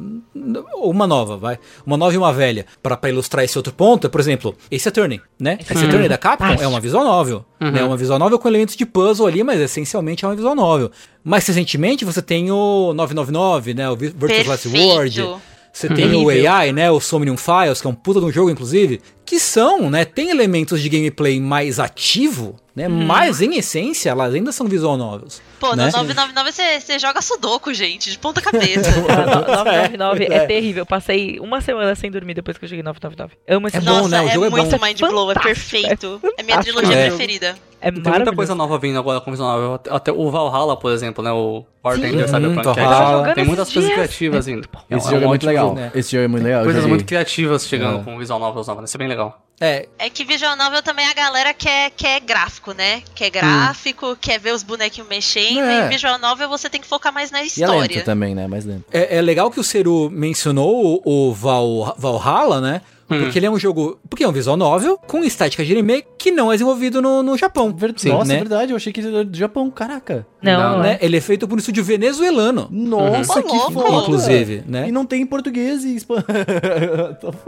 [0.75, 1.57] uma nova, vai.
[1.85, 2.65] Uma nova e uma velha.
[2.83, 5.57] Pra pra ilustrar esse outro ponto, é, por exemplo, Ace Attorney, né?
[5.61, 7.45] Ace Attorney da Capcom é uma visual novel.
[7.59, 7.83] Né?
[7.83, 10.91] Uma visual novel com elementos de puzzle ali, mas essencialmente é uma visual novel.
[11.23, 13.89] Mais recentemente, você tem o 999, né?
[13.89, 14.67] O Vi- Virtual Last.
[14.67, 15.25] World.
[15.71, 16.89] Você tem o AI, né?
[16.89, 20.03] O Somnium Files, que é um puta de um jogo, inclusive, que são, né?
[20.03, 22.87] Tem elementos de gameplay mais ativo, né?
[22.87, 25.41] Mas, em essência, elas ainda são visual novels.
[25.59, 25.85] Pô, né?
[25.85, 28.89] no 999 você, joga sudoku, gente, de ponta cabeça.
[29.07, 30.45] Ah, no- 999 é, é.
[30.47, 30.81] terrível.
[30.81, 33.35] Eu passei uma semana sem dormir depois que eu joguei 999.
[33.47, 33.91] Amo esse É jogo.
[33.91, 34.21] bom, Nossa, né?
[34.21, 34.57] O é jogo é bom.
[34.57, 36.19] muito mind blow, é perfeito.
[36.37, 36.63] É, minha fantástico.
[36.79, 37.07] trilogia É.
[37.09, 37.55] preferida.
[37.81, 39.73] É Tem muita coisa nova vindo agora com visual novel.
[39.75, 41.31] Até- Até o Valhalla, por exemplo, né?
[41.31, 42.65] O Bartender Sim, Cyberpunk.
[42.79, 43.29] Valhalla.
[43.29, 43.95] é- Tem muitas coisas dias.
[43.95, 44.67] criativas vindo.
[44.89, 45.67] É Esse um- jogo é um muito legal.
[45.69, 45.91] jogo, né?
[45.95, 46.63] Esse jogo é muito legal.
[46.63, 48.03] Coisas muito criativas chegando É.
[48.03, 48.89] com visual novels novas.
[48.89, 49.41] Isso é bem legal.
[49.61, 53.01] É, É que visual novel também a galera quer, quer gráfico, né?
[53.13, 55.59] Quer gráfico, quer ver os bonequinhos mexendo.
[55.59, 55.85] É.
[55.85, 57.79] E visual novel você tem que focar mais na E é história.
[57.95, 58.47] lento também, né?
[58.47, 58.85] Mais lento.
[58.91, 62.81] É, é legal que o Seru mencionou o, o Val, Valhalla, né?
[63.11, 63.21] Hum.
[63.21, 63.99] Porque ele é um jogo.
[64.07, 67.35] Porque é um visual novel com estética de anime que não é desenvolvido no, no
[67.35, 67.73] Japão.
[67.75, 68.35] Ver- Sim, Nossa, né?
[68.35, 68.71] é verdade.
[68.71, 69.71] Eu achei que ele era do Japão.
[69.71, 70.27] Caraca.
[70.43, 70.99] Não, Não, não Né?
[71.01, 71.05] é.
[71.07, 72.67] Ele é feito por um estúdio venezuelano.
[72.69, 73.47] Nossa, Uhum.
[73.47, 73.71] que louco.
[73.73, 73.97] foda.
[74.03, 74.89] Inclusive, né?
[74.89, 76.23] E não tem em português e espanhol.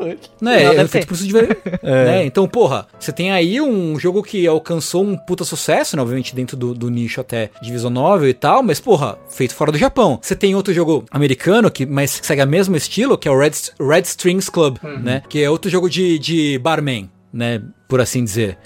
[0.01, 0.18] Né?
[0.41, 1.38] Não, é deve feito por um estúdio
[2.04, 2.26] ve- né?
[2.26, 6.02] Então, porra, você tem aí um jogo que alcançou um puta sucesso, né?
[6.02, 9.72] Obviamente dentro do, do nicho até de visual novel e tal, mas, porra, feito fora
[9.72, 10.20] do Japão.
[10.22, 13.38] Você tem outro jogo americano, que mas que segue o mesmo estilo, que é o
[13.38, 15.22] Red, Red Strings Club, né?
[15.30, 17.61] Que é outro jogo de, de barman, né?
[17.88, 18.57] Por assim dizer.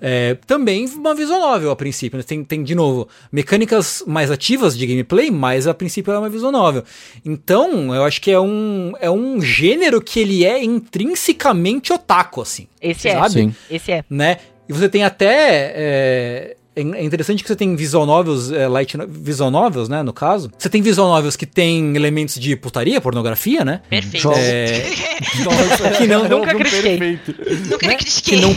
[0.00, 2.16] É, também uma visual novel a princípio.
[2.16, 2.24] né?
[2.26, 6.52] Tem, tem, de novo, mecânicas mais ativas de gameplay, mas a princípio é uma visual
[6.52, 6.84] novel.
[7.24, 12.66] Então, eu acho que é um, é um gênero que ele é intrinsecamente otaku, assim.
[12.80, 13.14] Esse é.
[13.14, 13.32] Sabe?
[13.32, 13.54] Sim.
[13.70, 14.04] Esse é.
[14.08, 14.38] Né?
[14.68, 15.72] E você tem até.
[15.74, 20.12] É, é interessante que você tem visual novels, é, light no- visual novels, né, no
[20.12, 20.50] caso.
[20.58, 23.80] Você tem visual novels que tem elementos de putaria, pornografia, né?
[23.90, 24.30] Perfeito.
[24.32, 24.82] É,
[25.44, 26.98] Nossa, Que não- nunca critiquei.
[26.98, 27.34] perfeito.
[27.70, 27.94] Nunca né?
[27.96, 28.38] critiquei.
[28.38, 28.56] que não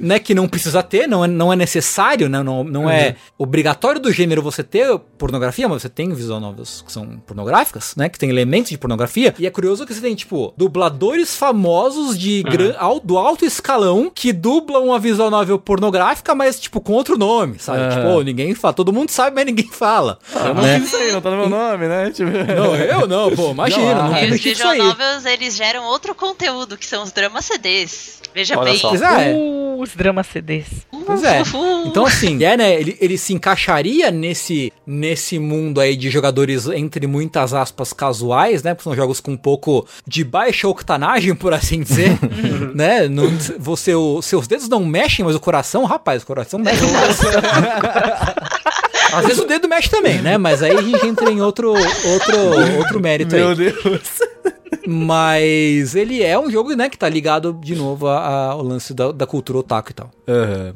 [0.00, 4.00] né, que não precisa ter, não é, não é necessário, né, não, não é obrigatório
[4.00, 8.18] do gênero você ter pornografia, mas você tem visual novels que são pornográficas, né, que
[8.18, 12.74] tem elementos de pornografia, e é curioso que você tem, tipo, dubladores famosos de gran,
[12.78, 17.58] al- do alto escalão que dublam uma visual novel pornográfica, mas, tipo, com outro nome,
[17.58, 17.80] sabe?
[17.80, 17.90] Aham.
[17.90, 20.18] Tipo, ninguém fala, todo mundo sabe, mas ninguém fala.
[20.34, 20.78] Eu não né?
[20.78, 22.10] fiz isso aí, não tá no meu nome, né?
[22.18, 22.30] Tipo...
[22.30, 26.14] Não, eu não, pô, imagina, Não, não ah, E os visual novels, eles geram outro
[26.14, 28.20] conteúdo, que são os dramas CDs.
[28.34, 28.78] Veja Olha bem.
[28.80, 28.88] só.
[28.90, 29.34] Pois é.
[29.34, 30.86] Uh, os drama CDs.
[31.06, 31.42] Pois é.
[31.86, 32.78] Então, assim, é, né?
[32.78, 38.74] Ele, ele se encaixaria nesse, nesse mundo aí de jogadores, entre muitas aspas, casuais, né?
[38.74, 42.18] Porque são jogos com um pouco de baixa octanagem, por assim dizer.
[42.74, 43.08] né?
[43.08, 46.84] Não, você, o, seus dedos não mexem, mas o coração, rapaz, o coração mexe.
[49.12, 50.36] Às vezes o dedo mexe também, né?
[50.38, 52.38] Mas aí a gente entra em outro, outro,
[52.78, 53.40] outro mérito aí.
[53.42, 53.74] Meu Deus.
[54.86, 59.26] Mas ele é um jogo, né, que tá ligado de novo ao lance da, da
[59.26, 60.10] cultura otaku e tal.
[60.26, 60.74] Aham.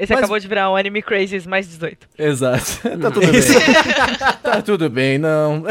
[0.00, 2.08] Esse Mas- acabou de virar um Anime Crazes mais 18.
[2.18, 2.80] Exato.
[2.98, 3.42] Tá tudo bem.
[4.42, 5.62] tá tudo bem, não.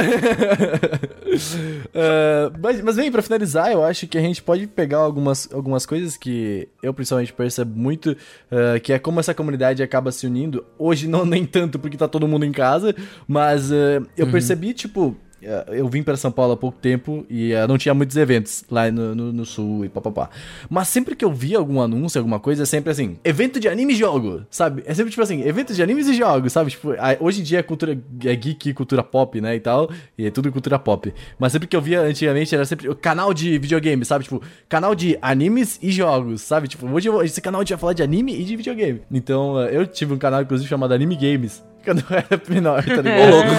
[1.96, 5.86] Ah, mas, mas bem, pra finalizar, eu acho que a gente pode pegar algumas, algumas
[5.86, 8.16] coisas que eu principalmente percebo muito,
[8.52, 10.64] ah, que é como essa comunidade acaba se unindo.
[10.78, 12.96] Hoje não nem tanto, porque tá todo mundo em casa,
[13.28, 15.18] mas ah, eu percebi, tipo.
[15.46, 18.64] Ah, Eu vim para São Paulo há pouco tempo e ah, não tinha muitos eventos
[18.70, 20.30] lá no, no, no sul e papapá.
[20.70, 23.94] Mas sempre que eu via algum anúncio, alguma coisa, é sempre assim: evento de anime
[23.94, 24.84] e jogo, sabe?
[24.86, 26.72] É sempre tipo assim: evento de animes e jogos, sabe?
[26.72, 26.90] Tipo,
[27.20, 29.56] hoje em dia é cultura é geek, cultura pop, né?
[29.56, 31.14] E tal, e é tudo cultura pop.
[31.38, 34.24] Mas sempre que eu via antigamente era sempre o canal de videogame, sabe?
[34.24, 36.68] Tipo, canal de animes e jogos, sabe?
[36.68, 39.02] Tipo, hoje esse canal a gente vai falar de anime e de videogame.
[39.12, 41.64] Então, ah, eu tive um canal, inclusive, chamado Anime Games.
[41.90, 43.20] Quando eu era menor, tá ligado?
[43.20, 43.50] Ô, louco.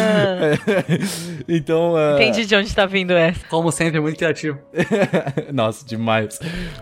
[1.48, 1.96] então.
[1.96, 3.44] ah, Entendi de onde tá vindo essa.
[3.48, 4.56] Como sempre, muito criativo.
[5.52, 6.38] Nossa, demais.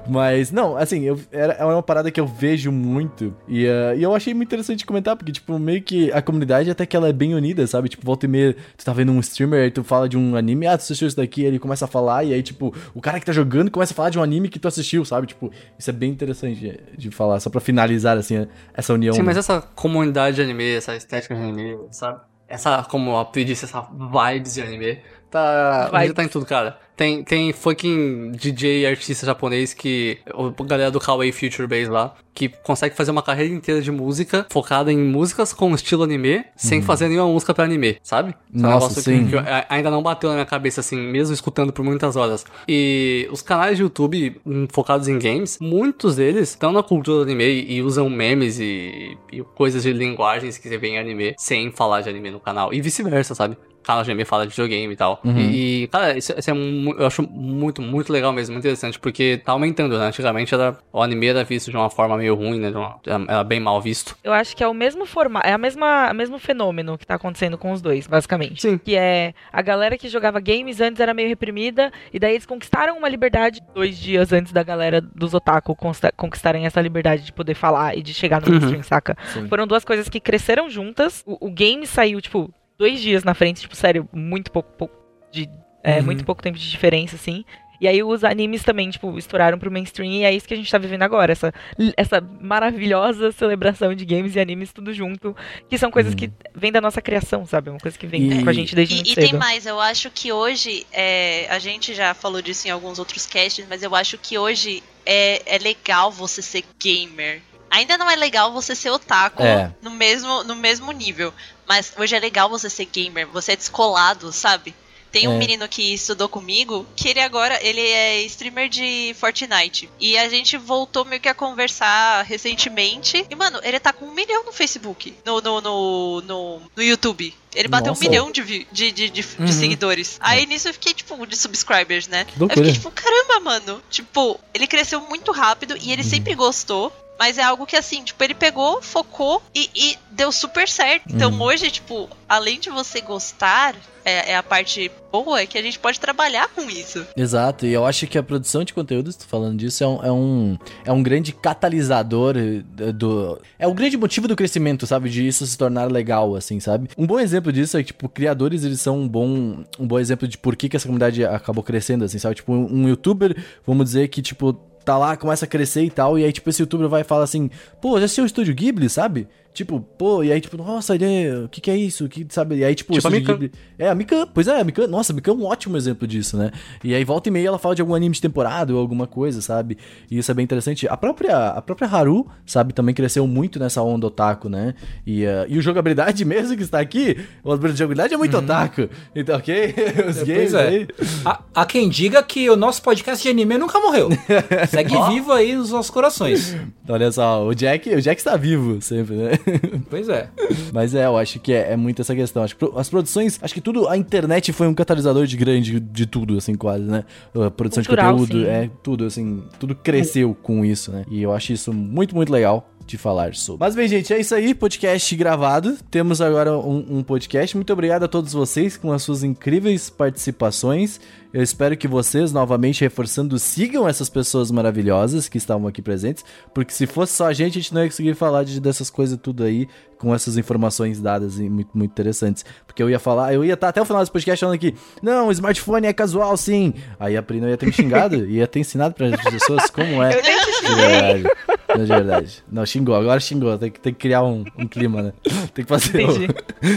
[0.06, 3.34] Mas, não, assim, eu, era, é uma parada que eu vejo muito.
[3.48, 6.84] E, ah, e eu achei muito interessante comentar, porque, tipo, meio que a comunidade até
[6.84, 7.88] que ela é bem unida, sabe?
[7.88, 10.66] Tipo, volta e meia, tu tá vendo um streamer, aí tu fala de um anime,
[10.66, 13.24] ah, tu assistiu isso daqui, ele começa a falar, e aí, tipo, o cara que
[13.24, 15.28] tá jogando começa a falar de um anime que tu assistiu, sabe?
[15.28, 19.14] Tipo, isso é bem interessante de, de falar, só pra finalizar, assim, essa união.
[19.14, 22.20] Sim, mas essa comunidade de anime, essa estética anime, sabe?
[22.46, 26.08] Essa, como Pri disse, essa vibes de anime, tá, Vibes.
[26.08, 26.78] já tá em tudo, cara.
[26.96, 32.12] Tem, tem fucking DJ e artista japonês que, a galera do Kawaii Future Base lá,
[32.34, 36.82] que consegue fazer uma carreira inteira de música focada em músicas com estilo anime, sem
[36.82, 38.30] fazer nenhuma música pra anime, sabe?
[38.32, 39.26] É um Nossa, negócio sim.
[39.26, 39.38] Que, que
[39.68, 42.44] ainda não bateu na minha cabeça, assim, mesmo escutando por muitas horas.
[42.66, 47.22] E os canais de YouTube hum, focados em games, muitos deles estão na cultura do
[47.22, 51.34] anime e e usam memes e, e coisas de linguagens que você vê em anime
[51.38, 52.74] sem falar de anime no canal.
[52.74, 53.56] E vice-versa, sabe?
[53.82, 55.20] Canal de anime fala de videogame e tal.
[55.24, 59.40] E, e, cara, isso, isso é eu acho muito, muito legal mesmo, muito interessante, porque
[59.44, 60.06] tá aumentando, né?
[60.06, 62.70] Antigamente era, o anime era visto de uma forma meio ruim, né?
[62.70, 64.16] de uma- era, bem mal visto.
[64.22, 67.14] Eu acho que é o mesmo formato, é a mesma, o mesmo fenômeno que tá
[67.14, 68.60] acontecendo com os dois, basicamente.
[68.60, 68.76] Sim.
[68.78, 72.98] Que é a galera que jogava games antes era meio reprimida, e daí eles conquistaram
[72.98, 75.74] uma liberdade dois dias antes da galera dos otaku
[76.16, 78.52] conquistarem essa liberdade de poder falar e de chegar no Uhum.
[78.58, 79.16] mainstream, saca?
[79.32, 79.48] Sim.
[79.48, 81.22] Foram duas coisas que cresceram juntas.
[81.26, 84.94] O, o game saiu, tipo, dois dias na frente, tipo, sério, muito pouco, pouco
[85.32, 85.48] de.
[85.82, 86.04] É, Uhum.
[86.06, 87.44] muito pouco tempo de diferença, assim.
[87.80, 90.68] E aí os animes também, tipo, estouraram pro mainstream e é isso que a gente
[90.70, 91.30] tá vivendo agora.
[91.30, 91.54] Essa,
[91.96, 95.34] essa maravilhosa celebração de games e animes tudo junto.
[95.70, 97.70] Que são coisas que vêm da nossa criação, sabe?
[97.70, 99.30] Uma coisa que vem E- com a gente desde E, muito e cedo.
[99.30, 103.24] tem mais, eu acho que hoje, é, a gente já falou disso em alguns outros
[103.26, 107.40] casts, mas eu acho que hoje é, é legal você ser gamer.
[107.70, 109.72] Ainda não é legal você ser otaku É.
[109.82, 111.32] no, mesmo, no mesmo nível,
[111.66, 114.74] mas hoje é legal você ser gamer, você é descolado, sabe?
[115.10, 115.38] Tem um É.
[115.38, 119.88] menino que estudou comigo, que ele agora, ele é streamer de Fortnite.
[119.98, 123.26] E a gente voltou meio que a conversar recentemente.
[123.30, 127.34] E, mano, ele tá com um milhão no Facebook, no, no, no, no, no YouTube.
[127.54, 128.04] Ele bateu Nossa.
[128.04, 129.48] um milhão de, de, de, de, Uhum.
[129.50, 130.18] seguidores.
[130.20, 132.26] Aí nisso eu fiquei, tipo, de subscribers, né?
[132.38, 133.82] Eu fiquei, tipo, caramba, mano.
[133.90, 136.92] Tipo, ele cresceu muito rápido e ele sempre gostou.
[137.18, 141.04] Mas é algo que, assim, tipo, ele pegou, focou e, e deu super certo.
[141.08, 143.74] Então, hoje, tipo, além de você gostar,
[144.04, 147.06] é, é a parte boa, é que a gente pode trabalhar com isso.
[147.16, 150.04] Exato, e eu acho que a produção de conteúdo, se tu falando disso, é um,
[150.04, 153.40] é um, é um grande catalisador eh, do.
[153.58, 155.10] É o grande motivo do crescimento, sabe?
[155.10, 156.88] De isso se tornar legal, assim, sabe?
[156.96, 160.26] Um bom exemplo disso é que, tipo, criadores, eles são um bom, um bom exemplo
[160.26, 162.36] de por que, que essa comunidade acabou crescendo, assim, sabe?
[162.36, 163.36] Tipo, um youtuber,
[163.66, 164.58] vamos dizer que, tipo,
[164.88, 167.24] tá lá, começa a crescer e tal, e aí, tipo, esse youtuber vai e fala
[167.24, 167.50] assim,
[167.80, 169.28] pô, já assistiu o Estúdio Ghibli, sabe?
[169.58, 172.08] Tipo, pô, e aí, tipo, nossa, ele, o que que é isso?
[172.08, 172.54] Que, sabe?
[172.58, 173.32] E aí, tipo, Tipo a Mikan.
[173.32, 176.06] Ghibli- é, a Mikan, pois é, a Mikan, nossa, a Mikan é um ótimo exemplo
[176.06, 176.52] disso, né?
[176.84, 179.42] E aí volta e meia ela fala de algum anime de temporada ou alguma coisa,
[179.42, 179.76] sabe?
[180.08, 180.86] E isso é bem interessante.
[180.86, 184.74] A própria, a própria Haru, sabe, também cresceu muito nessa onda otaku, né?
[185.04, 188.88] E, uh, e o jogabilidade mesmo que está aqui, o jogabilidade é muito otaku.
[189.12, 189.74] Então, ok?
[190.08, 190.68] Os É, games é.
[190.68, 190.88] aí.
[191.24, 194.08] Há, há quem diga que o nosso podcast de anime nunca morreu.
[194.70, 196.54] Segue vivo aí nos nossos corações.
[196.88, 199.32] Olha só, o Jack, o Jack está vivo sempre, né?
[199.90, 200.28] Pois é.
[200.72, 202.42] Mas é, eu acho que é, é muito essa questão.
[202.42, 205.80] Acho que pro- as produções, acho que tudo, a internet foi um catalisador de grande
[205.80, 207.04] de tudo, assim, quase, né?
[207.34, 208.50] A produção Cultural, de conteúdo, sim.
[208.50, 211.04] é tudo, assim, tudo cresceu com isso, né?
[211.10, 213.64] E eu acho isso muito, muito legal de falar sobre.
[213.66, 215.76] Mas bem, gente, é isso aí, podcast gravado.
[215.90, 217.54] Temos agora um, um podcast.
[217.54, 220.98] Muito obrigado a todos vocês com as suas incríveis participações.
[221.32, 226.24] Eu espero que vocês, novamente reforçando, sigam essas pessoas maravilhosas que estavam aqui presentes,
[226.54, 229.18] porque se fosse só a gente, a gente não ia conseguir falar de, dessas coisas
[229.22, 229.68] tudo aí,
[229.98, 232.44] com essas informações dadas e muito, muito interessantes.
[232.66, 235.28] Porque eu ia falar, eu ia estar até o final desse podcast falando aqui, não,
[235.28, 236.72] o smartphone é casual sim.
[236.98, 240.02] Aí a Pri não ia ter me xingado, ia ter ensinado para as pessoas como
[240.02, 240.16] é.
[240.16, 240.76] Eu nem te xinguei.
[240.86, 241.24] verdade.
[241.68, 242.44] Não, de verdade.
[242.50, 243.58] Não, xingou, agora xingou.
[243.58, 245.12] Tem que, tem que criar um, um clima, né?
[245.52, 245.98] Tem que fazer.
[246.06, 246.28] um- Entendi.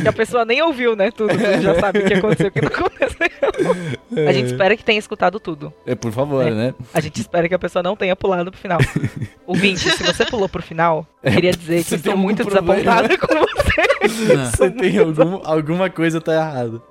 [0.02, 1.12] Que a pessoa nem ouviu, né?
[1.12, 1.30] Tudo.
[1.34, 3.32] Tu já sabe o que aconteceu o que não aconteceu.
[4.28, 5.74] A gente espera que tenha escutado tudo.
[5.86, 6.52] É, por favor, É.
[6.52, 6.74] né?
[6.94, 8.80] A gente espera que a pessoa não tenha pulado pro final.
[9.46, 13.28] Ouvinte, se você pulou pro final, queria dizer que estou muito desapontada com
[14.08, 14.38] você.
[14.38, 16.82] Você tem algum, alguma coisa tá errada.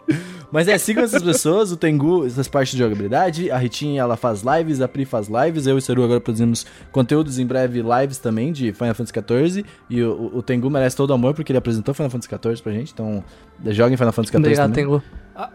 [0.52, 4.42] Mas é, sigam essas pessoas, o Tengu, essas partes de jogabilidade, a Ritinha ela faz
[4.42, 8.18] lives, a Pri faz lives, eu e o Seru agora produzimos conteúdos em breve lives
[8.18, 9.12] também de Final Fantasy
[9.52, 12.28] XIV, e o, o- o Tengu merece todo o amor porque ele apresentou Final Fantasy
[12.28, 13.22] XIV pra gente, então
[13.66, 14.84] joguem Final Fantasy XIV Obrigado, também.
[14.84, 15.02] Tengu.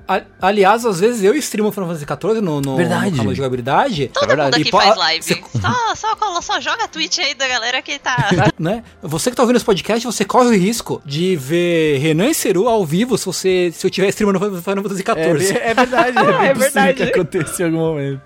[0.08, 3.12] A- a- aliás, às vezes eu streamo Final Fantasy XIV no, no, Verdade.
[3.12, 4.08] no canal de jogabilidade.
[4.14, 4.58] Todo verdade.
[4.58, 5.24] mundo aqui faz live.
[5.24, 8.30] você- Só, só, colo- só joga a Twitch aí da galera que tá.
[8.60, 8.84] né?
[9.02, 12.68] Você que tá ouvindo esse podcast, você corre o risco de ver Renan e Seru
[12.68, 15.58] ao vivo se, você, se eu estiver streamando Final Fantasy É, XIV.
[15.58, 16.94] é verdade, é, bem É possível verdade.
[16.98, 18.22] que aconteça em algum momento.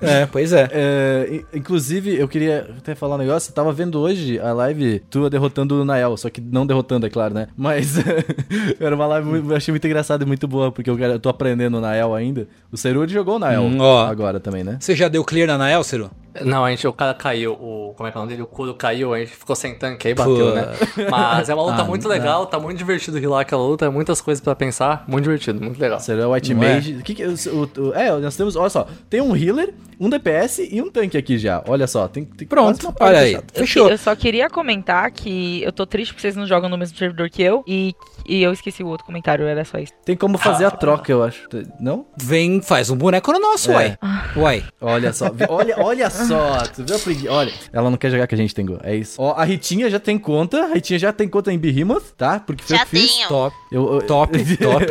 [0.00, 0.68] É, pois é.
[0.72, 3.50] É, in- inclusive, eu queria até falar um negócio.
[3.50, 7.10] Eu tava vendo hoje a live tua derrotando o Nael, só que não derrotando, é
[7.10, 7.48] claro, né?
[7.56, 7.94] Mas
[8.80, 11.28] era uma live eu achei muito engraçada e muito boa, porque eu, quero- eu tô
[11.28, 12.46] aprendendo o Nael ainda.
[12.72, 14.04] O Seru ele jogou o Nael Hum, ó.
[14.06, 14.76] agora também, né?
[14.80, 16.10] Você já deu clear na Nael, Seru?
[16.44, 18.42] Não, a gente, o cara caiu, o, como é que é o nome dele?
[18.42, 20.52] O Kuro caiu, a gente ficou sem tanque, aí bateu, Pô.
[20.54, 20.66] né?
[21.10, 22.10] Mas é uma luta Ah, muito não.
[22.10, 25.96] legal, tá muito divertido rilar aquela luta, muitas coisas pra pensar, muito divertido, muito legal.
[25.96, 26.74] O Seru é o White Não é?
[26.74, 27.02] Mage.
[27.02, 27.32] Que que, o,
[27.78, 31.38] o- é, nós temos, olha só, tem um healer, um DPS e um tanque aqui
[31.38, 31.64] já.
[31.66, 33.32] Olha só, tem, tem Pronto, olha aí.
[33.32, 33.86] Eu, Fechou.
[33.86, 36.98] que- eu só queria comentar que eu tô triste porque vocês não jogam no mesmo
[36.98, 37.94] servidor que eu e,
[38.28, 39.92] e eu esqueci o outro comentário, era só isso.
[40.04, 41.48] Tem como fazer a troca, eu acho.
[41.80, 42.06] Não?
[42.16, 43.74] Vem, faz um boneco no nosso, É.
[43.74, 43.98] uai.
[44.36, 44.64] Uai.
[44.80, 47.28] Olha só, olha, olha só, tu viu a pregui...
[47.28, 49.20] Olha, ela não quer jogar com a gente, Tengu, é isso.
[49.20, 52.40] Ó, a Ritinha já tem conta, a Ritinha já tem conta em Behemoth, tá?
[52.40, 53.12] Porque foi Já eu que fiz.
[53.14, 53.28] tenho.
[53.28, 54.86] Top, Eu, eu- top, top.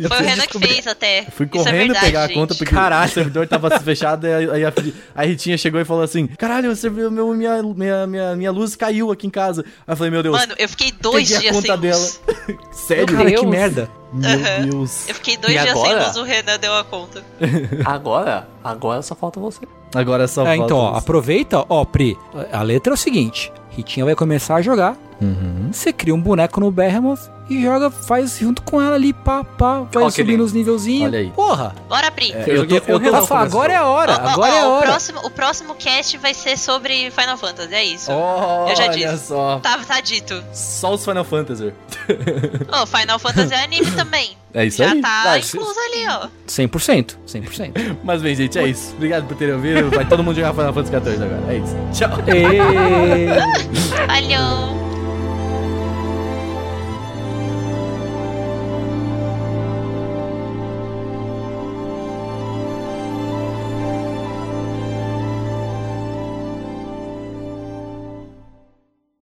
[0.08, 1.24] Foi o Renan que fez até.
[1.30, 2.30] Fui Isso é correndo verdade, pegar gente.
[2.32, 4.72] a conta porque o servidor tava fechado e aí a,
[5.14, 9.10] a Ritinha chegou e falou assim: Caralho, o meu, minha, minha, minha, minha luz caiu
[9.10, 9.62] aqui em casa.
[9.86, 12.60] Aí eu falei: Meu Deus, Mano, eu fiquei dois peguei a dias conta sem dela.
[12.70, 13.16] Sério?
[13.16, 13.90] Cara, que merda.
[14.12, 14.68] Meu Aham.
[14.70, 15.08] Deus.
[15.08, 16.06] Eu fiquei dois E dias sem agora?
[16.06, 17.24] luz, o Renan deu a conta.
[17.84, 19.66] Agora, agora só falta você.
[19.94, 22.16] Agora só É, falta então, ó, aproveita, ó, Pri,
[22.52, 25.68] a letra é o seguinte: Ritinha vai começar a jogar, Uhum.
[25.70, 27.20] você cria um boneco no Behemoth
[27.50, 31.08] e joga, faz junto com ela ali, pá, pá, vai Ó, que subindo os nívelzinhos.
[31.08, 31.30] Olha aí.
[31.30, 31.74] Porra!
[31.88, 32.32] Bora, Pri.
[32.32, 33.10] É, Eu eu tô, eu tô.
[33.10, 34.86] Rafa, agora é a hora, ó, agora é a ó, o, hora.
[34.86, 38.10] próximo, o próximo cast vai ser sobre Final Fantasy, é isso.
[38.10, 39.26] Olha Eu já disse.
[39.26, 39.58] só.
[39.58, 40.42] Tá, tá dito.
[40.54, 41.74] Só os Final Fantasy.
[42.82, 44.36] Ô, Final Fantasy é anime também.
[44.52, 45.00] É isso Já aí.
[45.00, 46.28] tá Ah, incluso ali, ó.
[46.48, 47.96] 100%, 100%.
[48.02, 48.94] Mas bem, gente, é isso.
[48.96, 49.90] Obrigado por terem ouvido.
[49.90, 51.52] Vai todo mundo jogar Final Fantasy XIV agora.
[51.52, 51.76] É isso.
[51.92, 52.10] Tchau.
[54.06, 54.80] Falhou!